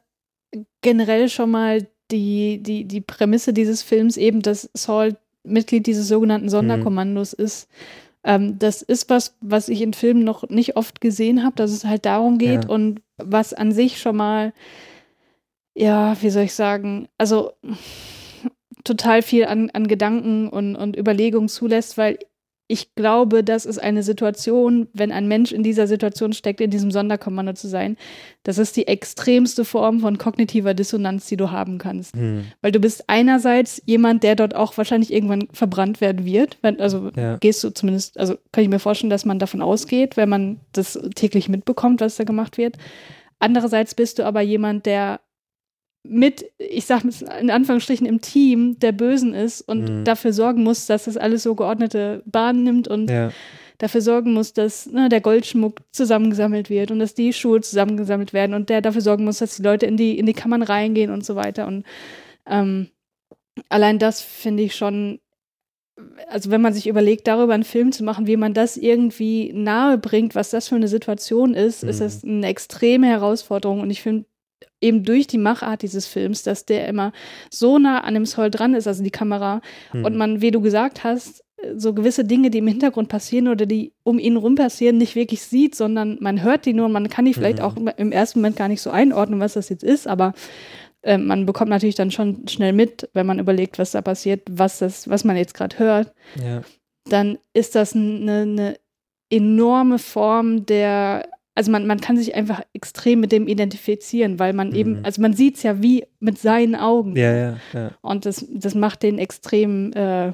[0.81, 6.49] generell schon mal die, die, die Prämisse dieses Films eben, dass Saul Mitglied dieses sogenannten
[6.49, 7.45] Sonderkommandos mhm.
[7.45, 7.69] ist.
[8.23, 11.85] Ähm, das ist was, was ich in Filmen noch nicht oft gesehen habe, dass es
[11.85, 12.69] halt darum geht ja.
[12.69, 14.53] und was an sich schon mal,
[15.73, 17.53] ja, wie soll ich sagen, also
[18.83, 22.19] total viel an, an Gedanken und, und Überlegungen zulässt, weil
[22.71, 26.91] ich glaube, das ist eine Situation, wenn ein Mensch in dieser Situation steckt, in diesem
[26.91, 27.97] Sonderkommando zu sein,
[28.43, 32.15] das ist die extremste Form von kognitiver Dissonanz, die du haben kannst.
[32.15, 32.45] Hm.
[32.61, 36.59] Weil du bist einerseits jemand, der dort auch wahrscheinlich irgendwann verbrannt werden wird.
[36.61, 37.37] Wenn, also ja.
[37.37, 40.99] gehst du zumindest, also kann ich mir vorstellen, dass man davon ausgeht, wenn man das
[41.15, 42.77] täglich mitbekommt, was da gemacht wird.
[43.39, 45.21] Andererseits bist du aber jemand, der
[46.03, 47.03] mit, ich sag
[47.39, 50.03] in Anführungsstrichen, im Team der Bösen ist und mhm.
[50.05, 53.31] dafür sorgen muss, dass das alles so geordnete Bahnen nimmt und ja.
[53.79, 58.53] dafür sorgen muss, dass ne, der Goldschmuck zusammengesammelt wird und dass die Schuhe zusammengesammelt werden
[58.53, 61.25] und der dafür sorgen muss, dass die Leute in die, in die Kammern reingehen und
[61.25, 61.67] so weiter.
[61.67, 61.85] Und
[62.47, 62.87] ähm,
[63.67, 65.19] allein das finde ich schon,
[66.29, 69.97] also wenn man sich überlegt, darüber einen Film zu machen, wie man das irgendwie nahe
[69.97, 71.89] bringt, was das für eine Situation ist, mhm.
[71.89, 73.81] ist das eine extreme Herausforderung.
[73.81, 74.25] Und ich finde,
[74.81, 77.11] eben durch die Machart dieses Films, dass der immer
[77.49, 79.61] so nah an dem Soul dran ist, also die Kamera,
[79.93, 80.05] mhm.
[80.05, 81.43] und man, wie du gesagt hast,
[81.75, 85.41] so gewisse Dinge, die im Hintergrund passieren oder die um ihn rum passieren, nicht wirklich
[85.41, 87.63] sieht, sondern man hört die nur und man kann die vielleicht mhm.
[87.65, 90.33] auch im ersten Moment gar nicht so einordnen, was das jetzt ist, aber
[91.01, 94.79] äh, man bekommt natürlich dann schon schnell mit, wenn man überlegt, was da passiert, was
[94.79, 96.13] das, was man jetzt gerade hört.
[96.41, 96.61] Ja.
[97.05, 98.79] Dann ist das eine, eine
[99.29, 101.27] enorme Form der
[101.59, 104.75] also man, man kann sich einfach extrem mit dem identifizieren, weil man mhm.
[104.75, 107.17] eben, also man sieht es ja wie mit seinen Augen.
[107.17, 107.91] Ja, ja, ja.
[107.99, 110.27] Und das, das macht den extrem, äh,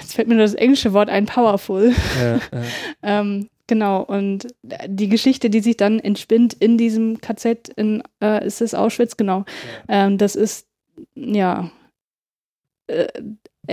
[0.00, 1.92] jetzt fällt mir nur das englische Wort ein, powerful.
[2.18, 2.40] Ja, ja.
[3.02, 4.46] ähm, genau, und
[4.86, 9.44] die Geschichte, die sich dann entspinnt in diesem KZ, in, äh, ist es Auschwitz, genau,
[9.90, 10.68] ähm, das ist,
[11.14, 11.70] ja,
[12.86, 13.08] äh,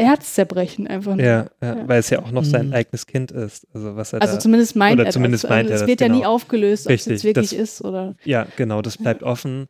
[0.05, 1.15] Herzzerbrechen einfach.
[1.15, 1.25] Nur.
[1.25, 2.73] Ja, ja, ja, weil es ja auch noch sein mhm.
[2.73, 3.67] eigenes Kind ist.
[3.73, 5.49] Also, was er also da, zumindest meint oder er zumindest das.
[5.49, 6.19] Meint also, es wird ja genau.
[6.19, 8.15] nie aufgelöst, ob es jetzt wirklich das, ist oder.
[8.23, 9.27] Ja, genau, das bleibt ja.
[9.27, 9.67] offen.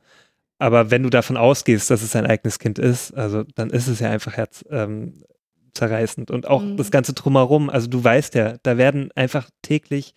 [0.60, 4.00] Aber wenn du davon ausgehst, dass es sein eigenes Kind ist, also dann ist es
[4.00, 6.30] ja einfach herzzerreißend.
[6.30, 6.78] Ähm, Und auch mhm.
[6.78, 10.14] das Ganze drumherum, also du weißt ja, da werden einfach täglich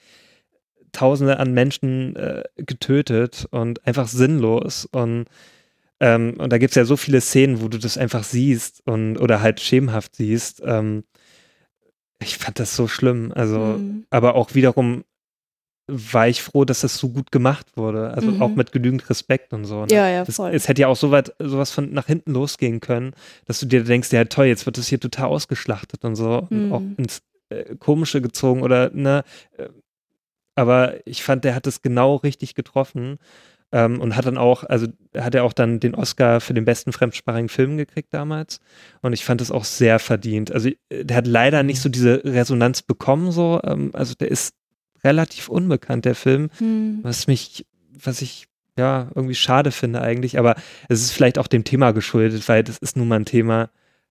[0.92, 4.86] Tausende an Menschen äh, getötet und einfach sinnlos.
[4.90, 5.26] Und
[6.00, 9.18] ähm, und da gibt es ja so viele Szenen, wo du das einfach siehst und
[9.18, 10.62] oder halt schemenhaft siehst.
[10.64, 11.04] Ähm,
[12.22, 13.32] ich fand das so schlimm.
[13.34, 14.06] Also, mhm.
[14.10, 15.04] aber auch wiederum
[15.86, 18.12] war ich froh, dass das so gut gemacht wurde.
[18.12, 18.42] Also mhm.
[18.42, 19.82] auch mit genügend Respekt und so.
[19.82, 19.88] Ne?
[19.90, 20.52] Ja, ja, voll.
[20.52, 23.12] Das, es hätte ja auch so weit, sowas von nach hinten losgehen können,
[23.46, 26.46] dass du dir denkst, ja toll, jetzt wird das hier total ausgeschlachtet und so.
[26.50, 26.64] Mhm.
[26.64, 29.24] Und auch ins äh, Komische gezogen oder, ne.
[29.56, 29.68] Äh,
[30.54, 33.18] aber ich fand, der hat es genau richtig getroffen.
[33.72, 36.92] Ähm, und hat dann auch, also hat er auch dann den Oscar für den besten
[36.92, 38.60] fremdsprachigen Film gekriegt damals.
[39.00, 40.50] Und ich fand das auch sehr verdient.
[40.52, 43.60] Also der hat leider nicht so diese Resonanz bekommen, so.
[43.62, 44.54] Ähm, also der ist
[45.04, 46.98] relativ unbekannt, der Film, hm.
[47.02, 47.66] was mich,
[48.02, 50.38] was ich ja irgendwie schade finde eigentlich.
[50.38, 50.56] Aber
[50.88, 53.70] es ist vielleicht auch dem Thema geschuldet, weil das ist nun mal ein Thema,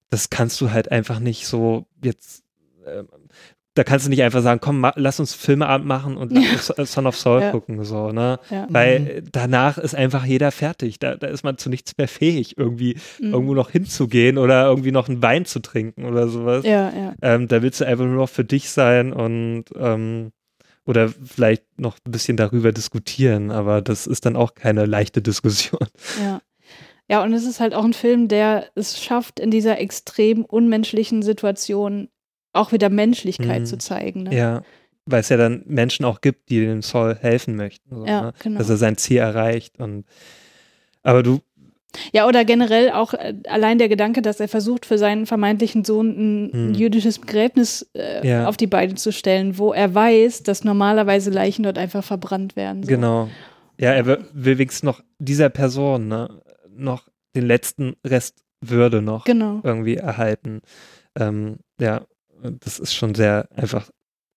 [0.10, 2.44] das kannst du halt einfach nicht so jetzt
[2.86, 3.04] äh,
[3.80, 6.42] da kannst du nicht einfach sagen, komm, ma, lass uns Filmeabend machen und Ja.
[6.52, 7.52] lass uns Son of Saul Ja.
[7.52, 8.38] gucken, so, ne?
[8.50, 8.68] Ja.
[8.70, 9.30] Weil Mhm.
[9.32, 11.00] danach ist einfach jeder fertig.
[11.00, 13.32] Da, da ist man zu nichts mehr fähig, irgendwie Mhm.
[13.34, 16.66] irgendwo noch hinzugehen oder irgendwie noch einen Wein zu trinken oder sowas.
[16.66, 17.14] Ja, ja.
[17.22, 20.32] Ähm, da willst du einfach nur noch für dich sein und ähm,
[20.86, 25.88] oder vielleicht noch ein bisschen darüber diskutieren, aber das ist dann auch keine leichte Diskussion.
[26.22, 26.42] Ja.
[27.12, 31.24] Ja, und es ist halt auch ein Film, der es schafft, in dieser extrem unmenschlichen
[31.24, 32.10] Situation
[32.54, 33.66] auch wieder Menschlichkeit Mhm.
[33.66, 34.24] zu zeigen.
[34.24, 34.36] Ne?
[34.36, 34.62] Ja,
[35.06, 38.34] weil es ja dann Menschen auch gibt, die dem Saul helfen möchten, so, Ja, ne?
[38.44, 38.58] genau.
[38.60, 40.06] dass er sein Ziel erreicht und
[41.04, 41.40] aber du,
[42.14, 46.10] Ja, oder generell auch äh, allein der Gedanke, dass er versucht, für seinen vermeintlichen Sohn
[46.10, 46.74] ein, ein Hm.
[46.76, 48.48] jüdisches Begräbnis äh, Ja.
[48.48, 52.84] auf die Beine zu stellen, wo er weiß, dass normalerweise Leichen dort einfach verbrannt werden.
[52.84, 52.90] So.
[52.90, 53.30] genau,
[53.80, 59.24] ja, er will will wenigstens noch dieser Person ne, noch den letzten Rest Würde noch
[59.26, 59.62] Genau.
[59.64, 60.62] irgendwie erhalten.
[61.18, 62.02] Ähm, ja,
[62.62, 63.90] das ist schon sehr einfach,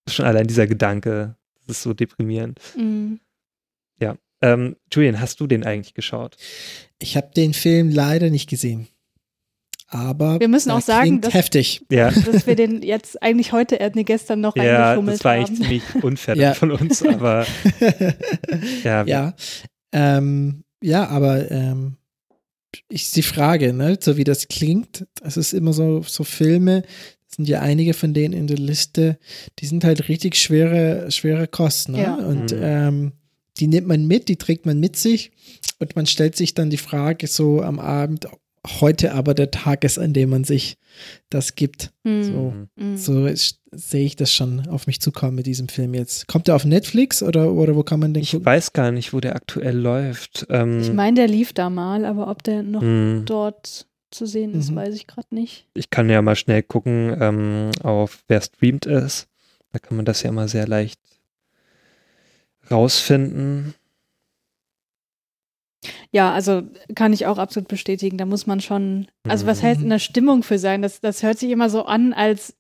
[0.09, 2.61] schon allein dieser Gedanke, das ist so deprimierend.
[2.77, 3.20] Mhm.
[4.45, 6.35] Ähm, Julian, hast du den eigentlich geschaut?
[6.99, 8.89] Ich habe den Film leider nicht gesehen.
[9.87, 11.85] Aber Wir müssen er auch sagen, dass- heftig.
[11.93, 12.11] Ja.
[12.33, 14.65] Dass wir den jetzt eigentlich heute, äh, nee, gestern noch Ja,
[14.95, 15.57] reingeschummelt das war eigentlich haben.
[15.62, 16.55] ziemlich unfair Ja.
[16.55, 17.47] von uns, aber
[18.83, 19.35] ja, ja,
[19.93, 21.99] ähm, ja, aber ähm,
[22.89, 26.83] ist die Frage, ne, so wie das klingt, das ist immer so, so Filme,
[27.22, 29.19] es sind ja einige von denen in der Liste,
[29.59, 31.93] die sind halt richtig schwere, schwere Kosten.
[31.93, 32.03] Ne?
[32.03, 32.15] Ja.
[32.17, 32.59] Und Mhm.
[32.61, 33.13] ähm,
[33.59, 35.31] die nimmt man mit, die trägt man mit sich
[35.79, 38.27] und man stellt sich dann die Frage so am Abend,
[38.81, 40.77] heute aber der Tag ist, an dem man sich
[41.31, 41.91] das gibt.
[42.05, 42.23] Mhm.
[42.23, 42.97] So, Mhm.
[42.97, 43.29] so
[43.75, 46.29] sehe ich das schon auf mich zukommen mit diesem Film jetzt.
[46.29, 48.47] Kommt er auf Netflix oder, oder wo kann man den ich gucken?
[48.47, 50.47] weiß gar nicht, wo der aktuell läuft.
[50.51, 54.55] Ähm, Ich meine, der lief da mal, aber ob der noch mh, dort zu sehen
[54.55, 54.77] ist, Mhm.
[54.77, 55.67] weiß ich gerade nicht.
[55.75, 59.29] ich kann ja mal schnell gucken, ähm, auf wer streamt ist.
[59.73, 61.01] Da kann man das ja mal sehr leicht
[62.71, 63.75] rausfinden.
[66.13, 66.63] Ja, also
[66.95, 68.17] kann ich auch absolut bestätigen.
[68.19, 69.67] Da muss man schon, also was Mhm.
[69.67, 70.83] heißt in der Stimmung für sein?
[70.83, 72.55] Das, das hört sich immer so an, als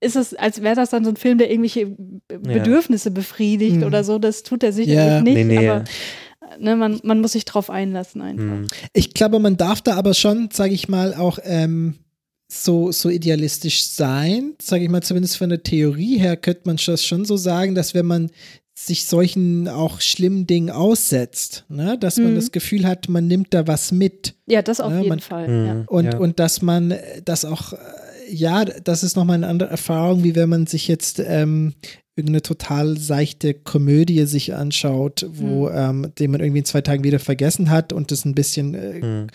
[0.00, 1.94] ist es, als wäre das dann so ein Film, der irgendwelche
[2.28, 3.82] Bedürfnisse befriedigt Mhm.
[3.84, 4.18] oder so.
[4.18, 5.20] Das tut er sicherlich Ja.
[5.22, 5.68] nicht, Nee, nee.
[5.68, 5.84] aber
[6.58, 8.42] ne, man, man muss sich drauf einlassen einfach.
[8.44, 8.68] Hm.
[8.92, 11.94] Ich glaube, man darf da aber schon, sage ich mal, auch ähm,
[12.50, 14.54] so, so idealistisch sein.
[14.60, 17.94] Sage ich mal, zumindest von der Theorie her könnte man das schon so sagen, dass
[17.94, 18.30] wenn man
[18.74, 22.36] sich solchen auch schlimmen Dingen aussetzt, ne, dass man Mhm.
[22.36, 24.34] das Gefühl hat, man nimmt da was mit.
[24.46, 25.46] Ja, das auf Ja, jeden man- Fall.
[25.46, 25.84] Hm, Ja.
[25.88, 26.16] Und, ja.
[26.18, 27.76] und dass man äh, das auch, äh,
[28.30, 31.74] ja, das ist nochmal eine andere Erfahrung, wie wenn man sich jetzt ähm,
[32.16, 37.18] irgendeine total seichte Komödie sich anschaut, wo, ähm, den man irgendwie in zwei Tagen wieder
[37.18, 39.26] vergessen hat und das ein bisschen äh, Hm.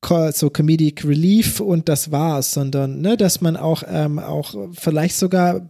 [0.00, 5.16] Co- so Comedic Relief und das war's, sondern ne, dass man auch, ähm, auch vielleicht
[5.16, 5.66] sogar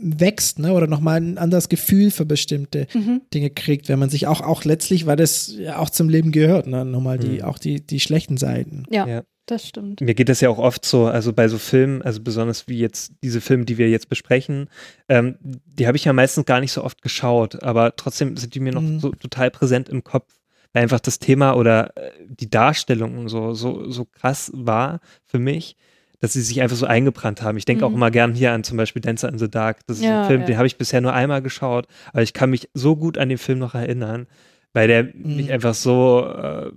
[0.00, 3.22] wächst, ne, oder nochmal ein anderes Gefühl für bestimmte Mhm.
[3.32, 6.66] Dinge kriegt, wenn man sich auch, auch letztlich, weil das ja auch zum Leben gehört,
[6.66, 7.42] ne, nochmal die, Mhm.
[7.44, 8.84] auch die, die schlechten Seiten.
[8.90, 9.22] Ja, Ja.
[9.50, 10.00] Das stimmt.
[10.00, 13.12] Mir geht das ja auch oft so, also bei so Filmen, also besonders wie jetzt
[13.22, 14.68] diese Filme, die wir jetzt besprechen,
[15.08, 18.60] ähm, die habe ich ja meistens gar nicht so oft geschaut, aber trotzdem sind die
[18.60, 19.00] mir noch Mhm.
[19.00, 20.32] so total präsent im Kopf,
[20.72, 25.76] weil einfach das Thema oder äh, die Darstellung so, so, so krass war für mich,
[26.20, 27.56] dass sie sich einfach so eingebrannt haben.
[27.58, 27.96] Ich denke auch Mhm.
[27.96, 29.86] immer gern hier an zum Beispiel Dancer in the Dark.
[29.86, 30.46] Das ist Ja, ein Film, ja.
[30.48, 33.38] den habe ich bisher nur einmal geschaut, aber ich kann mich so gut an den
[33.38, 34.26] Film noch erinnern,
[34.72, 35.50] weil der mich Mhm.
[35.52, 36.70] einfach so äh,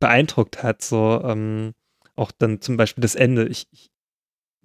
[0.00, 0.82] beeindruckt hat.
[0.82, 1.72] So ähm,
[2.16, 3.46] auch dann zum Beispiel das Ende.
[3.46, 3.90] Ich, ich,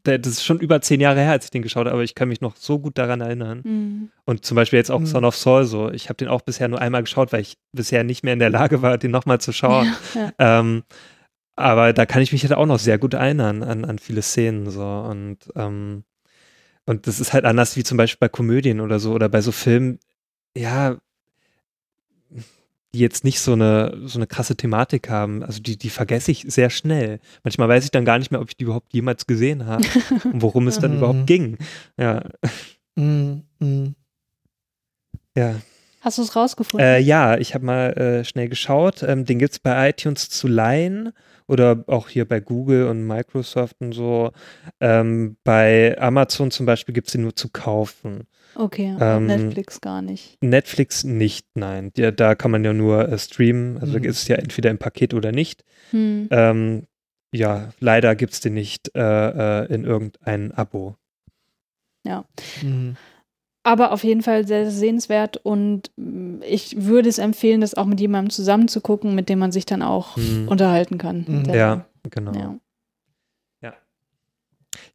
[0.04, 2.30] das ist schon über zehn Jahre her, als ich den geschaut habe, aber ich kann
[2.30, 3.62] mich noch so gut daran erinnern.
[3.64, 4.12] Mhm.
[4.26, 5.06] Und zum Beispiel jetzt auch Mhm.
[5.06, 5.92] Son of Saul so.
[5.92, 8.50] Ich habe den auch bisher nur einmal geschaut, weil ich bisher nicht mehr in der
[8.50, 9.94] Lage war, den nochmal zu schauen.
[10.16, 10.60] Ja, ja.
[10.60, 10.84] Ähm,
[11.56, 14.70] aber da kann ich mich halt auch noch sehr gut erinnern an, an viele Szenen
[14.70, 16.06] so und ähm,
[16.86, 19.52] und das ist halt anders wie zum Beispiel bei Komödien oder so oder bei so
[19.52, 20.00] Filmen,
[20.58, 20.98] ja,
[22.94, 25.44] die jetzt nicht so eine so eine krasse Thematik haben.
[25.44, 27.20] Also die die vergesse ich sehr schnell.
[27.44, 29.84] Manchmal weiß ich dann gar nicht mehr, ob ich die überhaupt jemals gesehen habe
[30.34, 30.98] und worum es dann Mhm.
[30.98, 31.58] überhaupt ging.
[31.98, 32.24] Ja,
[32.96, 33.96] Mm, mm.
[35.38, 35.56] ja.
[36.02, 36.86] Hast du es rausgefunden?
[36.88, 39.04] Äh, ja, ich habe mal äh, schnell geschaut.
[39.04, 41.12] Ähm, den gibt es bei iTunes zu leihen
[41.48, 44.32] oder auch hier bei Google und Microsoft und so.
[44.80, 48.28] Ähm, bei Amazon zum Beispiel gibt es den nur zu kaufen.
[48.56, 50.38] Okay, ähm, Netflix gar nicht.
[50.42, 51.92] Netflix nicht, nein.
[51.98, 53.78] Ja, da kann man ja nur äh, streamen.
[53.80, 54.04] Also Mhm.
[54.06, 55.64] ist es ja entweder im Paket oder nicht.
[55.92, 56.28] Hm.
[56.32, 56.88] Ähm,
[57.34, 60.96] ja, leider gibt es den nicht äh, äh, in irgendein Abo.
[62.64, 62.92] Mm.
[63.62, 65.92] Aber auf jeden Fall sehr sehenswert und
[66.48, 69.66] ich würde es empfehlen, das auch mit jemandem zusammen zu gucken, mit dem man sich
[69.66, 70.48] dann auch Hm.
[70.48, 71.26] unterhalten kann.
[71.28, 71.54] Mhm.
[71.54, 72.34] Ja, genau.
[72.34, 72.60] ja.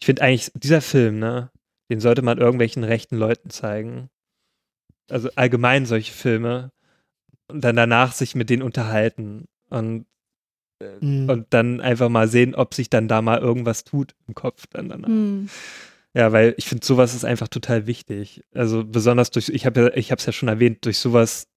[0.01, 1.51] Ich finde eigentlich, dieser Film, ne,
[1.91, 4.09] den sollte man irgendwelchen rechten Leuten zeigen.
[5.11, 6.73] Also allgemein solche Filme.
[7.49, 9.45] Und dann danach sich mit denen unterhalten.
[9.69, 10.07] Und,
[11.01, 11.29] Mhm.
[11.29, 14.89] und dann einfach mal sehen, ob sich dann da mal irgendwas tut im Kopf dann
[14.89, 15.09] danach.
[15.09, 15.49] Hm.
[16.15, 18.45] Ja, weil ich finde, sowas ist einfach total wichtig.
[18.55, 21.49] Also besonders durch, ich habe ja, ich habe es ja schon erwähnt, durch sowas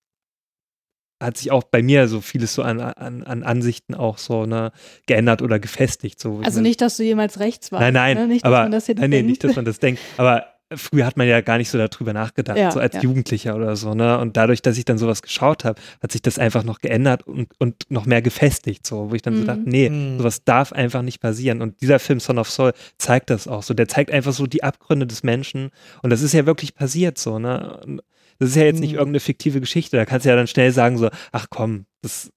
[1.20, 4.72] hat sich auch bei mir so vieles so an, an, an Ansichten auch so ne,
[5.08, 6.20] geändert oder gefestigt.
[6.20, 6.42] So.
[6.44, 7.82] Also nicht, dass du jemals rechts warst.
[7.82, 8.28] Nein, nein, ne?
[8.28, 10.00] nicht, dass aber man das jetzt nein, nee, nicht, dass man das denkt.
[10.18, 10.46] Aber
[10.76, 13.02] früher hat man ja gar nicht so darüber nachgedacht, Ja, so als ja.
[13.02, 13.94] Jugendlicher oder so.
[13.94, 14.20] Ne?
[14.20, 17.48] Und dadurch, dass ich dann sowas geschaut habe, hat sich das einfach noch geändert und,
[17.58, 19.46] und noch mehr gefestigt, so, wo ich dann so Mhm.
[19.48, 20.18] dachte, nee, Mhm.
[20.20, 21.62] sowas darf einfach nicht passieren.
[21.62, 23.74] Und dieser Film Son of Soul zeigt das auch so.
[23.74, 25.70] Der zeigt einfach so die Abgründe des Menschen.
[26.04, 27.80] Und das ist ja wirklich passiert so, ne?
[27.86, 28.02] Und
[28.40, 28.98] Das ist ja jetzt nicht Mhm.
[29.00, 29.98] irgendeine fiktive Geschichte.
[29.98, 32.30] Da kannst du ja dann schnell sagen, so, ach komm, das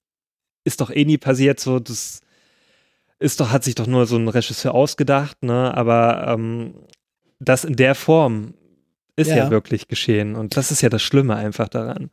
[0.65, 2.21] ist doch eh nie passiert, so, das
[3.19, 5.75] ist doch, hat sich doch nur so ein Regisseur ausgedacht, ne?
[5.77, 6.75] Aber ähm,
[7.39, 8.55] das in der Form
[9.17, 9.37] ist ja.
[9.37, 9.51] Ja.
[9.51, 10.35] wirklich geschehen.
[10.37, 12.11] Und das ist ja das Schlimme einfach daran.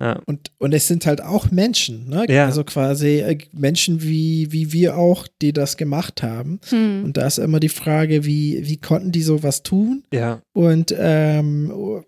[0.00, 0.20] Ja.
[0.26, 2.24] Und, und es sind halt auch Menschen, ne?
[2.28, 2.46] Ja.
[2.46, 6.60] Also quasi äh, Menschen wie, wie wir auch, die das gemacht haben.
[6.70, 7.04] Hm.
[7.04, 10.02] Und da ist immer die Frage, wie, wie konnten die sowas tun?
[10.12, 10.40] ja.
[10.52, 12.02] Und ähm,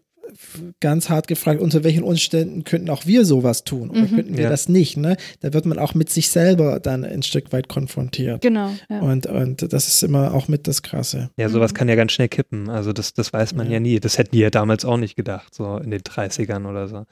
[0.80, 4.08] ganz hart gefragt, unter welchen Umständen könnten auch wir sowas tun oder Mhm.
[4.16, 4.50] könnten wir Ja.
[4.50, 4.96] das nicht?
[4.96, 5.16] Ne?
[5.40, 8.40] Da wird man auch mit sich selber dann ein Stück weit konfrontiert.
[8.42, 8.70] Genau.
[8.88, 9.00] Ja.
[9.00, 11.30] Und, und das ist immer auch mit das Krasse.
[11.36, 11.76] Ja, sowas Mhm.
[11.76, 12.68] kann ja ganz schnell kippen.
[12.68, 13.74] Also das, das weiß man Ja.
[13.74, 13.80] ja.
[13.80, 14.00] nie.
[14.00, 17.06] Das hätten die ja damals auch nicht gedacht, so in den 30ern oder so.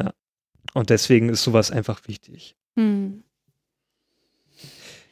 [0.00, 0.12] Ja.
[0.74, 2.56] Und deswegen ist sowas einfach wichtig.
[2.76, 3.22] Hm.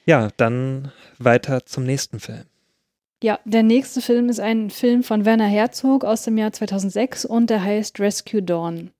[0.07, 2.45] Ja, dann weiter zum nächsten Film.
[3.23, 7.51] Ja, der nächste Film ist ein Film von Werner Herzog aus dem Jahr 2006 und
[7.51, 8.93] der heißt Rescue Dawn.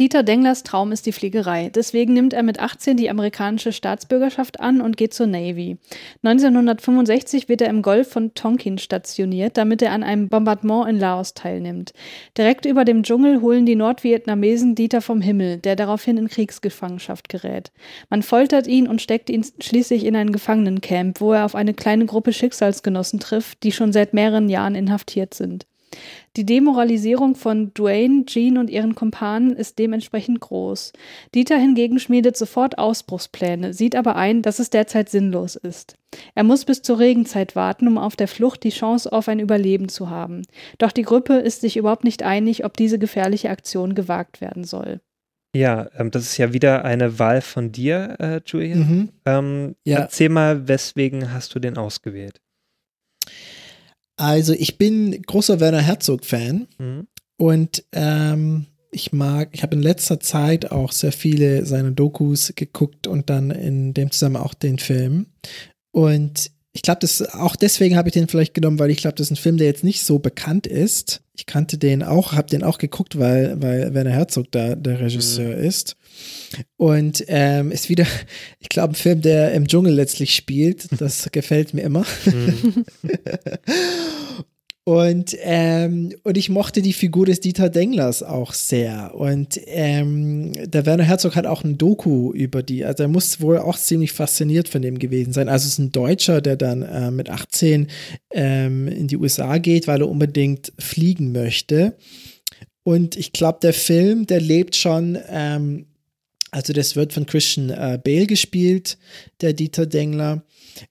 [0.00, 1.70] Dieter Denglers Traum ist die Fliegerei.
[1.72, 5.76] Deswegen nimmt er mit 18 die amerikanische Staatsbürgerschaft an und geht zur Navy.
[6.24, 11.34] 1965 wird er im Golf von Tonkin stationiert, damit er an einem Bombardement in Laos
[11.34, 11.92] teilnimmt.
[12.36, 17.70] Direkt über dem Dschungel holen die Nordvietnamesen Dieter vom Himmel, der daraufhin in Kriegsgefangenschaft gerät.
[18.10, 22.06] Man foltert ihn und steckt ihn schließlich in ein Gefangenencamp, wo er auf eine kleine
[22.06, 25.66] Gruppe Schicksalsgenossen trifft, die schon seit mehreren Jahren inhaftiert sind.
[26.36, 30.92] Die Demoralisierung von Dwayne, Jean und ihren Kumpanen ist dementsprechend groß.
[31.34, 35.96] Dieter hingegen schmiedet sofort Ausbruchspläne, sieht aber ein, dass es derzeit sinnlos ist.
[36.34, 39.88] Er muss bis zur Regenzeit warten, um auf der Flucht die Chance auf ein Überleben
[39.88, 40.42] zu haben.
[40.78, 45.00] Doch die Gruppe ist sich überhaupt nicht einig, ob diese gefährliche Aktion gewagt werden soll.
[45.54, 48.78] Ja, ähm, das ist ja wieder eine Wahl von dir, äh, Julian.
[48.78, 49.08] Mhm.
[49.24, 50.00] Ähm, Ja.
[50.00, 52.40] Erzähl mal, weswegen hast du den ausgewählt?
[54.16, 57.06] Also ich bin großer Werner Herzog-Fan Mhm.
[57.36, 63.08] und ähm, ich mag, ich habe in letzter Zeit auch sehr viele seiner Dokus geguckt
[63.08, 65.26] und dann in dem Zusammenhang auch den Film.
[65.90, 69.28] Und ich glaube, das auch deswegen habe ich den vielleicht genommen, weil ich glaube, das
[69.28, 71.22] ist ein Film, der jetzt nicht so bekannt ist.
[71.36, 75.54] Ich kannte den auch, habe den auch geguckt, weil, weil Werner Herzog da der Regisseur
[75.54, 75.96] ist.
[76.76, 78.06] Und ähm, ist wieder,
[78.58, 81.00] ich glaube, ein Film, der im Dschungel letztlich spielt.
[81.00, 82.04] Das gefällt mir immer.
[82.26, 82.84] Mhm.
[84.86, 89.14] Und, ähm, und ich mochte die Figur des Dieter Denglers auch sehr.
[89.14, 92.84] Und ähm, der Werner Herzog hat auch ein Doku über die.
[92.84, 95.48] Also er muss wohl auch ziemlich fasziniert von dem gewesen sein.
[95.48, 97.88] Also es ist ein Deutscher, der dann äh, mit 18
[98.32, 101.96] ähm, in die USA geht, weil er unbedingt fliegen möchte.
[102.82, 105.18] Und ich glaube, der Film, der lebt schon.
[105.30, 105.86] Ähm,
[106.50, 108.98] also das wird von Christian äh, Bale gespielt,
[109.40, 110.44] der Dieter Dengler.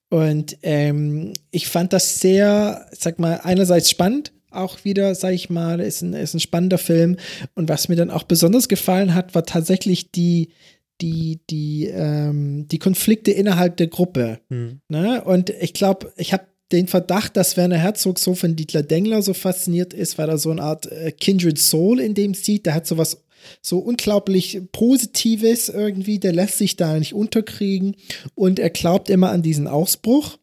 [0.10, 5.80] Und ähm, ich fand das sehr, sag mal, einerseits spannend, auch wieder, sag ich mal,
[5.80, 7.18] ist ein, ist ein spannender Film.
[7.55, 10.49] Und was mir dann auch besonders gefallen hat, war tatsächlich die,
[11.01, 14.39] die, die, ähm, die Konflikte innerhalb der Gruppe.
[14.49, 14.81] Mhm.
[14.89, 15.23] Ne?
[15.23, 19.34] Und ich glaube, ich habe den Verdacht, dass Werner Herzog so von Dietler Dengler so
[19.34, 22.65] fasziniert ist, weil er so eine Art äh, Kindred Soul in dem sieht.
[22.65, 23.23] Der hat sowas
[23.61, 27.95] so unglaublich Positives irgendwie, der lässt sich da nicht unterkriegen
[28.36, 30.38] und er glaubt immer an diesen Ausbruch.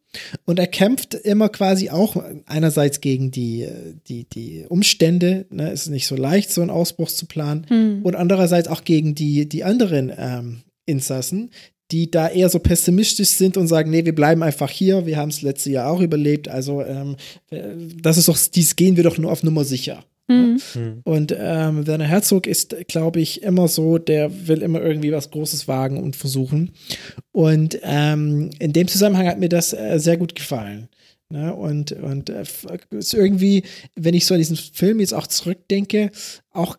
[0.44, 2.16] Und er kämpft immer quasi auch
[2.46, 3.68] einerseits gegen die,
[4.08, 8.00] die, die Umstände, ne, es ist nicht so leicht, so einen Ausbruch zu planen, Hm.
[8.02, 11.50] und andererseits auch gegen die, die anderen ähm, Insassen,
[11.92, 15.28] die da eher so pessimistisch sind und sagen, nee, wir bleiben einfach hier, wir haben
[15.30, 17.16] es letzte Jahr auch überlebt, also ähm,
[18.02, 20.04] das ist doch, dies gehen wir doch nur auf Nummer sicher.
[20.30, 20.60] Hm.
[20.74, 21.00] Mhm.
[21.04, 25.66] Und ähm, Werner Herzog ist, glaube ich, immer so, der will immer irgendwie was Großes
[25.66, 26.70] wagen und versuchen.
[27.32, 30.88] Und ähm, in dem Zusammenhang hat mir das äh, sehr gut gefallen.
[31.30, 31.54] Ne?
[31.54, 32.44] Und, und äh,
[32.90, 33.64] ist irgendwie,
[33.96, 36.10] wenn ich so an diesen Film jetzt auch zurückdenke,
[36.52, 36.76] auch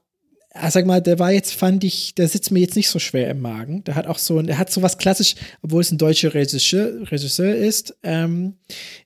[0.70, 3.42] sag mal, der war jetzt, fand ich, der sitzt mir jetzt nicht so schwer im
[3.42, 3.84] Magen.
[3.86, 7.56] Der hat auch so, der hat so was klassisch, obwohl es ein deutscher Regisseur, Regisseur
[7.56, 8.56] ist, ähm,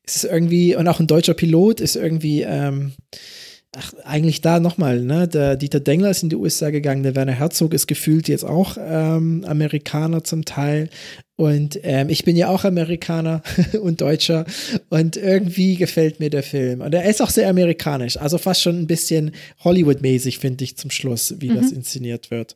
[0.04, 2.94] ist es irgendwie, und auch ein deutscher Pilot ist irgendwie, ähm,
[3.78, 5.28] ach, eigentlich da nochmal, ne?
[5.28, 8.78] Der Dieter Dengler ist in die USA gegangen, der Werner Herzog ist gefühlt jetzt auch
[8.80, 10.90] ähm, Amerikaner zum Teil.
[11.38, 13.44] Und ähm, ich bin ja auch Amerikaner
[13.82, 14.46] und Deutscher.
[14.90, 16.82] Und irgendwie gefällt mir der Film.
[16.82, 18.18] Und er ist auch sehr amerikanisch.
[18.18, 19.32] Also fast schon ein bisschen
[19.64, 21.56] Hollywood-mäßig, finde ich, zum Schluss, wie mhm.
[21.56, 22.56] das inszeniert wird.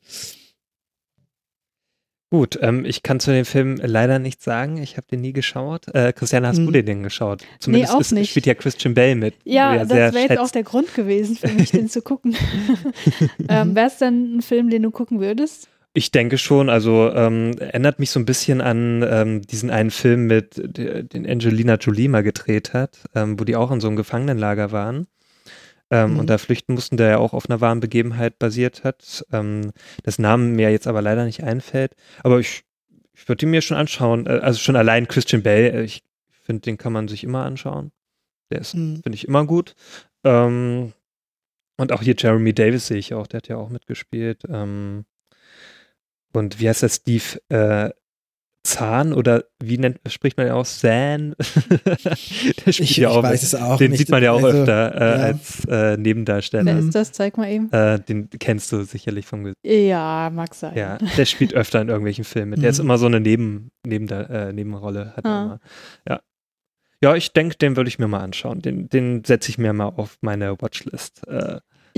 [2.31, 4.77] Gut, ähm, ich kann zu dem Film leider nichts sagen.
[4.77, 5.87] Ich habe den nie geschaut.
[5.95, 6.67] Äh, Christiane, hast hm.
[6.67, 7.43] du den denn geschaut?
[7.59, 8.29] Zumindest nee, auch ist, nicht.
[8.29, 9.33] spielt ja Christian Bale mit.
[9.45, 12.35] Ja, ja das wäre jetzt auch der Grund gewesen für mich, den zu gucken.
[13.49, 15.69] ähm, Wäre es denn ein Film, den du gucken würdest?
[15.93, 20.27] Ich denke schon, also ähm, erinnert mich so ein bisschen an ähm, diesen einen Film
[20.27, 24.71] mit, den Angelina Jolie mal gedreht hat, ähm, wo die auch in so einem Gefangenenlager
[24.71, 25.07] waren
[25.91, 26.19] ähm, mhm.
[26.19, 29.25] und da flüchten mussten, der ja auch auf einer wahren Begebenheit basiert hat.
[29.31, 29.71] Ähm,
[30.03, 31.95] das Namen mir jetzt aber leider nicht einfällt.
[32.23, 32.63] Aber ich,
[33.13, 34.27] ich würde ihn mir schon anschauen.
[34.27, 37.91] Äh, also schon allein Christian Bale, äh, ich finde, den kann man sich immer anschauen.
[38.51, 39.01] Der ist, mhm.
[39.03, 39.75] finde ich, immer gut.
[40.23, 40.93] Ähm,
[41.77, 44.43] und auch hier Jeremy Davis sehe ich auch, der hat ja auch mitgespielt.
[44.49, 45.05] Ähm,
[46.33, 47.89] und wie heißt der Steve äh,
[48.69, 51.35] Zahn oder wie nennt, spricht man ja auch Zahn?
[51.85, 53.99] der spielt ich, ja auch, weiß es auch den nicht.
[53.99, 55.25] sieht man ja auch also, öfter äh, ja.
[55.25, 56.65] als äh, Nebendarsteller.
[56.65, 57.11] Wer ist das?
[57.11, 57.71] Zeig mal eben.
[57.71, 59.57] Äh, den kennst du sicherlich vom Gesicht.
[59.63, 60.77] Ja, mag sein.
[60.77, 62.61] Ja, der spielt öfter in irgendwelchen Filmen mit.
[62.61, 62.85] Der ist mhm.
[62.85, 65.13] immer so eine Neben, Neben, äh, Nebenrolle.
[65.15, 65.43] Hat ah.
[65.43, 65.59] immer.
[66.07, 66.21] Ja.
[67.01, 68.61] Ja, ich denke, den würde ich mir mal anschauen.
[68.61, 71.25] Den, den setze ich mir mal auf meine Watchlist.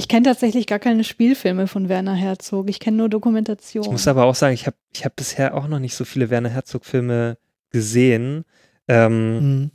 [0.01, 2.71] Ich kenne tatsächlich gar keine Spielfilme von Werner Herzog.
[2.71, 3.87] Ich kenne nur Dokumentationen.
[3.87, 6.31] Ich muss aber auch sagen, ich habe ich hab bisher auch noch nicht so viele
[6.31, 7.37] Werner Herzog-Filme
[7.69, 8.43] gesehen.
[8.87, 9.71] Ähm, mhm.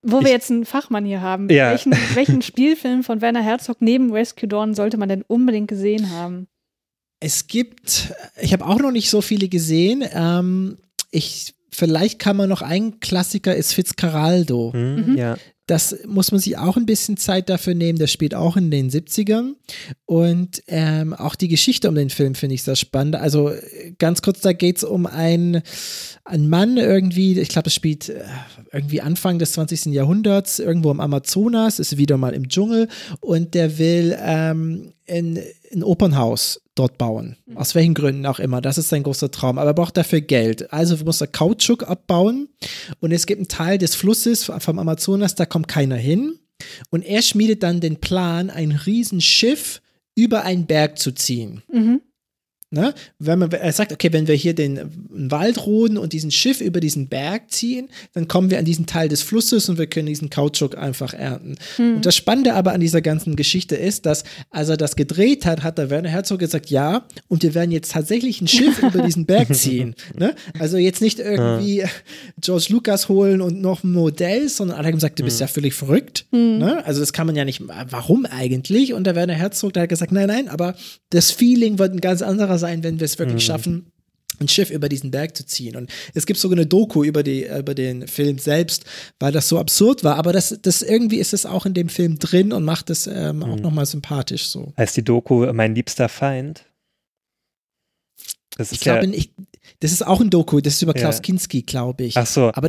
[0.00, 1.68] Wo ich, wir jetzt einen Fachmann hier haben, ja.
[1.68, 6.48] welchen, welchen Spielfilm von Werner Herzog neben Rescue Dawn sollte man denn unbedingt gesehen haben?
[7.20, 10.04] Es gibt, ich habe auch noch nicht so viele gesehen.
[10.10, 10.78] Ähm,
[11.10, 14.72] ich vielleicht kann man noch ein Klassiker ist Fitzcarraldo.
[14.74, 15.36] Mhm, ja
[15.68, 17.98] das muss man sich auch ein bisschen Zeit dafür nehmen.
[17.98, 19.52] Der spielt auch in den 70ern.
[20.06, 23.16] Und ähm, auch die Geschichte um den Film finde ich sehr spannend.
[23.16, 23.52] Also
[23.98, 25.62] ganz kurz, da geht es um einen,
[26.24, 28.24] einen Mann irgendwie, ich glaube, es spielt äh,
[28.72, 29.86] irgendwie Anfang des 20.
[29.86, 32.88] Jahrhunderts, irgendwo im Amazonas, ist wieder mal im Dschungel
[33.20, 35.40] und der will ähm, in
[35.72, 37.36] ein Opernhaus dort bauen.
[37.46, 37.56] Mhm.
[37.56, 38.60] Aus welchen Gründen auch immer.
[38.60, 39.58] Das ist sein großer Traum.
[39.58, 40.72] Aber er braucht dafür Geld.
[40.72, 42.48] Also muss er Kautschuk abbauen.
[43.00, 46.38] Und es gibt einen Teil des Flusses vom Amazonas, da kommt keiner hin.
[46.90, 49.80] Und er schmiedet dann den Plan, ein Riesenschiff
[50.14, 51.62] über einen Berg zu ziehen.
[51.72, 52.00] Mhm.
[52.70, 52.92] Ne?
[53.18, 56.80] Wenn man er sagt, okay, wenn wir hier den Wald roden und diesen Schiff über
[56.80, 60.28] diesen Berg ziehen, dann kommen wir an diesen Teil des Flusses und wir können diesen
[60.28, 61.54] Kautschuk einfach ernten.
[61.76, 61.96] Hm.
[61.96, 65.62] Und das Spannende aber an dieser ganzen Geschichte ist, dass als er das gedreht hat,
[65.62, 69.24] hat der Werner Herzog gesagt, ja, und wir werden jetzt tatsächlich ein Schiff über diesen
[69.24, 69.94] Berg ziehen.
[70.14, 70.34] Ne?
[70.58, 71.88] Also jetzt nicht irgendwie ja.
[72.38, 75.44] George Lucas holen und noch ein Modell, sondern alle haben gesagt, du bist hm.
[75.44, 76.26] ja völlig verrückt.
[76.32, 76.58] Hm.
[76.58, 76.84] Ne?
[76.84, 78.92] Also das kann man ja nicht, warum eigentlich?
[78.92, 80.74] Und der Werner Herzog, der hat gesagt, nein, nein, aber
[81.08, 83.46] das Feeling wird ein ganz anderer sein, wenn wir es wirklich mhm.
[83.46, 83.92] schaffen,
[84.40, 85.76] ein Schiff über diesen Berg zu ziehen.
[85.76, 88.84] Und es gibt sogar eine Doku über, die, über den Film selbst,
[89.18, 90.16] weil das so absurd war.
[90.16, 93.36] Aber das, das irgendwie ist es auch in dem Film drin und macht es ähm,
[93.36, 93.42] mhm.
[93.42, 94.72] auch nochmal sympathisch so.
[94.76, 96.64] Heißt die Doku Mein liebster Feind?
[98.56, 99.22] Das ist ich glaube, ja
[99.80, 101.22] das ist auch ein Doku, das ist über Klaus ja.
[101.22, 102.16] Kinski, glaube ich.
[102.16, 102.50] Ach so.
[102.54, 102.68] Aber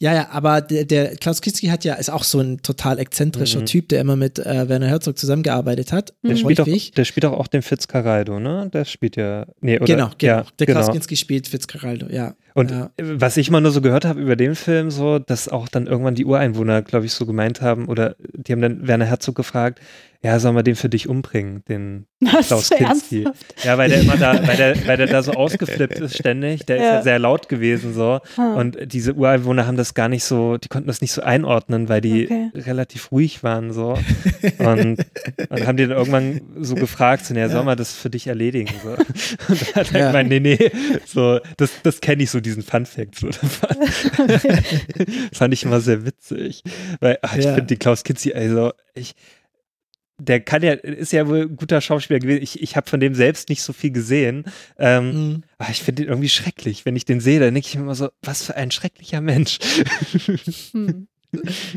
[0.00, 3.60] ja, ja, aber der, der Klaus Kinski hat ja, ist auch so ein total exzentrischer
[3.60, 3.66] mhm.
[3.66, 6.14] Typ, der immer mit äh, Werner Herzog zusammengearbeitet hat.
[6.22, 8.70] Der, spielt auch, der spielt auch, auch den Fitzcarraldo, ne?
[8.72, 9.86] Der spielt ja, nee, oder?
[9.86, 10.32] Genau, genau.
[10.32, 10.92] Ja, der Klaus genau.
[10.92, 12.34] Kinski spielt Fitzcarraldo, ja.
[12.54, 12.90] Und ja.
[12.96, 16.14] was ich mal nur so gehört habe über den Film, so, dass auch dann irgendwann
[16.14, 19.80] die Ureinwohner, glaube ich, so gemeint haben, oder die haben dann Werner Herzog gefragt,
[20.20, 23.24] ja, sollen wir den für dich umbringen, den Was, Klaus Kinski.
[23.62, 26.76] Ja, weil der immer da, weil der, weil der da so ausgeflippt ist ständig, der
[26.76, 26.82] ja.
[26.82, 28.18] ist ja sehr laut gewesen so.
[28.36, 28.54] Ah.
[28.54, 32.00] Und diese Ureinwohner haben das gar nicht so, die konnten das nicht so einordnen, weil
[32.00, 32.50] die okay.
[32.56, 33.96] relativ ruhig waren so.
[34.58, 35.04] Und,
[35.48, 38.72] und haben die dann irgendwann so gefragt, so, ja, soll man das für dich erledigen?
[38.82, 38.90] So.
[39.48, 40.06] Und dann hat er ja.
[40.08, 40.70] gemeint, nee, nee,
[41.06, 43.16] so, das, das kenne ich so, diesen Fun Fact.
[43.16, 43.28] So.
[43.28, 43.38] Das
[45.32, 46.62] fand ich immer sehr witzig.
[47.00, 47.54] Weil ach, ich ja.
[47.54, 49.14] finde die Klaus Kinski, also ich,
[50.20, 52.42] der kann ja, ist ja wohl ein guter Schauspieler gewesen.
[52.42, 54.44] Ich, ich habe von dem selbst nicht so viel gesehen.
[54.78, 55.42] Ähm, mhm.
[55.58, 56.84] Aber ich finde ihn irgendwie schrecklich.
[56.84, 59.58] Wenn ich den sehe, dann denke ich mir immer so, was für ein schrecklicher Mensch.
[60.72, 61.08] Hm.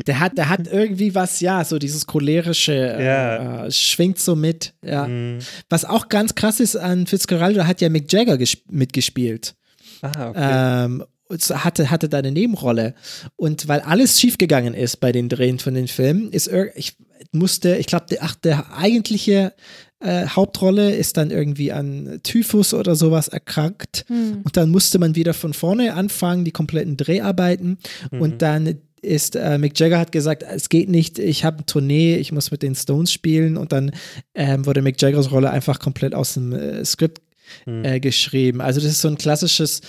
[0.07, 3.65] Der hat, der hat irgendwie was, ja, so dieses cholerische äh, ja.
[3.65, 5.05] äh, schwingt so mit, ja.
[5.07, 5.39] Mhm.
[5.69, 8.37] Was auch ganz krass ist an Fitzgerald, hat ja Mick Jagger
[8.69, 9.55] mitgespielt.
[10.01, 10.85] Ah, okay.
[10.85, 11.03] Ähm,
[11.49, 12.95] hatte, hatte da eine Nebenrolle.
[13.35, 16.95] Und weil alles schiefgegangen ist bei den Drehen von den Filmen, ist ich
[17.31, 19.53] musste, ich glaube, der, ach, der eigentliche
[19.99, 24.41] äh, Hauptrolle ist dann irgendwie an Typhus oder sowas erkrankt Hm.
[24.43, 27.77] und dann musste man wieder von vorne anfangen, die kompletten Dreharbeiten
[28.11, 28.21] Mhm.
[28.21, 32.17] und dann ist äh, Mick Jagger hat gesagt, es geht nicht, ich habe eine Tournee,
[32.17, 33.91] ich muss mit den Stones spielen und dann
[34.35, 37.21] ähm, wurde Mick Jaggers Rolle einfach komplett aus dem äh, Skript
[37.65, 37.83] Mhm.
[37.83, 38.61] äh, geschrieben.
[38.61, 39.81] Also das ist so ein klassisches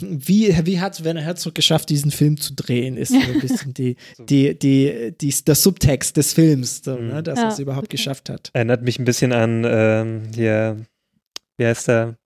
[0.00, 3.96] wie, wie hat Werner Herzog geschafft, diesen Film zu drehen, ist so ein bisschen die,
[4.18, 7.06] die, die, die, der Subtext des Films, so, Mhm.
[7.08, 7.96] ne, dass Ja, er es überhaupt okay.
[7.96, 8.50] geschafft hat.
[8.52, 10.76] Erinnert mich ein bisschen an ähm, hier,
[11.58, 12.16] wie heißt der?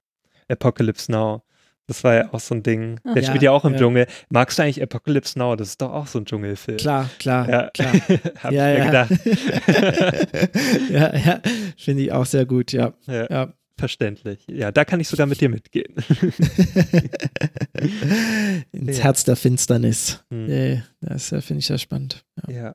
[0.48, 1.42] Apocalypse Now.
[1.86, 3.00] Das war ja auch so ein Ding.
[3.04, 3.14] Ah.
[3.14, 3.78] Der Ja, spielt ja auch im ja.
[3.78, 4.06] Dschungel.
[4.30, 5.56] Magst du eigentlich Apocalypse Now?
[5.56, 6.76] Das ist doch auch so ein Dschungelfilm.
[6.76, 7.92] Klar, klar, Ja, klar.
[8.42, 9.04] Hab Ja, ich mir ja.
[9.06, 9.10] gedacht.
[10.90, 11.40] ja, ja,
[11.76, 12.92] finde ich auch sehr gut, ja.
[13.06, 13.52] Ja, ja.
[13.78, 14.40] Verständlich.
[14.48, 15.94] Ja, da kann ich sogar mit dir mitgehen.
[18.72, 19.04] Ins Ja.
[19.04, 20.22] Herz der Finsternis.
[20.32, 20.82] Hm.
[21.00, 22.24] Das äh, finde ich sehr spannend.
[22.48, 22.54] Ja.
[22.54, 22.72] Ja.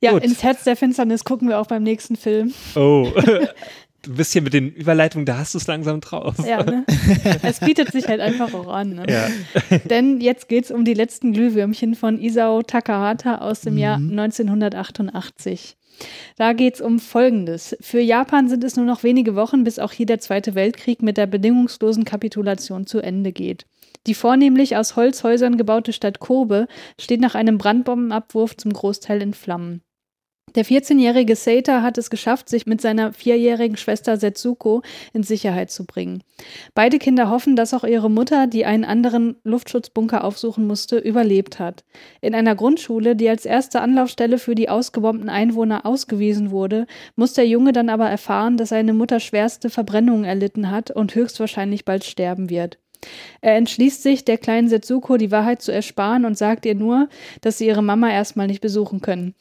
[0.00, 0.24] Ja, Gut.
[0.24, 2.52] ins Herz der Finsternis gucken wir auch beim nächsten Film.
[2.74, 3.12] Oh.
[4.02, 6.36] Du bist hier mit den Überleitungen, da hast du es langsam drauf.
[6.46, 6.84] Ja, ne?
[7.42, 8.90] es bietet sich halt einfach auch an.
[8.90, 9.04] Ne?
[9.08, 9.28] Ja.
[9.90, 14.16] Denn jetzt geht es um die letzten Glühwürmchen von Isao Takahata aus dem Jahr Mhm.
[14.16, 15.76] 1988.
[16.36, 17.76] Da geht es um Folgendes.
[17.80, 21.16] Für Japan sind es nur noch wenige Wochen, bis auch hier der Zweite Weltkrieg mit
[21.16, 23.66] der bedingungslosen Kapitulation zu Ende geht.
[24.06, 26.68] Die vornehmlich aus Holzhäusern gebaute Stadt Kobe
[27.00, 29.82] steht nach einem Brandbombenabwurf zum Großteil in Flammen.
[30.54, 34.80] Der 14-jährige Seita hat es geschafft, sich mit seiner vierjährigen Schwester Setsuko
[35.12, 36.22] in Sicherheit zu bringen.
[36.72, 41.84] Beide Kinder hoffen, dass auch ihre Mutter, die einen anderen Luftschutzbunker aufsuchen musste, überlebt hat.
[42.22, 46.86] In einer Grundschule, die als erste Anlaufstelle für die ausgebombten Einwohner ausgewiesen wurde,
[47.16, 51.84] muss der Junge dann aber erfahren, dass seine Mutter schwerste Verbrennungen erlitten hat und höchstwahrscheinlich
[51.84, 52.78] bald sterben wird.
[53.40, 57.08] Er entschließt sich, der kleinen Setsuko die Wahrheit zu ersparen und sagt ihr nur,
[57.42, 59.34] dass sie ihre Mama erstmal nicht besuchen können.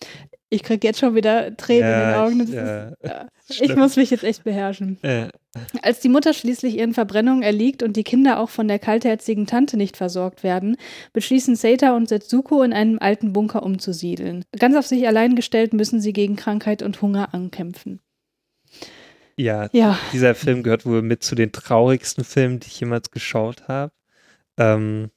[0.55, 2.41] Ich krieg jetzt schon wieder Tränen in den Augen.
[2.43, 3.79] Ich, ist, äh, ja, ich schlimm.
[3.79, 4.97] muss mich jetzt echt beherrschen.
[5.03, 5.27] äh,
[5.81, 9.75] Als die Mutter schließlich ihren Verbrennungen erliegt und die Kinder auch von der kaltherzigen Tante
[9.77, 10.77] nicht versorgt werden,
[11.13, 14.45] beschließen Seita und Setsuko in einem alten Bunker umzusiedeln.
[14.57, 17.99] Ganz auf sich allein gestellt müssen sie gegen Krankheit und Hunger ankämpfen.
[19.37, 23.67] ja, Ja, dieser Film gehört wohl mit zu den traurigsten Filmen, die ich jemals geschaut
[23.67, 23.91] habe.
[24.57, 25.09] Ähm,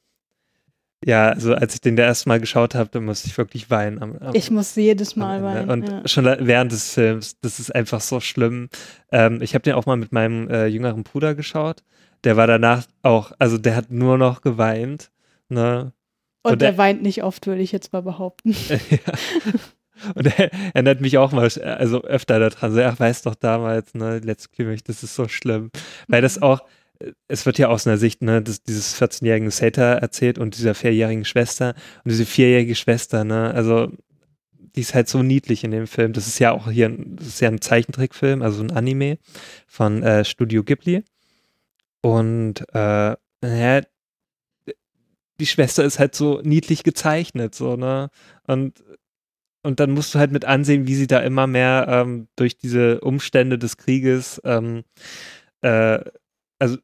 [1.04, 4.02] ja, also als ich den da erste Mal geschaut habe, da musste ich wirklich weinen.
[4.02, 5.70] Am, am, ich muss jedes Mal weinen.
[5.70, 6.08] Und ja.
[6.08, 8.68] schon während des Films, das ist einfach so schlimm.
[9.12, 11.84] Ähm, ich habe den auch mal mit meinem äh, jüngeren Bruder geschaut.
[12.24, 15.10] Der war danach auch, also der hat nur noch geweint.
[15.48, 15.92] Ne?
[16.42, 18.56] Und, und der der- weint nicht oft, würde ich jetzt mal behaupten.
[18.68, 19.12] ja.
[20.14, 24.18] Und er erinnert mich auch mal, also öfter daran, so, ach, weiß doch damals, ne,
[24.18, 25.70] letzte Klimax, das ist so schlimm.
[26.06, 26.64] Weil das auch, äh,
[27.28, 31.24] es wird ja aus einer Sicht, ne, des, dieses 14-jährigen Seta erzählt und dieser vierjährigen
[31.24, 33.92] Schwester und diese vierjährige Schwester, ne, also
[34.74, 36.12] die ist halt so niedlich in dem Film.
[36.12, 39.18] Das ist ja auch hier, das ist ja ein Zeichentrickfilm, also ein Anime
[39.66, 41.04] von äh, Studio Ghibli.
[42.00, 43.82] Und äh, naja,
[45.40, 48.10] die Schwester ist halt so niedlich gezeichnet, so, ne?
[48.46, 48.84] Und,
[49.62, 53.00] und dann musst du halt mit ansehen, wie sie da immer mehr ähm, durch diese
[53.00, 54.84] Umstände des Krieges, ähm,
[55.62, 56.00] äh,
[56.58, 56.78] also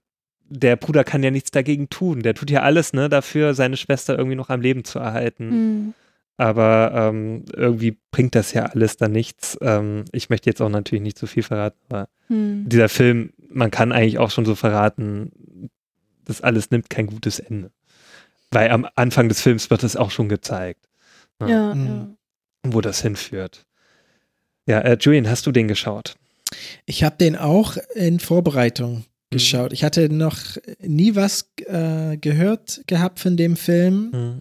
[0.49, 2.23] der Bruder kann ja nichts dagegen tun.
[2.23, 5.51] Der tut ja alles, ne, dafür, seine Schwester irgendwie noch am Leben zu erhalten.
[5.51, 5.95] Hm.
[6.37, 9.57] Aber ähm, irgendwie bringt das ja alles dann nichts.
[9.61, 12.69] Ähm, ich möchte jetzt auch natürlich nicht zu viel verraten, aber Hm.
[12.69, 15.71] dieser Film, man kann eigentlich auch schon so verraten,
[16.25, 17.71] das alles nimmt kein gutes Ende.
[18.51, 20.89] Weil am Anfang des Films wird es auch schon gezeigt,
[21.41, 21.87] Ja, Mhm.
[21.87, 22.09] ja.
[22.65, 23.67] wo das hinführt.
[24.67, 26.17] Ja, äh, Julian, hast du den geschaut?
[26.87, 29.05] Ich habe den auch in Vorbereitung Mhm.
[29.35, 29.73] Geschaut.
[29.73, 30.39] Ich hatte noch
[30.81, 34.11] nie was äh, gehört gehabt von dem Film.
[34.13, 34.39] Hm.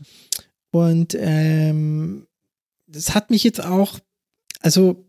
[0.71, 2.27] Und ähm,
[2.87, 3.99] das hat mich jetzt auch,
[4.61, 5.05] also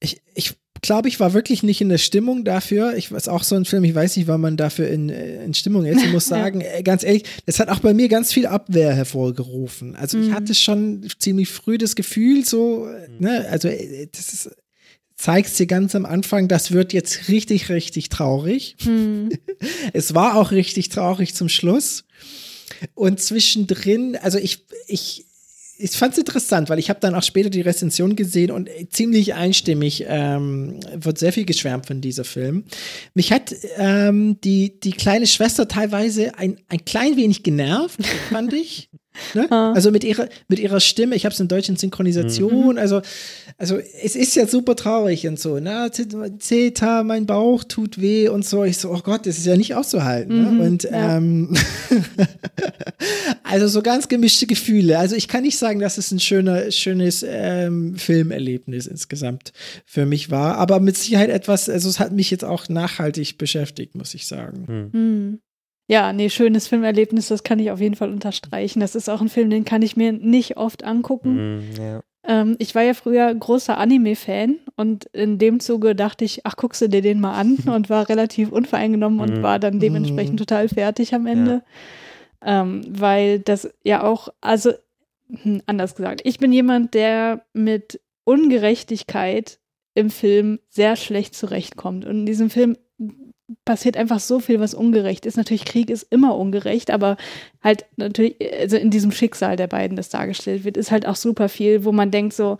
[0.00, 2.94] ich, ich glaube, ich war wirklich nicht in der Stimmung dafür.
[2.96, 5.54] Ich weiß auch so ein Film, ich weiß nicht, wann man dafür in, äh, in
[5.54, 6.02] Stimmung ist.
[6.04, 9.96] Ich muss sagen, äh, ganz ehrlich, das hat auch bei mir ganz viel Abwehr hervorgerufen.
[9.96, 10.34] Also ich Mhm.
[10.34, 14.50] hatte schon ziemlich früh das Gefühl, so, äh, ne, also äh, das ist,
[15.24, 18.76] zeigst dir ganz am Anfang, das wird jetzt richtig, richtig traurig.
[18.82, 19.30] Hm.
[19.94, 22.04] Es war auch richtig traurig zum Schluss.
[22.94, 25.24] Und zwischendrin, also ich, ich,
[25.78, 29.32] ich fand es interessant, weil ich habe dann auch später die Rezension gesehen und ziemlich
[29.32, 32.64] einstimmig ähm, wird sehr viel geschwärmt von dieser Film.
[33.14, 38.90] Mich hat ähm, die, die kleine Schwester teilweise ein, ein klein wenig genervt, fand ich.
[39.34, 39.46] Ne?
[39.50, 39.72] Ah.
[39.72, 43.00] Also mit ihrer, mit ihrer Stimme, ich habe es in deutschen Synchronisation, also,
[43.58, 48.44] also es ist ja super traurig und so, na, Zeta, mein Bauch tut weh und
[48.44, 48.64] so.
[48.64, 50.36] Ich so, oh Gott, das ist ja nicht auszuhalten.
[50.36, 50.64] Mhm, ne?
[50.64, 51.16] Und ja.
[51.16, 51.54] ähm,
[53.44, 54.98] Also so ganz gemischte Gefühle.
[54.98, 59.52] Also ich kann nicht sagen, dass es ein schöner, schönes ähm, Filmerlebnis insgesamt
[59.84, 63.94] für mich war, aber mit Sicherheit etwas, also es hat mich jetzt auch nachhaltig beschäftigt,
[63.94, 64.90] muss ich sagen.
[64.92, 65.40] Hm.
[65.86, 68.80] Ja, nee, schönes Filmerlebnis, das kann ich auf jeden Fall unterstreichen.
[68.80, 71.36] Das ist auch ein Film, den kann ich mir nicht oft angucken.
[71.36, 72.02] Hm, ja.
[72.26, 76.80] Ähm, ich war ja früher großer Anime-Fan und in dem Zuge dachte ich, ach, guckst
[76.80, 79.42] du dir den mal an und war relativ unvoreingenommen und Mhm.
[79.42, 81.62] war dann dementsprechend total fertig am Ende.
[82.42, 84.72] Ähm, weil das ja auch, also
[85.28, 89.58] hm, anders gesagt, ich bin jemand, der mit Ungerechtigkeit
[89.94, 92.04] im Film sehr schlecht zurechtkommt.
[92.04, 92.76] Und in diesem Film
[93.64, 95.36] passiert einfach so viel, was ungerecht ist.
[95.36, 97.16] Natürlich, Krieg ist immer ungerecht, aber
[97.62, 101.48] halt natürlich, also in diesem Schicksal der beiden, das dargestellt wird, ist halt auch super
[101.48, 102.56] viel, wo man denkt so,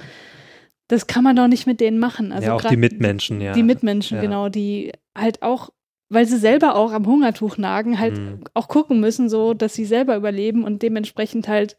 [0.89, 2.33] das kann man doch nicht mit denen machen.
[2.33, 3.55] Also ja, auch die Mitmenschen, ja.
[3.55, 4.23] Die Mitmenschen, Ja.
[4.23, 5.71] genau, die halt auch,
[6.11, 8.45] weil sie selber auch am Hungertuch nagen, halt Mhm.
[8.53, 11.77] auch gucken müssen, so, dass sie selber überleben und dementsprechend halt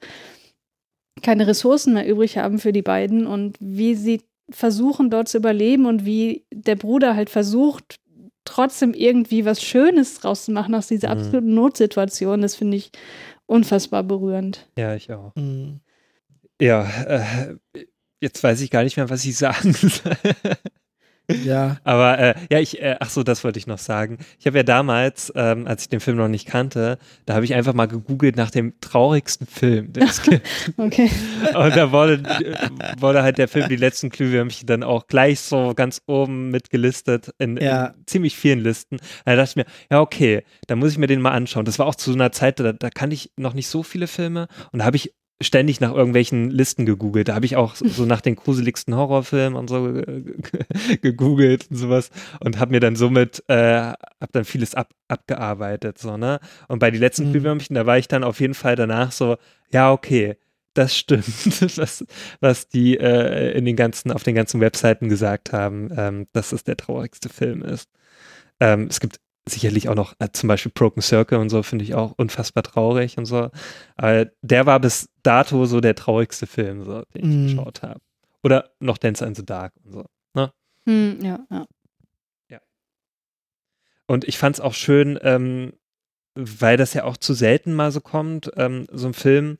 [1.21, 5.85] keine Ressourcen mehr übrig haben für die beiden und wie sie versuchen dort zu überleben
[5.85, 7.97] und wie der Bruder halt versucht,
[8.45, 11.19] trotzdem irgendwie was Schönes draus zu machen aus dieser Mhm.
[11.21, 12.91] absoluten Notsituation, das finde ich
[13.47, 14.67] unfassbar berührend.
[14.77, 15.33] Ja, ich auch.
[15.35, 15.81] Mhm.
[16.61, 17.55] Ja, äh,
[18.21, 20.15] jetzt weiß ich gar nicht mehr, was ich sagen soll.
[21.43, 21.77] Ja.
[21.83, 24.17] Aber äh, ja, ich, äh, ach so, das wollte ich noch sagen.
[24.39, 27.53] Ich habe ja damals, ähm, als ich den Film noch nicht kannte, da habe ich
[27.53, 29.93] einfach mal gegoogelt nach dem traurigsten Film.
[29.93, 30.45] den es gibt.
[30.77, 31.09] Okay.
[31.53, 32.21] Und da wurde,
[32.99, 37.57] wurde halt der Film Die letzten Glühwürmchen dann auch gleich so ganz oben mitgelistet in,
[37.57, 37.87] Ja.
[37.87, 38.97] in ziemlich vielen Listen.
[39.25, 41.65] Da dachte ich mir, ja, okay, da muss ich mir den mal anschauen.
[41.65, 44.07] Das war auch zu so einer Zeit, da, da kannte ich noch nicht so viele
[44.07, 47.27] Filme und da habe ich ständig nach irgendwelchen Listen gegoogelt.
[47.27, 50.01] Da habe ich auch so nach den gruseligsten Horrorfilmen und so
[51.01, 52.09] gegoogelt und sowas
[52.39, 56.39] und habe mir dann somit, äh, habe dann vieles ab, abgearbeitet, so, ne?
[56.67, 57.31] Und bei die letzten Mhm.
[57.33, 59.37] Glühwürmchen, da war ich dann auf jeden Fall danach so,
[59.71, 60.37] ja, okay,
[60.73, 61.25] das stimmt,
[61.77, 62.05] was,
[62.39, 66.63] was die äh, in den ganzen, auf den ganzen Webseiten gesagt haben, ähm, dass es
[66.63, 67.89] der traurigste Film ist.
[68.59, 71.93] Ähm, es gibt sicherlich auch noch äh, zum Beispiel Broken Circle und so, finde ich
[71.95, 73.49] auch unfassbar traurig und so.
[73.95, 77.47] Aber der war bis dato so der traurigste Film, so, den ich Mhm.
[77.47, 77.99] geschaut habe.
[78.43, 80.05] Oder noch Dance in the Dark und so.
[80.87, 81.65] Hm, ja, ja.
[84.07, 85.73] Und ich fand es auch schön, ähm,
[86.35, 89.57] weil das ja auch zu selten mal so kommt, ähm, so ein Film,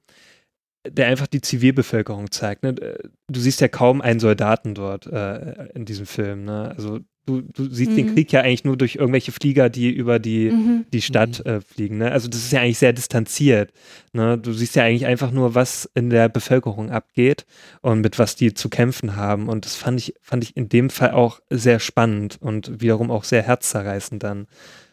[0.87, 2.61] der einfach die Zivilbevölkerung zeigt.
[2.61, 2.75] Ne?
[2.75, 6.45] Du siehst ja kaum einen Soldaten dort äh, in diesem Film.
[6.45, 6.75] Ne?
[6.77, 8.13] Also du, du siehst den Mhm.
[8.15, 10.85] Krieg ja eigentlich nur durch irgendwelche Flieger, die über die, Mhm.
[10.93, 11.97] die Stadt äh, fliegen.
[11.97, 12.11] Ne?
[12.11, 13.71] Also das ist ja eigentlich sehr distanziert.
[14.13, 14.37] Ne?
[14.37, 17.45] Du siehst ja eigentlich einfach nur, was in der Bevölkerung abgeht
[17.81, 19.49] und mit was die zu kämpfen haben.
[19.49, 23.23] Und das fand ich, fand ich in dem Fall auch sehr spannend und wiederum auch
[23.23, 24.47] sehr herzzerreißend dann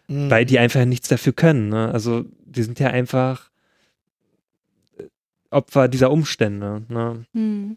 [0.09, 0.31] Mhm.
[0.31, 1.69] weil die einfach nichts dafür können.
[1.69, 1.91] Ne?
[1.93, 3.51] Also die sind ja einfach
[4.99, 5.05] äh,
[5.51, 6.83] Opfer dieser Umstände.
[6.89, 7.25] Ne?
[7.33, 7.77] Hm.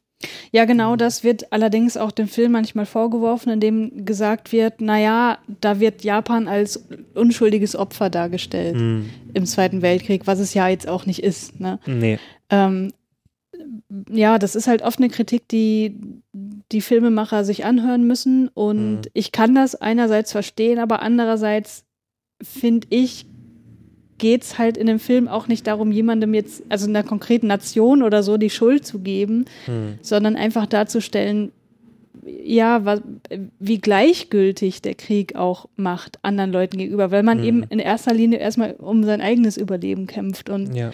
[0.52, 5.80] Ja, genau das wird allerdings auch dem Film manchmal vorgeworfen, indem gesagt wird, naja, da
[5.80, 11.06] wird Japan als unschuldiges Opfer dargestellt Hm, im Zweiten Weltkrieg, was es ja jetzt auch
[11.06, 11.60] nicht ist.
[11.60, 11.80] Ne?
[11.86, 12.18] nee.
[12.50, 12.92] Ähm,
[14.10, 15.98] ja, das ist halt oft eine Kritik, die
[16.72, 19.02] die Filmemacher sich anhören müssen und Mhm.
[19.14, 21.86] ich kann das einerseits verstehen, aber andererseits
[22.42, 23.26] finde ich,
[24.18, 28.02] geht es halt in dem Film auch nicht darum, jemandem jetzt, also einer konkreten Nation
[28.02, 31.52] oder so, die Schuld zu geben, Hm, sondern einfach darzustellen,
[32.44, 33.02] ja, was,
[33.60, 37.44] wie gleichgültig der Krieg auch macht anderen Leuten gegenüber, weil man Mhm.
[37.44, 40.92] eben in erster Linie erstmal um sein eigenes Überleben kämpft und ja.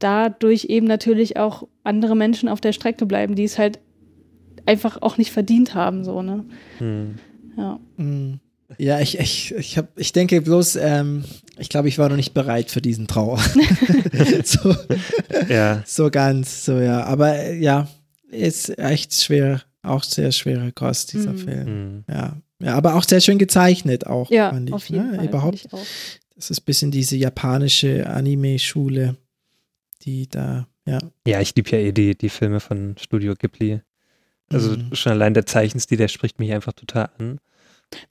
[0.00, 3.78] dadurch eben natürlich auch andere Menschen auf der Strecke bleiben, die es halt
[4.66, 6.44] einfach auch nicht verdient haben, so, ne?
[6.78, 7.14] Hm.
[7.56, 7.78] Ja.
[7.96, 8.40] Mm.
[8.78, 11.24] Ja, ich, ich, ich, hab, ich denke bloß, ähm,
[11.58, 13.38] ich glaube, ich war noch nicht bereit für diesen Trauer.
[14.44, 14.74] so,
[15.48, 15.82] ja.
[15.86, 17.04] so ganz, so ja.
[17.04, 17.88] Aber äh, ja,
[18.30, 21.38] ist echt schwer, auch sehr schwere Kost, dieser Mhm.
[21.38, 21.66] Film.
[21.66, 22.04] Hm.
[22.08, 22.36] Ja.
[22.60, 24.74] ja, aber auch sehr schön gezeichnet auch, Ja, fand ich.
[24.74, 25.16] auf jeden ne?
[25.16, 25.26] Fall.
[25.26, 25.86] Überhaupt, find ich auch.
[26.36, 29.16] das ist ein bisschen diese japanische Anime-Schule,
[30.02, 30.98] die da, ja.
[31.26, 33.80] ja, ich liebe ja eh die, die Filme von Studio Ghibli.
[34.50, 34.94] Also Mhm.
[34.94, 37.38] schon allein der Zeichenstil, der spricht mich einfach total an.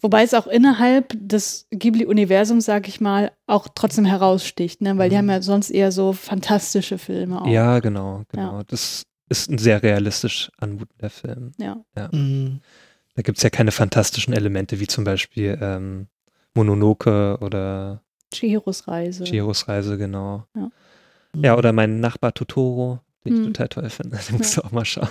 [0.01, 4.97] Wobei es auch innerhalb des Ghibli-Universums, sag ich mal, auch trotzdem heraussticht, ne?
[4.97, 5.19] Weil die Mhm.
[5.19, 7.47] haben ja sonst eher so fantastische Filme auch.
[7.47, 8.61] Ja, genau, genau.
[8.67, 11.51] Das ist ein sehr realistisch anmutender Film.
[11.59, 11.75] Ja.
[12.11, 12.59] Mm.
[13.15, 16.07] Da gibt es ja keine fantastischen Elemente, wie zum Beispiel ähm,
[16.55, 18.01] Mononoke oder
[18.33, 19.23] Chihiros Reise.
[19.23, 20.45] Chihiros Reise, genau.
[20.55, 20.69] Ja.
[21.35, 23.45] Ja, oder mein Nachbar Totoro, den ich Hm.
[23.53, 24.17] total toll finde.
[24.29, 25.07] Den musst du auch mal schauen.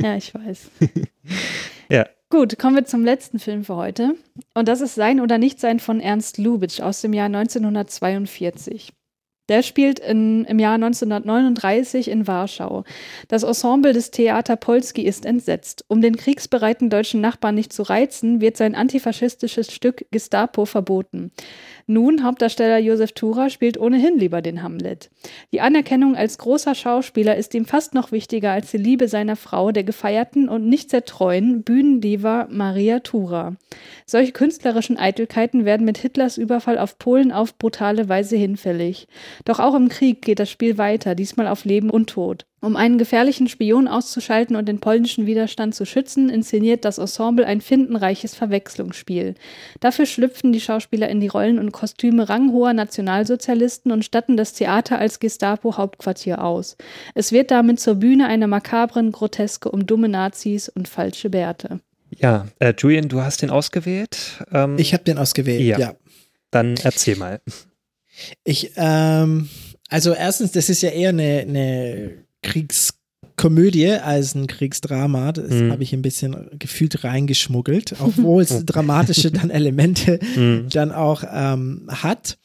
[0.00, 0.70] Ja, ich weiß.
[1.88, 2.06] Ja.
[2.32, 4.14] Gut, kommen wir zum letzten Film für heute.
[4.54, 8.94] Und das ist Sein oder Nichtsein von Ernst Lubitsch aus dem Jahr 1942.
[9.52, 12.84] Der spielt in, im Jahr 1939 in Warschau.
[13.28, 15.84] Das Ensemble des Theater Polski ist entsetzt.
[15.88, 21.32] Um den kriegsbereiten deutschen Nachbarn nicht zu reizen, wird sein antifaschistisches Stück Gestapo verboten.
[21.86, 25.10] Nun, Hauptdarsteller Josef Tura spielt ohnehin lieber den Hamlet.
[25.52, 29.72] Die Anerkennung als großer Schauspieler ist ihm fast noch wichtiger als die Liebe seiner Frau,
[29.72, 33.56] der gefeierten und nicht sehr treuen Bühnendiva Maria Tura.
[34.06, 39.08] Solche künstlerischen Eitelkeiten werden mit Hitlers Überfall auf Polen auf brutale Weise hinfällig.
[39.44, 42.46] Doch auch im Krieg geht das Spiel weiter, diesmal auf Leben und Tod.
[42.60, 47.60] Um einen gefährlichen Spion auszuschalten und den polnischen Widerstand zu schützen, inszeniert das Ensemble ein
[47.60, 49.34] findenreiches Verwechslungsspiel.
[49.80, 54.98] Dafür schlüpfen die Schauspieler in die Rollen und Kostüme ranghoher Nationalsozialisten und statten das Theater
[54.98, 56.76] als Gestapo-Hauptquartier aus.
[57.16, 61.80] Es wird damit zur Bühne einer makabren Groteske um dumme Nazis und falsche Bärte.
[62.16, 64.44] Ja, äh, Julian, du hast den ausgewählt.
[64.52, 65.78] Ähm, ich habe den ausgewählt, ja.
[65.78, 65.94] ja.
[66.52, 67.40] Dann erzähl mal.
[68.44, 69.48] Ich, ähm,
[69.88, 75.32] also erstens, das ist ja eher eine, eine Kriegskomödie als ein Kriegsdrama.
[75.32, 75.72] Das mhm.
[75.72, 80.68] habe ich ein bisschen gefühlt reingeschmuggelt, obwohl es dramatische dann Elemente mhm.
[80.70, 82.38] dann auch ähm, hat.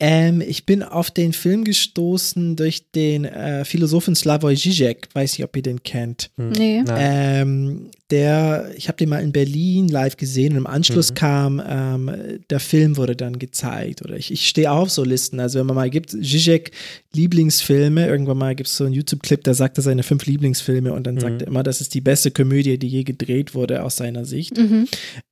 [0.00, 5.08] Ähm, ich bin auf den Film gestoßen durch den äh, Philosophen Slavoj Žižek.
[5.12, 6.30] Weiß nicht, ob ihr den kennt.
[6.36, 6.50] Hm.
[6.50, 6.82] Nee.
[6.88, 11.14] Ähm, der, ich habe den mal in Berlin live gesehen und im Anschluss mhm.
[11.14, 12.10] kam, ähm,
[12.48, 14.02] der Film wurde dann gezeigt.
[14.02, 15.38] Oder ich, ich stehe auf so Listen.
[15.38, 16.70] Also wenn man mal gibt, Žižek
[17.12, 21.06] Lieblingsfilme, irgendwann mal gibt es so einen YouTube-Clip, da sagt er seine fünf Lieblingsfilme und
[21.06, 21.20] dann mhm.
[21.20, 24.56] sagt er immer, das ist die beste Komödie, die je gedreht wurde aus seiner Sicht.
[24.56, 24.88] Mhm.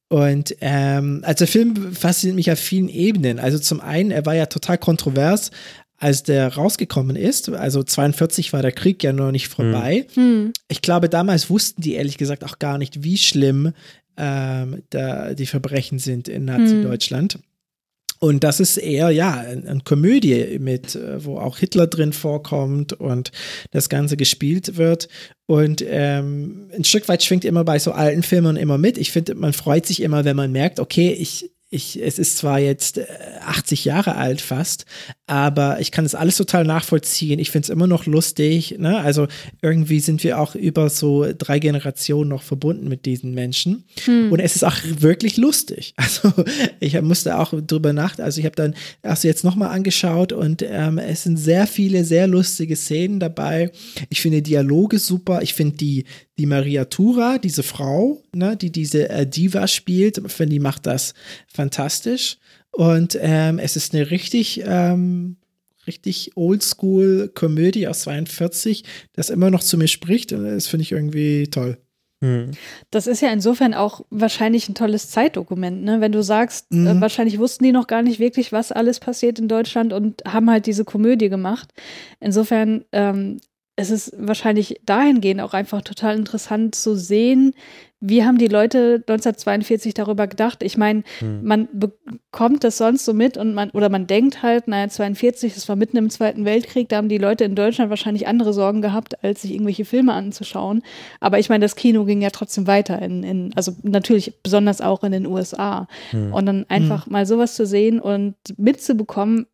[0.08, 3.38] Und ähm, also der Film fasziniert mich auf vielen Ebenen.
[3.38, 5.50] Also zum einen, er war ja total kontrovers,
[5.98, 7.50] als der rausgekommen ist.
[7.50, 10.06] Also 42 war der Krieg ja noch nicht vorbei.
[10.14, 10.52] Mhm.
[10.68, 13.72] Ich glaube, damals wussten die ehrlich gesagt auch gar nicht, wie schlimm
[14.16, 17.36] ähm, da die Verbrechen sind in Nazi-Deutschland.
[17.36, 17.42] Mhm.
[18.20, 23.30] Und das ist eher, ja, eine Komödie mit, äh, wo auch Hitler drin vorkommt und
[23.70, 25.08] das Ganze gespielt wird.
[25.46, 28.98] Und ähm, ein Stück weit schwingt immer bei so alten Filmen immer mit.
[28.98, 32.58] Ich finde, man freut sich immer, wenn man merkt, okay, ich, ich, es ist zwar
[32.58, 32.98] jetzt
[33.48, 34.84] 80 äh, Jahre alt fast,
[35.26, 37.38] aber ich kann das alles total nachvollziehen.
[37.38, 38.76] Ich finde es immer noch lustig.
[38.78, 38.98] Ne?
[38.98, 39.28] Also
[39.62, 43.84] irgendwie sind wir auch über so drei Generationen noch verbunden mit diesen Menschen.
[44.04, 44.32] Hm.
[44.32, 45.94] Und es ist auch wirklich lustig.
[46.08, 46.32] Also
[46.80, 50.96] ich musste auch drüber nach, also ich habe dann erst jetzt nochmal angeschaut und ähm,
[50.96, 53.70] es sind sehr viele, sehr lustige Szenen dabei.
[54.08, 55.42] Ich finde Dialoge super.
[55.42, 56.04] Ich finde die,
[56.38, 61.14] die Maria Tura, diese Frau, ne, die diese äh, Diva spielt, finde die macht das
[61.46, 62.38] fantastisch.
[62.78, 65.34] Und ähm, es ist eine richtig, ähm,
[65.88, 68.84] richtig Oldschool-Komödie aus 42,
[69.14, 70.32] das immer noch zu mir spricht.
[70.32, 71.78] Und das finde ich irgendwie toll.
[72.22, 72.52] Hm.
[72.92, 76.00] Das ist ja insofern auch wahrscheinlich ein tolles Zeitdokument, ne?
[76.00, 76.86] Wenn du sagst, äh, mhm.
[76.86, 80.48] äh, wahrscheinlich wussten die noch gar nicht wirklich, was alles passiert in Deutschland und haben
[80.48, 81.72] halt diese Komödie gemacht.
[82.20, 83.38] Insofern ähm,
[83.78, 87.54] es ist wahrscheinlich dahingehend auch einfach total interessant zu sehen,
[88.00, 90.62] wie haben die Leute 1942 darüber gedacht?
[90.62, 91.42] Ich meine, hm.
[91.42, 95.68] man bekommt das sonst so mit und man, oder man denkt halt, naja, 42, das
[95.68, 99.24] war mitten im Zweiten Weltkrieg, da haben die Leute in Deutschland wahrscheinlich andere Sorgen gehabt,
[99.24, 100.82] als sich irgendwelche Filme anzuschauen.
[101.18, 105.02] Aber ich meine, das Kino ging ja trotzdem weiter in, in also natürlich besonders auch
[105.02, 105.88] in den USA.
[106.10, 106.32] Hm.
[106.32, 107.12] Und dann einfach hm.
[107.12, 109.46] mal sowas zu sehen und mitzubekommen,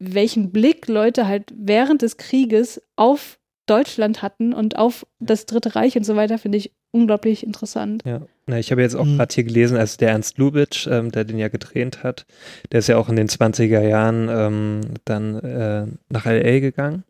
[0.00, 5.96] welchen Blick Leute halt während des Krieges auf Deutschland hatten und auf das Dritte Reich
[5.96, 8.02] und so weiter, finde ich unglaublich interessant.
[8.04, 9.16] Ja, Na, ich habe jetzt auch mhm.
[9.16, 12.26] gerade hier gelesen, als der Ernst Lubitsch, ähm, der den ja gedreht hat,
[12.70, 16.60] der ist ja auch in den 20er Jahren ähm, dann äh, nach L.A.
[16.60, 17.04] gegangen,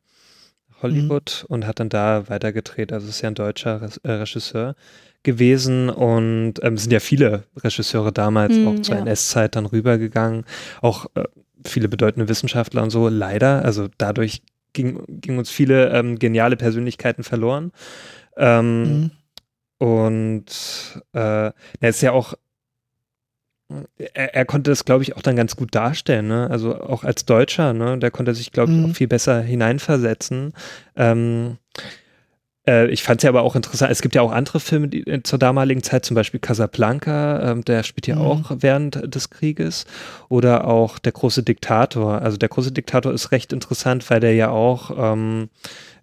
[0.80, 1.54] Hollywood, mhm.
[1.54, 2.92] und hat dann da weiter gedreht.
[2.92, 4.74] Also ist ja ein deutscher Re äh, Regisseur
[5.24, 9.02] gewesen und ähm, sind ja viele Regisseure damals mhm, auch zur ja.
[9.02, 10.44] NS-Zeit dann rübergegangen.
[10.80, 11.24] Auch äh,
[11.64, 13.64] viele bedeutende Wissenschaftler und so, leider.
[13.64, 14.42] Also dadurch
[14.72, 17.72] ging, ging uns viele ähm, geniale Persönlichkeiten verloren.
[18.36, 19.10] Ähm, mhm.
[19.82, 20.44] Und
[21.12, 22.34] äh, er ist ja auch,
[23.98, 26.48] er, er konnte das, glaube ich, auch dann ganz gut darstellen, ne?
[26.48, 27.98] Also auch als Deutscher, ne?
[27.98, 28.90] Der konnte sich, glaube ich, mhm.
[28.92, 30.52] auch viel besser hineinversetzen.
[30.94, 31.58] Ähm,
[32.66, 35.06] äh, ich fand es ja aber auch interessant, es gibt ja auch andere Filme die,
[35.06, 38.22] äh, zur damaligen Zeit, zum Beispiel Casablanca, ähm, der spielt ja mhm.
[38.22, 39.84] auch während des Krieges.
[40.28, 42.22] Oder auch Der große Diktator.
[42.22, 45.48] Also der große Diktator ist recht interessant, weil der ja auch ähm,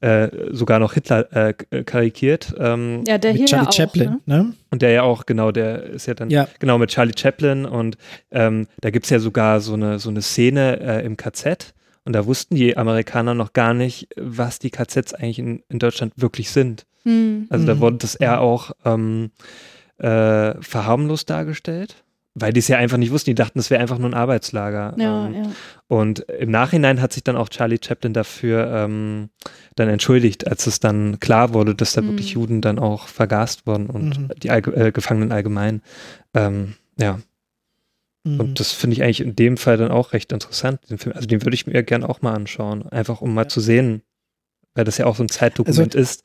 [0.01, 2.53] äh, sogar noch Hitler äh, äh karikiert.
[2.57, 4.43] Ähm, ja, der mit hier Charlie ja Chaplin, auch, ne?
[4.43, 4.53] ne?
[4.71, 6.47] Und der ja auch, genau, der ist ja dann ja.
[6.59, 7.97] genau mit Charlie Chaplin und
[8.31, 11.73] ähm, da gibt es ja sogar so eine, so eine Szene äh, im KZ
[12.09, 16.11] und da wussten die Amerikaner noch gar nicht, was die KZs eigentlich in, in Deutschland
[16.15, 16.87] wirklich sind.
[17.03, 17.45] Mhm.
[17.51, 17.81] Also da hm.
[17.81, 19.29] wurde das eher auch ähm,
[19.99, 22.03] äh, verharmlost dargestellt,
[22.33, 23.29] weil die es ja einfach nicht wussten.
[23.29, 24.95] Die dachten, es wäre einfach nur ein Arbeitslager.
[24.97, 25.43] Ja, ähm, ja.
[25.87, 29.29] Und im Nachhinein hat sich dann auch Charlie Chaplin dafür ähm,
[29.75, 32.07] dann entschuldigt, als es dann klar wurde, dass da Mhm.
[32.07, 34.29] wirklich Juden dann auch vergast wurden und Mhm.
[34.41, 35.83] die Allge äh, Gefangenen allgemein.
[36.33, 37.19] Ähm, ja,
[38.23, 38.39] Mhm.
[38.39, 41.15] und das finde ich eigentlich in dem Fall dann auch recht interessant, den Film.
[41.15, 44.01] Also den würde ich mir gerne auch mal anschauen, einfach um mal zu sehen,
[44.75, 46.23] weil das ja auch so ein Zeitdokument Also ist.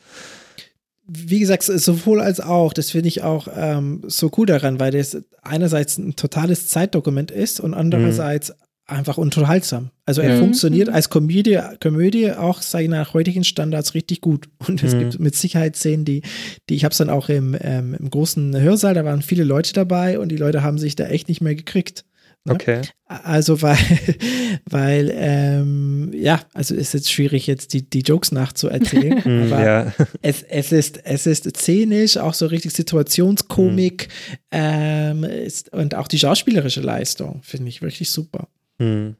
[1.06, 5.18] wie gesagt, sowohl als auch, das finde ich auch ähm, so cool daran, weil das
[5.42, 8.52] einerseits ein totales Zeitdokument ist und andererseits
[8.86, 9.90] einfach unterhaltsam.
[10.04, 10.38] Also er Ja.
[10.38, 10.94] funktioniert Mhm.
[10.94, 14.48] als Komödie, Komödie auch, sage ich nach heutigen Standards richtig gut.
[14.66, 14.98] Und es Mhm.
[14.98, 16.22] gibt mit Sicherheit Szenen, die,
[16.68, 19.72] die ich habe es dann auch im, ähm, im großen Hörsaal, da waren viele Leute
[19.72, 22.04] dabei und die Leute haben sich da echt nicht mehr gekriegt.
[22.46, 22.52] Ja.
[22.52, 22.82] Okay.
[23.06, 23.78] Also weil,
[24.68, 29.92] weil ähm, ja, also ist jetzt schwierig jetzt die, die Jokes nachzuerzählen, Hm, aber ja.
[30.20, 34.08] es, es, ist, es ist szenisch, auch so richtig Situationskomik
[34.50, 38.48] ähm, ist, und auch die schauspielerische Leistung finde ich wirklich super.
[38.78, 39.16] Hm.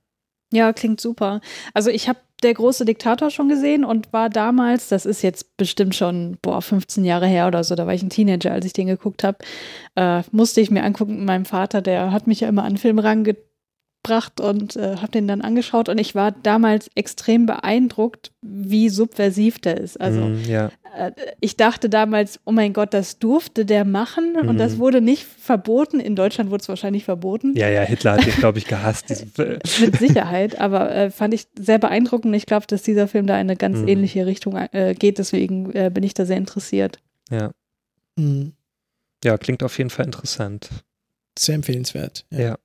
[0.52, 1.40] Ja, klingt super.
[1.72, 5.94] Also ich habe der große Diktator schon gesehen und war damals, das ist jetzt bestimmt
[5.94, 8.86] schon, boah, 15 Jahre her oder so, da war ich ein Teenager, als ich den
[8.86, 9.38] geguckt habe,
[9.96, 12.98] äh, musste ich mir angucken mit meinem Vater, der hat mich ja immer an Film
[14.08, 19.58] rangebracht und äh, habe den dann angeschaut und ich war damals extrem beeindruckt, wie subversiv
[19.58, 20.00] der ist.
[20.00, 20.70] Also Hm, ja.
[20.96, 24.58] äh, ich dachte damals, oh mein Gott, das durfte der machen und Mhm.
[24.58, 26.00] das wurde nicht verboten.
[26.00, 27.54] In Deutschland wurde es wahrscheinlich verboten.
[27.56, 29.08] ja, ja, Hitler hat den, glaube ich, gehasst.
[29.80, 32.34] Mit Sicherheit, aber äh, fand ich sehr beeindruckend.
[32.36, 33.88] Ich glaube, dass dieser Film da in eine ganz Mhm.
[33.88, 36.98] ähnliche Richtung äh, geht, deswegen äh, bin ich da sehr interessiert.
[37.30, 37.50] ja.
[38.16, 38.52] Mhm.
[39.24, 40.68] ja, klingt auf jeden Fall interessant.
[41.36, 42.24] Sehr empfehlenswert.
[42.30, 42.38] Ja.
[42.40, 42.58] Ja,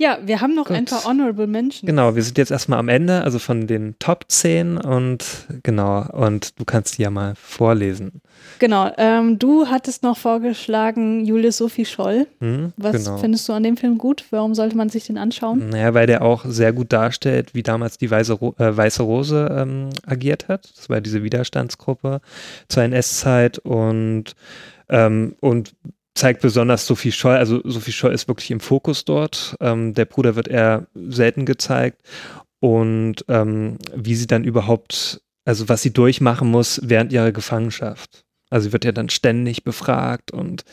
[0.00, 0.76] wir haben noch Gut.
[0.78, 1.86] ein paar Honorable Mentions.
[1.86, 5.24] Genau, wir sind jetzt erstmal am Ende, also von den Top 10 und
[5.62, 8.22] genau, und du kannst die ja mal vorlesen.
[8.60, 12.26] Genau, ähm, du hattest noch vorgeschlagen Julius Sophie Scholl.
[12.40, 12.72] Hm?
[12.78, 13.18] Was genau.
[13.18, 14.24] findest du an dem Film gut?
[14.30, 15.68] Warum sollte man sich den anschauen?
[15.68, 19.54] Naja, weil der auch sehr gut darstellt, wie damals die Weiße, Ro äh, Weiße Rose
[19.54, 20.70] ähm, agiert hat.
[20.76, 22.22] Das war diese Widerstandsgruppe
[22.68, 24.34] zur NS-Zeit und,
[24.88, 25.74] ähm, und
[26.14, 27.36] zeigt besonders Sophie Scholl.
[27.36, 29.56] Also Sophie Scholl ist wirklich im Fokus dort.
[29.60, 32.02] Ähm, der Bruder wird eher selten gezeigt
[32.60, 38.24] und ähm, wie sie dann überhaupt, also was sie durchmachen muss während ihrer Gefangenschaft.
[38.50, 40.64] Also sie wird ja dann ständig befragt und,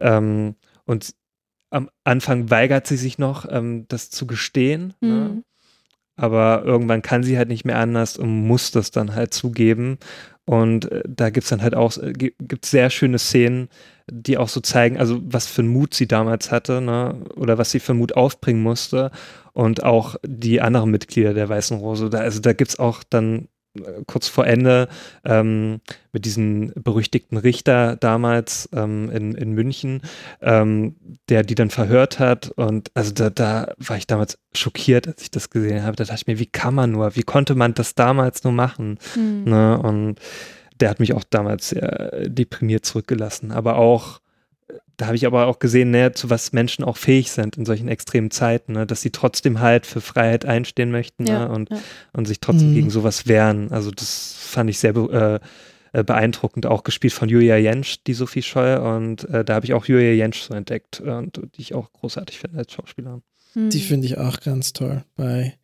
[0.00, 0.54] ähm,
[0.84, 1.14] und
[1.70, 4.94] am Anfang weigert sie sich noch, ähm, das zu gestehen.
[5.00, 5.08] Ne?
[5.08, 5.44] Mhm.
[6.16, 9.98] Aber irgendwann kann sie halt nicht mehr anders und muss das dann halt zugeben.
[10.46, 13.68] Und äh, da gibt es dann halt auch, äh, gi- gibt's sehr schöne Szenen,
[14.10, 17.24] die auch so zeigen, also was für einen Mut sie damals hatte, ne?
[17.36, 19.10] oder was sie für Mut aufbringen musste.
[19.52, 22.10] Und auch die anderen Mitglieder der Weißen Rose.
[22.10, 23.48] Da, also da gibt es auch dann
[24.06, 24.88] kurz vor Ende
[25.24, 25.80] ähm,
[26.12, 30.02] mit diesem berüchtigten Richter damals ähm, in, in München,
[30.40, 30.96] ähm,
[31.28, 32.50] der die dann verhört hat.
[32.50, 35.96] Und also da, da war ich damals schockiert, als ich das gesehen habe.
[35.96, 38.98] Da dachte ich mir, wie kann man nur, wie konnte man das damals nur machen?
[39.16, 39.44] Mhm.
[39.44, 39.78] Ne?
[39.78, 40.16] Und
[40.80, 43.52] der hat mich auch damals sehr deprimiert zurückgelassen.
[43.52, 44.20] Aber auch,
[44.96, 47.88] da habe ich aber auch gesehen, ne, zu was Menschen auch fähig sind in solchen
[47.88, 48.86] extremen Zeiten, ne?
[48.86, 51.54] dass sie trotzdem halt für Freiheit einstehen möchten Ja, ne?
[51.54, 51.78] und, ja.
[52.12, 52.74] und sich trotzdem Mhm.
[52.74, 53.70] gegen sowas wehren.
[53.72, 55.40] Also das fand ich sehr be
[55.92, 58.76] äh, äh, beeindruckend, auch gespielt von Julia Jentsch, die Sophie Scholl.
[58.78, 61.92] Und äh, da habe ich auch Julia Jentsch so entdeckt äh, und die ich auch
[61.92, 63.22] großartig finde als Schauspielerin.
[63.54, 63.70] Mhm.
[63.70, 65.04] Die finde ich auch ganz toll.
[65.16, 65.54] Bei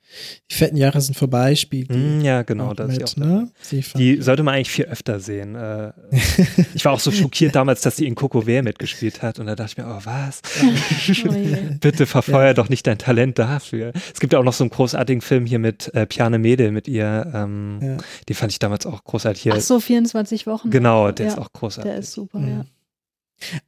[0.51, 1.97] Die fetten Jahre sind vorbei, spielt die.
[1.99, 3.51] Mm, ja, genau, auch da ist sie mit, auch ne?
[3.97, 5.55] Die sollte man eigentlich viel öfter sehen.
[5.55, 5.93] Äh,
[6.75, 9.39] ich war auch so schockiert damals, dass sie in Coco Ware mitgespielt hat.
[9.39, 10.43] Und da dachte ich mir, oh was?
[10.63, 11.57] Oh je.
[11.81, 13.93] Bitte verfeuer doch nicht dein Talent dafür.
[14.13, 16.89] Es gibt ja auch noch so einen großartigen Film hier mit äh, Piane Mädel mit
[16.89, 17.31] ihr.
[17.35, 17.97] Ähm, Ja.
[18.29, 19.43] Den fand ich damals auch großartig.
[19.43, 19.55] Hier.
[19.55, 20.71] Ach so, 24 Wochen.
[20.71, 21.91] Genau, der ja, ist auch großartig.
[21.91, 22.49] Der ist super, Mhm.
[22.49, 22.65] ja.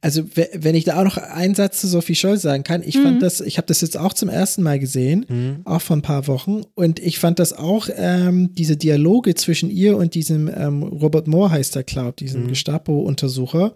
[0.01, 2.95] Also, we- wenn ich da auch noch einen Satz zu Sophie Scholl sagen kann, ich
[2.97, 3.03] Mhm.
[3.03, 5.55] fand das, ich habe das jetzt auch zum ersten Mal gesehen, Mhm.
[5.65, 9.97] auch vor ein paar Wochen, und ich fand das auch, ähm, diese Dialoge zwischen ihr
[9.97, 12.47] und diesem ähm, Robert Moore heißt er, glaube diesem Mhm.
[12.49, 13.73] Gestapo-Untersucher,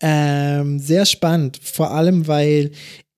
[0.00, 2.72] ähm, sehr spannend, vor allem, weil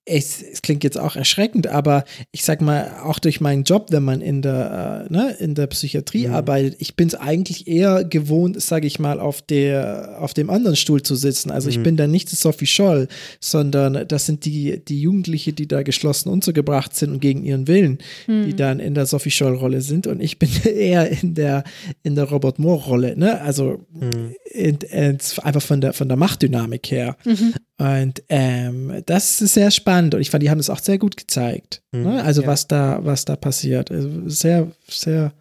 [0.08, 4.04] es, es klingt jetzt auch erschreckend, aber ich sag mal, auch durch meinen Job, wenn
[4.04, 6.34] man in der, äh, ne, in der Psychiatrie Mhm.
[6.34, 10.76] arbeitet, ich bin es eigentlich eher gewohnt, sage ich mal, auf der, auf dem anderen
[10.76, 11.50] Stuhl zu sitzen.
[11.50, 11.82] Also ich Mhm.
[11.82, 13.08] bin da nicht Sophie Scholl,
[13.40, 17.98] sondern das sind die, die Jugendliche, die da geschlossen untergebracht sind und gegen ihren Willen,
[18.28, 18.56] die Hm.
[18.56, 20.06] dann in der Sophie Scholl-Rolle sind.
[20.06, 21.64] Und ich bin eher in der,
[22.04, 23.40] in der Robert Moore-Rolle, ne?
[23.40, 24.34] Also Mhm.
[24.52, 27.16] in, in, einfach von der, von der Machtdynamik her.
[27.24, 27.54] Mhm.
[27.78, 31.16] Und ähm, das ist sehr spannend und ich fand, die haben das auch sehr gut
[31.16, 31.82] gezeigt.
[31.92, 32.22] Mhm, Ne?
[32.22, 32.48] Also ja.
[32.48, 33.90] was da, was da passiert.
[33.90, 35.32] Also sehr, sehr,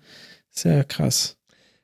[0.52, 1.38] sehr krass.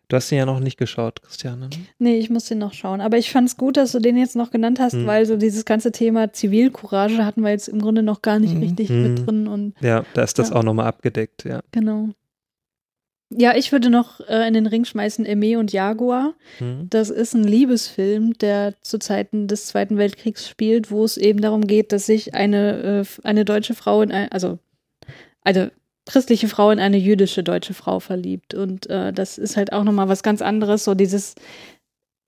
[0.07, 1.69] Du hast ihn ja noch nicht geschaut, Christiane.
[1.69, 1.77] Ne?
[1.97, 2.99] Nee, ich muss den noch schauen.
[2.99, 5.07] Aber ich fand es gut, dass du den jetzt noch genannt hast, hm.
[5.07, 8.61] weil so dieses ganze Thema Zivilcourage hatten wir jetzt im Grunde noch gar nicht hm.
[8.61, 9.47] richtig mit drin.
[9.47, 10.57] Und, ja, da ist das ja.
[10.57, 11.61] auch nochmal abgedeckt, ja.
[11.71, 12.09] Genau.
[13.33, 16.33] Ja, ich würde noch äh, in den Ring schmeißen Eme und Jaguar.
[16.57, 16.87] Hm.
[16.89, 21.65] Das ist ein Liebesfilm, der zu Zeiten des Zweiten Weltkriegs spielt, wo es eben darum
[21.65, 24.59] geht, dass sich eine, äh, eine deutsche Frau in ein, also
[25.43, 25.71] eine
[26.05, 28.53] christliche Frau in eine jüdische deutsche Frau verliebt.
[28.53, 31.35] Und äh, das ist halt auch nochmal was ganz anderes, so dieses,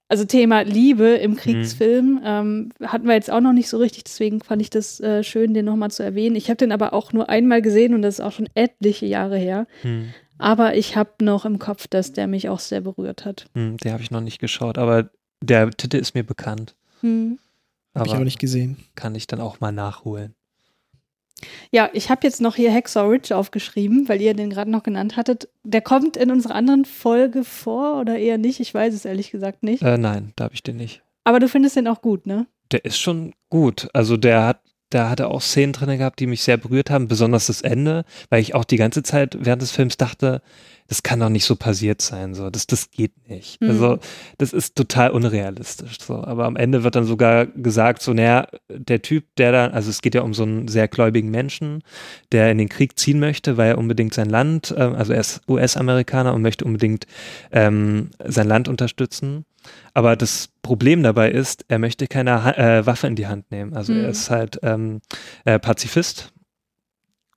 [0.08, 1.36] also Thema Liebe im mhm.
[1.38, 2.22] Kriegsfilm mhm.
[2.24, 5.54] ähm, hatten wir jetzt auch noch nicht so richtig, deswegen fand ich das äh, schön,
[5.54, 6.36] den nochmal zu erwähnen.
[6.36, 9.38] Ich habe den aber auch nur einmal gesehen und das ist auch schon etliche Jahre
[9.38, 9.68] her.
[9.84, 10.14] Mhm.
[10.44, 13.46] Aber ich habe noch im Kopf, dass der mich auch sehr berührt hat.
[13.54, 15.10] Mhm, der habe ich noch nicht geschaut, aber
[15.42, 16.76] der Titel ist mir bekannt.
[17.02, 17.40] Mhm.
[17.96, 18.76] Habe ich auch nicht gesehen.
[18.96, 20.36] Kann ich dann auch mal nachholen.
[21.72, 25.16] Ja, ich habe jetzt noch hier Hacksaw Ridge aufgeschrieben, weil ihr den gerade noch genannt
[25.16, 25.48] hattet.
[25.64, 28.60] Der kommt in unserer anderen Folge vor oder eher nicht?
[28.60, 29.82] Ich weiß es ehrlich gesagt nicht.
[29.82, 31.04] Äh, nein, da habe ich den nicht.
[31.24, 32.48] Aber du findest den auch gut, ne?
[32.72, 33.88] Der ist schon gut.
[33.94, 34.62] Also der hat,
[34.94, 38.42] der hatte auch Szenen drin gehabt, die mich sehr berührt haben, besonders das Ende, weil
[38.42, 40.42] ich auch die ganze Zeit während des Films dachte,
[40.88, 43.62] das kann doch nicht so passiert sein, so, das, das geht nicht.
[43.62, 43.70] Mhm.
[43.70, 44.00] Also,
[44.38, 46.16] das ist total unrealistisch, so.
[46.24, 50.02] Aber am Ende wird dann sogar gesagt, so, naja, der Typ, der dann, also es
[50.02, 51.84] geht ja um so einen sehr gläubigen Menschen,
[52.32, 55.42] der in den Krieg ziehen möchte, weil er unbedingt sein Land, äh, also er ist
[55.48, 57.08] US-Amerikaner und möchte unbedingt
[57.52, 59.46] ähm, sein Land unterstützen.
[59.94, 63.74] Aber das Problem dabei ist, er möchte keine ha äh, Waffe in die Hand nehmen.
[63.74, 64.02] Also mhm.
[64.02, 65.02] er ist halt ähm,
[65.46, 66.34] äh, Pazifist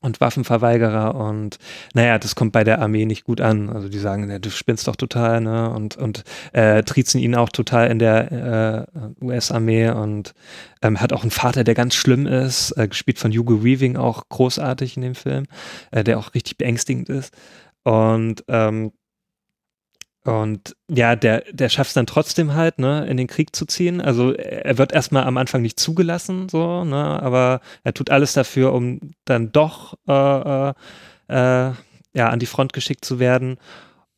[0.07, 1.59] und Waffenverweigerer und
[1.93, 3.69] naja, das kommt bei der Armee nicht gut an.
[3.69, 5.71] Also die sagen, ja, du spinnst doch total, ne?
[5.71, 8.87] Und, und äh, triezen ihn auch total in der
[9.21, 10.33] äh, US-Armee und
[10.81, 14.29] ähm, hat auch einen Vater, der ganz schlimm ist, äh, gespielt von Hugo Weaving, auch
[14.29, 15.45] großartig in dem Film,
[15.91, 17.35] äh, der auch richtig beängstigend ist.
[17.83, 18.93] Und ähm,
[20.27, 24.01] und ja, der, der schafft es dann trotzdem halt, ne, in den Krieg zu ziehen.
[24.01, 28.73] Also er wird erstmal am Anfang nicht zugelassen, so, ne, aber er tut alles dafür,
[28.73, 30.75] um dann doch äh, äh,
[31.29, 31.73] äh,
[32.15, 33.59] ja, an die Front geschickt zu werden.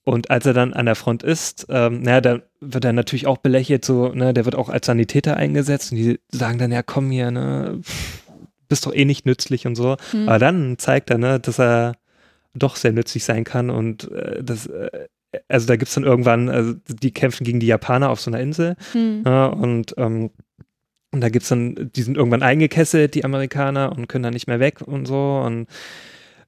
[0.05, 3.39] Und als er dann an der Front ist, ähm, naja, da wird er natürlich auch
[3.39, 7.10] belächelt, so, ne, der wird auch als Sanitäter eingesetzt und die sagen dann, ja, komm
[7.10, 7.82] hier, ne,
[8.68, 9.97] bist doch eh nicht nützlich und so.
[10.14, 10.26] Mhm.
[10.26, 11.97] Aber dann zeigt er, ne, dass er
[12.55, 15.09] doch sehr nützlich sein kann und äh, das äh,
[15.48, 18.40] also da gibt es dann irgendwann, also die kämpfen gegen die Japaner auf so einer
[18.40, 19.22] Insel hm.
[19.26, 20.30] ja, und, ähm,
[21.10, 24.46] und da gibt es dann, die sind irgendwann eingekesselt, die Amerikaner, und können dann nicht
[24.46, 25.66] mehr weg und so und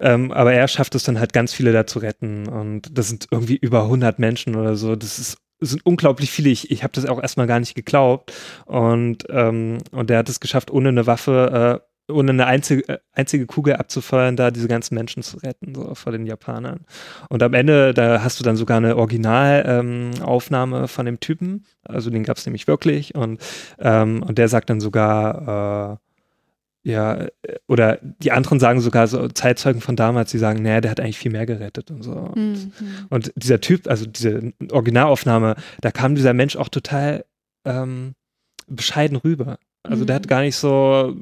[0.02, 3.26] ähm, aber er schafft es dann halt ganz viele da zu retten und das sind
[3.30, 6.50] irgendwie über 100 Menschen oder so, das ist sind unglaublich viele.
[6.50, 8.32] Ich, ich habe das auch erstmal gar nicht geglaubt.
[8.66, 12.98] Und, ähm, und der hat es geschafft, ohne eine Waffe äh, ohne eine einzige, äh,
[13.12, 16.80] einzige Kugel abzufeuern, da diese ganzen Menschen zu retten, so vor den Japanern.
[17.28, 22.10] Und am Ende, da hast du dann sogar eine Originalaufnahme ähm, von dem Typen, also
[22.10, 23.40] den gab es nämlich wirklich, und,
[23.78, 25.96] ähm, und der sagt dann sogar, äh,
[26.82, 27.30] ja, äh,
[27.66, 31.18] oder die anderen sagen sogar so Zeitzeugen von damals, die sagen, naja, der hat eigentlich
[31.18, 32.32] viel mehr gerettet und so.
[32.34, 32.72] Mhm.
[33.10, 37.24] Und dieser Typ, also diese Originalaufnahme, da kam dieser Mensch auch total
[37.64, 38.14] ähm,
[38.66, 39.58] bescheiden rüber.
[39.82, 40.06] Also mhm.
[40.06, 41.14] der hat gar nicht so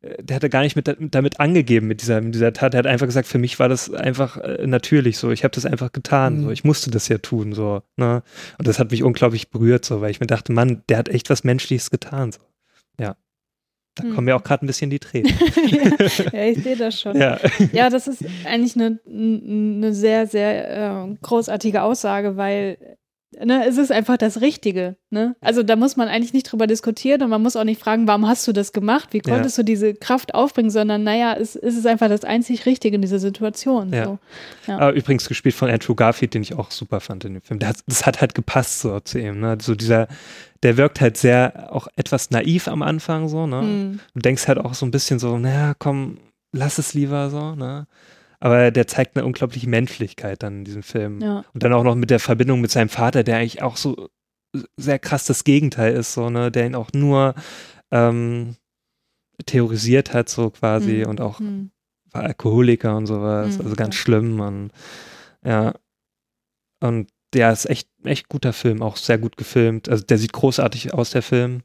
[0.00, 2.74] der hatte gar nicht mit, damit angegeben mit dieser, mit dieser Tat.
[2.74, 5.30] Er hat einfach gesagt, für mich war das einfach äh, natürlich so.
[5.30, 6.38] Ich habe das einfach getan.
[6.38, 6.42] Mhm.
[6.44, 6.50] So.
[6.50, 7.52] Ich musste das ja tun.
[7.52, 8.22] So, ne?
[8.58, 11.30] Und das hat mich unglaublich berührt, so, weil ich mir dachte, Mann, der hat echt
[11.30, 12.32] was Menschliches getan.
[12.32, 12.40] So.
[12.98, 13.16] Ja.
[13.96, 14.14] Da mhm.
[14.14, 15.32] kommen mir auch gerade ein bisschen die Tränen.
[16.32, 17.16] ja, ich sehe das schon.
[17.16, 17.38] Ja.
[17.72, 22.78] ja, das ist eigentlich eine, eine sehr, sehr äh, großartige Aussage, weil
[23.32, 24.96] ne, es ist einfach das Richtige.
[25.10, 25.36] Ne?
[25.40, 28.26] Also da muss man eigentlich nicht drüber diskutieren und man muss auch nicht fragen, warum
[28.26, 29.08] hast du das gemacht?
[29.12, 29.62] Wie konntest ja.
[29.62, 30.70] du diese Kraft aufbringen?
[30.70, 33.92] Sondern naja, es, es ist einfach das einzig Richtige in dieser Situation.
[33.92, 34.04] Ja.
[34.04, 34.18] So.
[34.66, 34.90] Ja.
[34.90, 37.60] übrigens gespielt von Andrew Garfield, den ich auch super fand in dem Film.
[37.64, 39.40] Hat, das hat halt gepasst so zu ihm.
[39.40, 39.58] Ne?
[39.60, 40.08] So dieser,
[40.62, 43.46] der wirkt halt sehr auch etwas naiv am Anfang so.
[43.46, 43.62] Ne?
[43.62, 44.00] Mhm.
[44.14, 46.18] Du denkst halt auch so ein bisschen so, naja, komm,
[46.52, 47.54] lass es lieber so.
[47.54, 47.86] Ne?
[48.40, 51.20] Aber der zeigt eine unglaubliche Menschlichkeit dann in diesem Film.
[51.20, 51.44] Ja.
[51.52, 54.08] Und dann auch noch mit der Verbindung mit seinem Vater, der eigentlich auch so
[54.76, 57.34] sehr krass das Gegenteil ist, so, ne, der ihn auch nur
[57.90, 58.56] ähm,
[59.46, 61.06] theorisiert hat, so quasi, mhm.
[61.06, 61.70] und auch mhm.
[62.10, 64.70] war Alkoholiker und sowas, mhm, also ganz schlimm und
[65.44, 65.74] ja.
[66.80, 69.88] Und der ist echt, echt guter Film, auch sehr gut gefilmt.
[69.88, 71.62] Also der sieht großartig aus, der Film.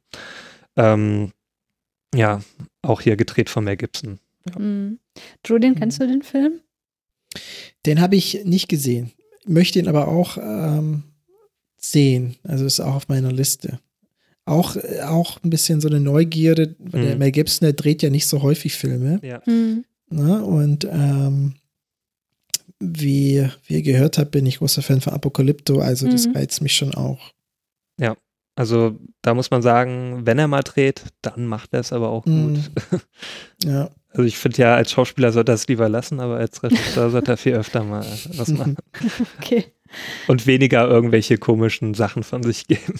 [0.75, 1.31] Ähm,
[2.13, 2.41] ja,
[2.81, 4.19] auch hier gedreht von Mel Gibson.
[4.49, 4.59] Ja.
[4.59, 4.99] Mhm.
[5.45, 6.61] Julian, kennst du den Film?
[7.85, 9.11] Den habe ich nicht gesehen,
[9.45, 11.03] möchte ihn aber auch ähm,
[11.77, 12.35] sehen.
[12.43, 13.79] Also ist auch auf meiner Liste.
[14.45, 14.75] Auch,
[15.05, 17.05] auch ein bisschen so eine Neugierde, weil mhm.
[17.07, 19.19] der Mel Gibson, der dreht ja nicht so häufig Filme.
[19.23, 19.41] Ja.
[19.45, 19.85] Mhm.
[20.09, 20.45] Na, ne?
[20.45, 21.55] und ähm,
[22.79, 26.35] wie ihr, wie ihr gehört habt, bin ich großer Fan von Apokalypto, also das Mhm.
[26.35, 27.33] reizt mich schon auch.
[28.55, 32.25] Also da muss man sagen, wenn er mal dreht, dann macht er es aber auch
[32.25, 32.53] Mhm.
[32.55, 32.71] gut.
[33.63, 33.89] Ja.
[34.13, 37.31] Also ich finde ja, als Schauspieler sollte er es lieber lassen, aber als Regisseur sollte
[37.31, 38.77] er viel öfter mal was machen.
[39.39, 39.65] Okay.
[40.27, 42.93] Und weniger irgendwelche komischen Sachen von sich geben.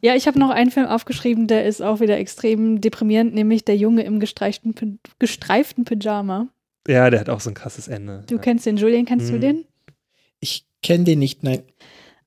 [0.00, 3.76] Ja, ich habe noch einen Film aufgeschrieben, der ist auch wieder extrem deprimierend, nämlich Der
[3.76, 6.48] Junge im gestreiften, gestreiften Pyjama.
[6.86, 8.22] Ja, der hat auch so ein krasses Ende.
[8.28, 8.40] Du ja.
[8.40, 9.40] kennst den, Julian, kennst du Mhm.
[9.40, 9.64] den?
[10.38, 11.62] Ich kenne den nicht, nein.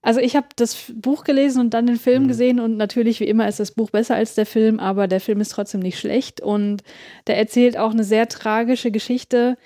[0.02, 2.28] Also ich habe das Buch gelesen und dann den Film Mhm.
[2.30, 5.42] gesehen und natürlich wie immer ist das Buch besser als der Film, aber der Film
[5.42, 6.84] ist trotzdem nicht schlecht und
[7.28, 9.58] der erzählt auch eine sehr tragische Geschichte.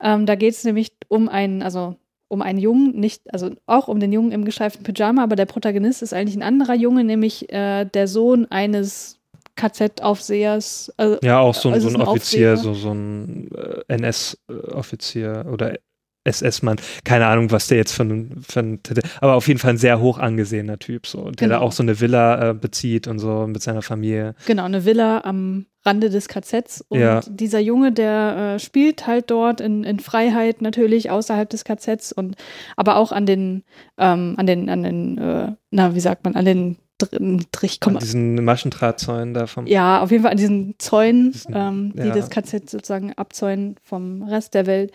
[0.00, 1.96] Ähm, da geht es nämlich um einen, also
[2.28, 6.00] um einen Jungen, nicht, also auch um den Jungen im gestreiften Pyjama, aber der Protagonist
[6.02, 9.18] ist eigentlich ein anderer Junge, nämlich äh, der Sohn eines
[9.56, 10.92] KZ-Aufsehers.
[10.96, 12.56] Also, Ja, auch so, ein- Also so ein Offizier, Aufseher.
[12.56, 15.76] so, so ein äh, NS-Offizier oder
[16.24, 16.76] SS-Mann.
[17.04, 18.42] Keine Ahnung, was der jetzt ein
[18.82, 21.60] Titel, aber auf jeden Fall ein sehr hoch angesehener Typ, so, der da Genau.
[21.66, 24.34] auch so eine Villa äh, bezieht und so mit seiner Familie.
[24.46, 26.84] Genau, eine Villa am Rande des KZs.
[26.88, 27.20] Und Ja.
[27.28, 32.36] dieser Junge, der äh, spielt halt dort in, in Freiheit natürlich außerhalb des KZs und
[32.76, 33.64] aber auch an den,
[33.98, 37.46] ähm, an den, an den, äh, na, wie sagt man, an den ich An
[37.80, 39.66] komme diesen Maschendrahtzäunen da vom.
[39.66, 42.14] ja, auf jeden Fall an diesen Zäunen, Diesen- ähm, die ja.
[42.14, 44.92] das KZ sozusagen abzäunen vom Rest der Welt.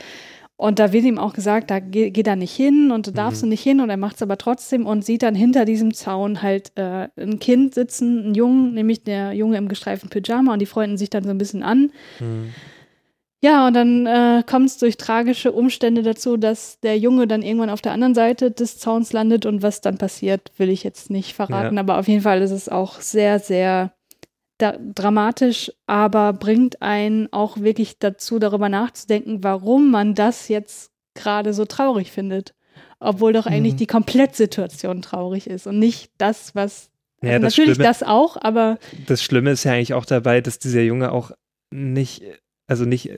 [0.59, 3.41] Und da wird ihm auch gesagt, da geh, geh da nicht hin und da darfst
[3.43, 3.45] Mhm.
[3.45, 6.41] du nicht hin und er macht es aber trotzdem und sieht dann hinter diesem Zaun
[6.41, 10.65] halt äh, ein Kind sitzen, einen Jungen, nämlich der Junge im gestreiften Pyjama und die
[10.65, 11.91] freunden sich dann so ein bisschen an.
[12.17, 12.49] Hm.
[13.43, 17.69] Ja, und dann äh, kommt es durch tragische Umstände dazu, dass der Junge dann irgendwann
[17.69, 21.33] auf der anderen Seite des Zauns landet und was dann passiert, will ich jetzt nicht
[21.35, 21.81] verraten, Ja.
[21.81, 23.93] aber auf jeden Fall ist es auch sehr, sehr
[24.57, 31.53] da dramatisch, aber bringt einen auch wirklich dazu, darüber nachzudenken, warum man das jetzt gerade
[31.53, 32.53] so traurig findet.
[32.99, 33.77] Obwohl doch eigentlich Mhm.
[33.77, 36.89] die Komplettsituation traurig ist und nicht das, was.
[37.21, 38.77] Ja, also das natürlich Schlimme- das auch, aber
[39.07, 41.31] Das Schlimme ist ja eigentlich auch dabei, dass dieser Junge auch
[41.71, 42.23] nicht,
[42.67, 43.11] also nicht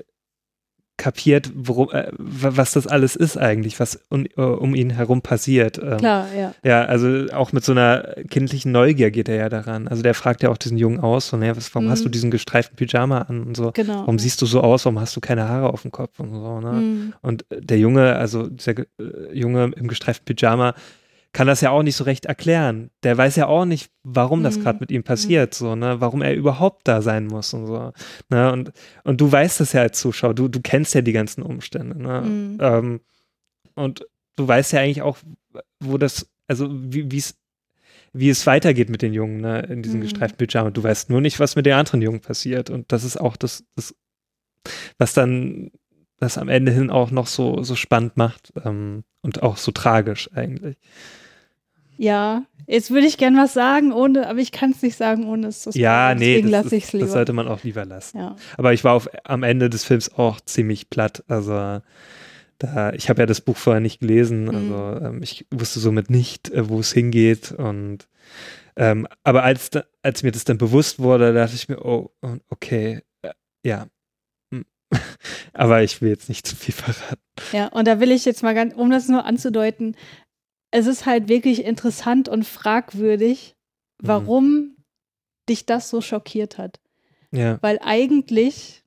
[1.00, 5.24] kapiert, worum, äh, wa- was das alles ist eigentlich, was um, äh, um ihn herum
[5.24, 5.80] passiert.
[5.80, 6.54] Ähm, klar, ja.
[6.64, 9.88] Ja, also auch mit so einer kindlichen Neugier geht er ja daran.
[9.88, 11.92] Also der fragt ja auch diesen Jungen aus, so, naja, was, warum Mhm.
[11.92, 13.72] hast du diesen gestreiften Pyjama an und so?
[13.74, 14.02] Genau.
[14.02, 14.86] Warum siehst du so aus?
[14.86, 16.72] Warum hast du keine Haare auf dem Kopf und so, ne?
[16.74, 17.14] Mhm.
[17.22, 18.86] Und der Junge, also dieser äh,
[19.34, 20.76] Junge im gestreiften Pyjama,
[21.32, 22.90] kann das ja auch nicht so recht erklären.
[23.04, 24.64] Der weiß ja auch nicht, warum das Mhm.
[24.64, 27.92] gerade mit ihm passiert, so, ne, warum er überhaupt da sein muss und so.
[28.30, 28.52] Ne?
[28.52, 28.72] Und,
[29.04, 32.22] und du weißt das ja als Zuschauer, du, du kennst ja die ganzen Umstände, ne?
[32.22, 32.58] Mhm.
[32.60, 33.00] Ähm,
[33.76, 35.18] und du weißt ja eigentlich auch,
[35.80, 37.36] wo das, also wie wie es
[38.12, 40.04] wie es weitergeht mit den Jungen, ne, in diesem Mhm.
[40.04, 40.72] gestreiften Pyjama.
[40.72, 42.72] Du weißt nur nicht, was mit den anderen Jungen passiert.
[42.72, 43.94] Und das ist auch das, das
[44.98, 45.70] was dann
[46.18, 50.30] das am Ende hin auch noch so, so spannend macht ähm, und auch so tragisch
[50.34, 50.78] eigentlich.
[52.02, 55.48] Ja, jetzt würde ich gern was sagen, ohne, aber ich kann es nicht sagen, ohne
[55.48, 55.72] es zu.
[55.72, 57.06] Ja, nee, Deswegen das, lasse ich es lieber.
[57.06, 58.18] das sollte man auch lieber lassen.
[58.18, 58.36] ja.
[58.58, 61.26] Aber ich war auf, am Ende des Films auch ziemlich platt.
[61.28, 61.82] Also
[62.58, 64.50] da, ich habe ja das Buch vorher nicht gelesen, Mhm.
[64.56, 67.52] also ähm, ich wusste somit nicht, äh, wo es hingeht.
[67.52, 68.08] Und
[68.78, 69.70] ähm, aber als,
[70.02, 72.12] als mir das dann bewusst wurde, dachte ich mir, oh,
[72.50, 73.32] okay, äh,
[73.66, 73.88] ja.
[74.54, 74.64] Hm.
[75.54, 77.20] aber ich will jetzt nicht zu viel verraten.
[77.52, 79.96] ja, und da will ich jetzt mal ganz, um das nur anzudeuten,
[80.72, 83.56] es ist halt wirklich interessant und fragwürdig,
[84.02, 84.08] Mhm.
[84.08, 84.76] warum
[85.50, 86.80] dich das so schockiert hat.
[87.32, 87.58] Ja.
[87.62, 88.84] Weil eigentlich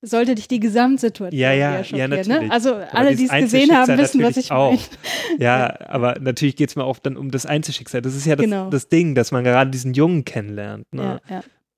[0.00, 2.10] sollte dich die Gesamtsituation Ja, ja, eher ja, schockieren.
[2.10, 2.40] natürlich.
[2.42, 2.50] Ne?
[2.52, 4.70] Also Aber alle, die es gesehen haben, wissen, was ich auch.
[4.72, 5.42] meine.
[5.42, 8.02] Ja, aber natürlich geht es mir auch dann um das Einzelschicksal.
[8.02, 8.70] Das ist ja das, Genau.
[8.70, 10.86] das Ding, dass man gerade diesen Jungen kennenlernt.
[10.92, 11.20] Ne?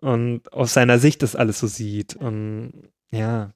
[0.01, 2.17] Und aus seiner Sicht das alles so sieht.
[2.17, 2.73] Und
[3.13, 3.53] ja,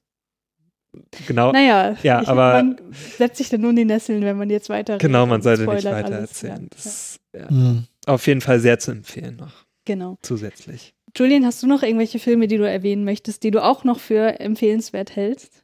[1.27, 2.77] genau, Naja, Ja, ich, aber- man
[3.17, 5.85] setzt sich dann nur in die Nesseln, wenn man jetzt weiter genau, man sollte nicht
[5.85, 6.43] weiter alles.
[6.43, 6.67] erzählen.
[6.69, 7.83] Das ja, ist ja, Hm.
[8.05, 9.53] auf jeden Fall sehr zu empfehlen noch
[9.85, 10.17] genau.
[10.21, 10.93] zusätzlich.
[11.15, 14.39] Julian, hast du noch irgendwelche Filme, die du erwähnen möchtest, die du auch noch für
[14.39, 15.63] empfehlenswert hältst?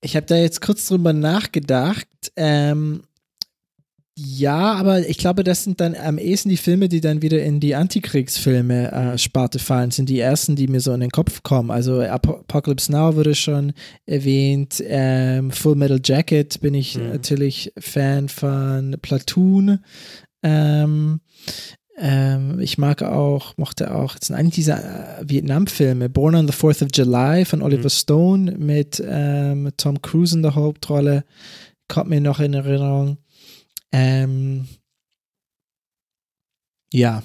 [0.00, 2.06] Ich habe da jetzt kurz drüber nachgedacht.
[2.36, 3.02] Ähm,
[4.14, 7.60] ja, aber ich glaube, das sind dann am ehesten die Filme, die dann wieder in
[7.60, 11.70] die Antikriegsfilme-Sparte fallen, sind die ersten, die mir so in den Kopf kommen.
[11.70, 13.72] Also Ap Apocalypse Now wurde schon
[14.04, 17.08] erwähnt, ähm, Full Metal Jacket bin ich Mhm.
[17.08, 19.78] natürlich Fan von Platoon.
[20.42, 21.20] Ähm,
[21.98, 26.52] ähm, ich mag auch, mochte auch, das sind eigentlich diese äh, Vietnam-Filme, Born on the
[26.52, 27.90] 4th of July von Oliver Mhm.
[27.90, 31.24] Stone mit ähm, Tom Cruise in der Hauptrolle,
[31.88, 33.18] kommt mir noch in Erinnerung.
[33.92, 34.68] Ähm,
[36.92, 37.22] ja,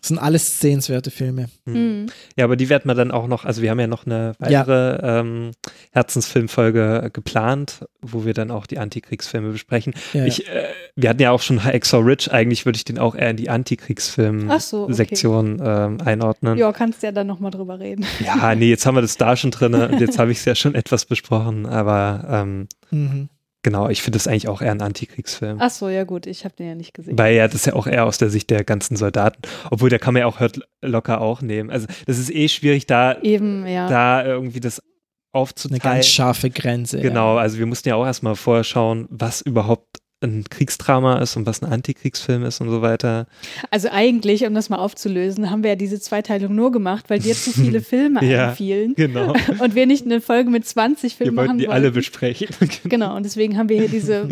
[0.00, 1.50] Das sind alles sehenswerte Filme.
[1.66, 2.04] Hm.
[2.04, 2.06] Mhm.
[2.34, 4.98] Ja, aber die werden wir dann auch noch, also wir haben ja noch eine weitere
[5.02, 5.50] ähm,
[5.92, 9.92] Herzensfilmfolge geplant, wo wir dann auch die Antikriegsfilme besprechen.
[10.14, 13.14] Ja, Ich, äh, wir hatten ja auch schon Hacksaw Ridge, eigentlich würde ich den auch
[13.14, 13.56] eher in die Ach so, okay.
[13.56, 16.56] Antikriegsfilm-Sektion ähm, einordnen.
[16.56, 18.06] Ja, kannst ja dann nochmal drüber reden.
[18.24, 20.54] Ja, nee, jetzt haben wir das da schon drin und jetzt habe ich es ja
[20.54, 23.28] schon etwas besprochen, aber ähm, mhm.
[23.62, 25.58] Genau, ich finde es eigentlich auch eher ein Antikriegsfilm.
[25.60, 27.18] Ach so, ja gut, ich habe den ja nicht gesehen.
[27.18, 29.42] Weil ja, das ist ja auch eher aus der Sicht der ganzen Soldaten.
[29.70, 31.70] Obwohl, der kann man ja auch hört locker auch nehmen.
[31.70, 33.88] Also, das ist eh schwierig, da, Eben, ja.
[33.88, 34.88] da irgendwie das Eine
[35.32, 35.82] aufzuteilen.
[35.82, 37.00] ganz scharfe Grenze.
[37.00, 41.46] Genau, also wir mussten ja auch erstmal vorher schauen, was überhaupt ein Kriegsdrama ist und
[41.46, 43.26] was ein Antikriegsfilm ist und so weiter.
[43.70, 47.34] Also eigentlich, um das mal aufzulösen, haben wir ja diese Zweiteilung nur gemacht, weil dir
[47.34, 48.48] zu viele Filme Ja.
[48.48, 49.32] einfielen Genau.
[49.60, 51.74] und wir nicht eine Folge mit 20 Wir Filmen wollten machen die wollten.
[51.74, 52.48] alle besprechen.
[52.84, 54.28] Genau, und deswegen haben wir hier diese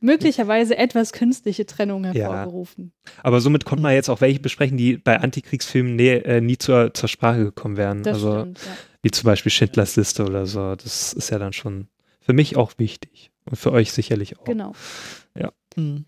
[0.00, 2.12] möglicherweise etwas künstliche Trennung Ja.
[2.12, 2.92] hervorgerufen.
[3.22, 6.92] Aber somit konnte man jetzt auch welche besprechen, die bei Antikriegsfilmen nie, äh, nie zur,
[6.94, 8.02] zur Sprache gekommen wären.
[8.02, 8.72] Das also stimmt, ja.
[9.02, 10.74] wie zum Beispiel Schindlers Liste oder so.
[10.76, 11.88] Das ist ja dann schon
[12.20, 13.30] für mich auch wichtig.
[13.48, 14.44] Und für euch sicherlich auch.
[14.44, 14.74] Genau.
[15.76, 16.04] Mhm.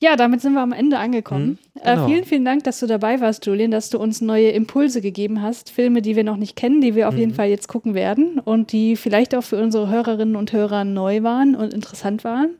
[0.00, 1.58] Ja, damit sind wir am Ende angekommen.
[1.74, 2.04] Mhm, genau.
[2.04, 5.42] äh, vielen, vielen Dank, dass du dabei warst, Julian, dass du uns neue Impulse gegeben
[5.42, 5.70] hast.
[5.70, 7.20] Filme, die wir noch nicht kennen, die wir auf Mhm.
[7.20, 11.22] jeden Fall jetzt gucken werden und die vielleicht auch für unsere Hörerinnen und Hörer neu
[11.22, 12.56] waren und interessant waren.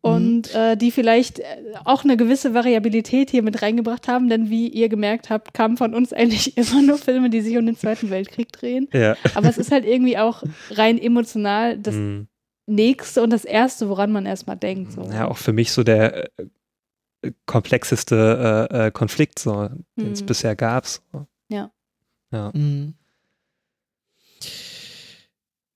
[0.00, 1.44] Und äh, die vielleicht äh,
[1.84, 5.94] auch eine gewisse Variabilität hier mit reingebracht haben, denn wie ihr gemerkt habt, kamen von
[5.94, 8.88] uns eigentlich immer nur Filme, die sich um den Zweiten Weltkrieg drehen.
[8.92, 9.16] Ja.
[9.34, 10.42] Aber es ist halt irgendwie auch
[10.72, 12.26] rein emotional das Mhm.
[12.66, 14.92] Nächste und das Erste, woran man erstmal denkt.
[14.92, 15.02] So.
[15.02, 19.68] Ja, auch für mich so der äh, komplexeste äh, äh, Konflikt, so,
[19.98, 20.26] den es Mhm.
[20.26, 20.86] bisher gab.
[20.86, 21.00] So.
[21.48, 21.70] Ja.
[22.32, 22.50] Ja.
[22.54, 22.94] Mhm.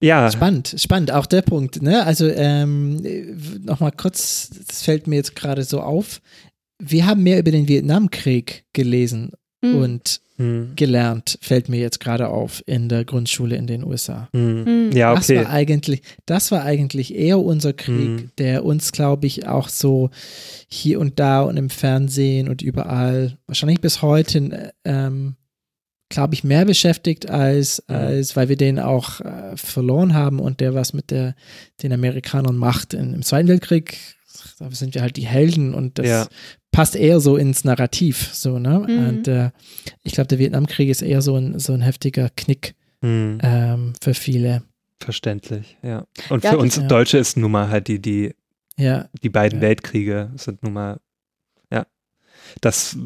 [0.00, 0.30] Ja.
[0.30, 1.82] Spannend, spannend, auch der Punkt.
[1.82, 2.04] Ne?
[2.06, 2.96] Also ähm,
[3.64, 6.20] nochmal kurz, das fällt mir jetzt gerade so auf.
[6.78, 9.32] Wir haben mehr über den Vietnamkrieg gelesen
[9.62, 9.74] Mhm.
[9.74, 10.74] und Hm.
[10.76, 14.28] gelernt, fällt mir jetzt gerade auf in der Grundschule in den USA.
[14.32, 14.64] Hm.
[14.64, 14.92] Hm.
[14.92, 15.38] Ja, Das okay.
[15.44, 18.30] war eigentlich, das war eigentlich eher unser Krieg, Mhm.
[18.38, 20.10] der uns, glaube ich, auch so
[20.68, 25.34] hier und da und im Fernsehen und überall, wahrscheinlich bis heute, ähm,
[26.08, 27.94] glaube ich, mehr beschäftigt als, Mhm.
[27.96, 31.34] als weil wir den auch äh, verloren haben und der was mit der,
[31.82, 32.94] den Amerikanern macht.
[32.94, 33.98] In, Im Zweiten Weltkrieg,
[34.60, 36.28] da sind wir halt die Helden und das Ja.
[36.70, 38.84] Passt eher so ins Narrativ, so, ne?
[38.88, 39.08] Mhm.
[39.08, 39.50] Und äh,
[40.02, 43.38] ich glaube, der Vietnamkrieg ist eher so ein, so ein heftiger Knick Hm.
[43.42, 44.62] ähm, für viele.
[45.00, 46.04] Verständlich, ja.
[46.30, 46.82] Und Ja, für uns ja.
[46.88, 48.34] Deutsche ist nun mal halt die, die,
[48.76, 49.68] Ja, die beiden Ja.
[49.68, 50.98] Weltkriege sind nun mal,
[51.72, 51.86] ja,
[52.60, 52.96] das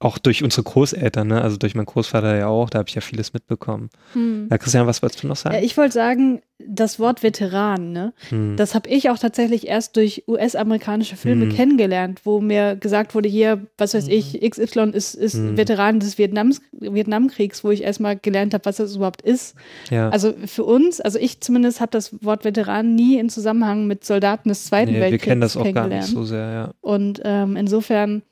[0.00, 1.42] auch durch unsere Großeltern, ne?
[1.42, 3.90] also durch meinen Großvater ja auch, da habe ich ja vieles mitbekommen.
[4.12, 4.46] Hm.
[4.50, 5.64] Ja, Christian, was wolltest du noch Ja, sagen?
[5.64, 8.12] ich wollte sagen, das Wort Veteran, ne?
[8.30, 8.56] Hm.
[8.56, 11.50] Das habe ich auch tatsächlich erst durch US-amerikanische Filme Mhm.
[11.52, 15.56] kennengelernt, wo mir gesagt wurde, hier, was weiß ich, XY ist, ist Mhm.
[15.56, 19.54] Veteran des Vietnams, Vietnamkriegs, wo ich erstmal gelernt habe, was das überhaupt ist.
[19.90, 20.08] ja.
[20.10, 24.48] Also für uns, also ich zumindest habe das Wort Veteran nie in Zusammenhang mit Soldaten
[24.48, 26.02] des Zweiten nee, wir Weltkriegs kennen das auch gar kennengelernt.
[26.06, 26.70] nicht so sehr, ja.
[26.80, 28.22] Und ähm, insofern,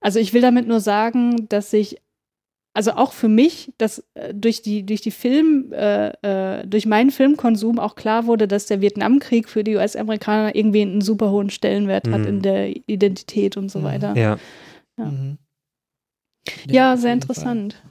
[0.00, 2.00] also ich will damit nur sagen, dass sich,
[2.74, 6.08] also auch für mich, dass äh, durch die, durch die Film, äh,
[6.60, 11.00] äh, durch meinen Filmkonsum auch klar wurde, dass der Vietnamkrieg für die US-Amerikaner irgendwie einen
[11.00, 12.26] super hohen Stellenwert hat Mhm.
[12.28, 13.84] in der Identität und so Mhm.
[13.84, 14.14] weiter.
[14.16, 14.38] Ja,
[14.98, 15.04] Ja.
[15.06, 15.38] Mhm.
[16.68, 17.82] Ja, auf sehr interessant.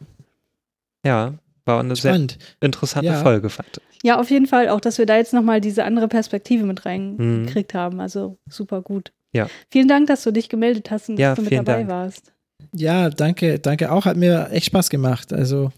[1.05, 1.33] ja,
[1.65, 1.95] war eine Fall.
[1.95, 2.37] sehr Spannend.
[2.61, 3.21] interessante Ja.
[3.21, 3.99] Folge, fand ich.
[4.03, 6.89] Ja, auf jeden Fall auch, dass wir da jetzt nochmal diese andere Perspektive mit Mhm.
[6.89, 7.99] reingekriegt haben.
[7.99, 9.11] Also super gut.
[9.35, 9.47] Ja.
[9.69, 11.89] Vielen Dank, dass du dich gemeldet hast und Ja, dass du mit dabei Dank.
[11.89, 12.31] warst.
[12.73, 14.05] Ja, danke, danke auch.
[14.05, 15.33] Hat mir echt Spaß gemacht.
[15.33, 15.71] Also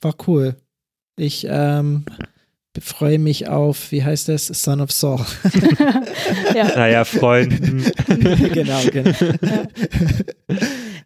[0.00, 0.56] war cool.
[1.16, 2.04] Ich ähm,
[2.80, 4.46] freue mich auf, wie heißt das?
[4.46, 5.20] Son of Saul.
[6.54, 6.64] ja.
[6.76, 7.84] Naja, Freunden.
[8.52, 9.12] genau, genau.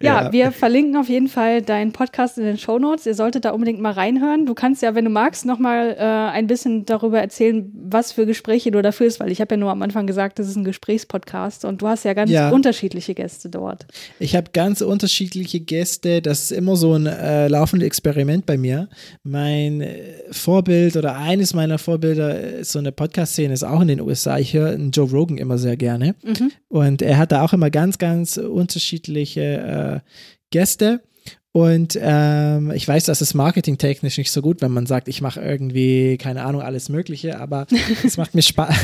[0.01, 3.05] Ja, wir verlinken auf jeden Fall deinen Podcast in den Show Notes.
[3.05, 4.45] Ihr solltet da unbedingt mal reinhören.
[4.45, 8.71] Du kannst ja, wenn du magst, nochmal äh, ein bisschen darüber erzählen, was für Gespräche
[8.71, 11.65] du dafür ist, weil ich habe ja nur am Anfang gesagt, das ist ein Gesprächspodcast
[11.65, 12.49] und du hast ja ganz Ja.
[12.49, 13.85] unterschiedliche Gäste dort.
[14.19, 16.21] Ich habe ganz unterschiedliche Gäste.
[16.21, 18.87] Das ist immer so ein äh, laufendes Experiment bei mir.
[19.23, 19.97] Mein äh,
[20.31, 24.37] Vorbild oder eines meiner Vorbilder ist so eine Podcast-Szene, ist auch in den USA.
[24.37, 26.15] Ich höre Joe Rogan immer sehr gerne.
[26.23, 26.51] Mhm.
[26.67, 30.09] Und er hat da auch immer ganz, ganz unterschiedliche äh,
[30.51, 31.01] Gäste.
[31.51, 35.41] Und ähm, ich weiß, das ist marketingtechnisch nicht so gut, wenn man sagt, ich mache
[35.41, 37.65] irgendwie, keine Ahnung, alles Mögliche, aber
[38.03, 38.75] es macht mir Spaß.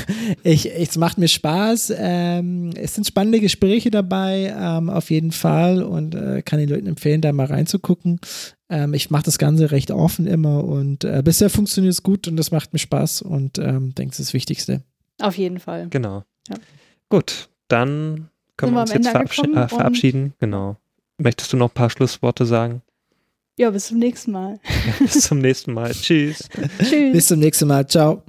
[0.41, 1.93] Ich, es macht mir Spaß.
[1.95, 5.83] Ähm, es sind spannende Gespräche dabei, ähm, auf jeden Fall.
[5.83, 8.19] Und äh, kann den Leuten empfehlen, da mal reinzugucken.
[8.67, 12.35] Ähm, ich mache das Ganze recht offen immer und äh, bisher funktioniert es gut und
[12.35, 14.81] das macht mir Spaß und ähm, denke, das ist das Wichtigste.
[15.21, 15.87] Auf jeden Fall.
[15.89, 16.23] Genau.
[16.49, 16.55] Ja.
[17.09, 20.33] Gut, dann können Sind wir wir uns am jetzt äh, verabschieden.
[20.39, 20.77] Genau.
[21.17, 22.81] Möchtest du noch ein paar Schlussworte sagen?
[23.57, 24.59] Ja, bis zum nächsten Mal.
[24.65, 25.91] Ja, bis zum nächsten Mal.
[25.93, 26.49] Tschüss.
[26.79, 27.13] Tschüss.
[27.13, 27.87] Bis zum nächsten Mal.
[27.87, 28.23] Ciao.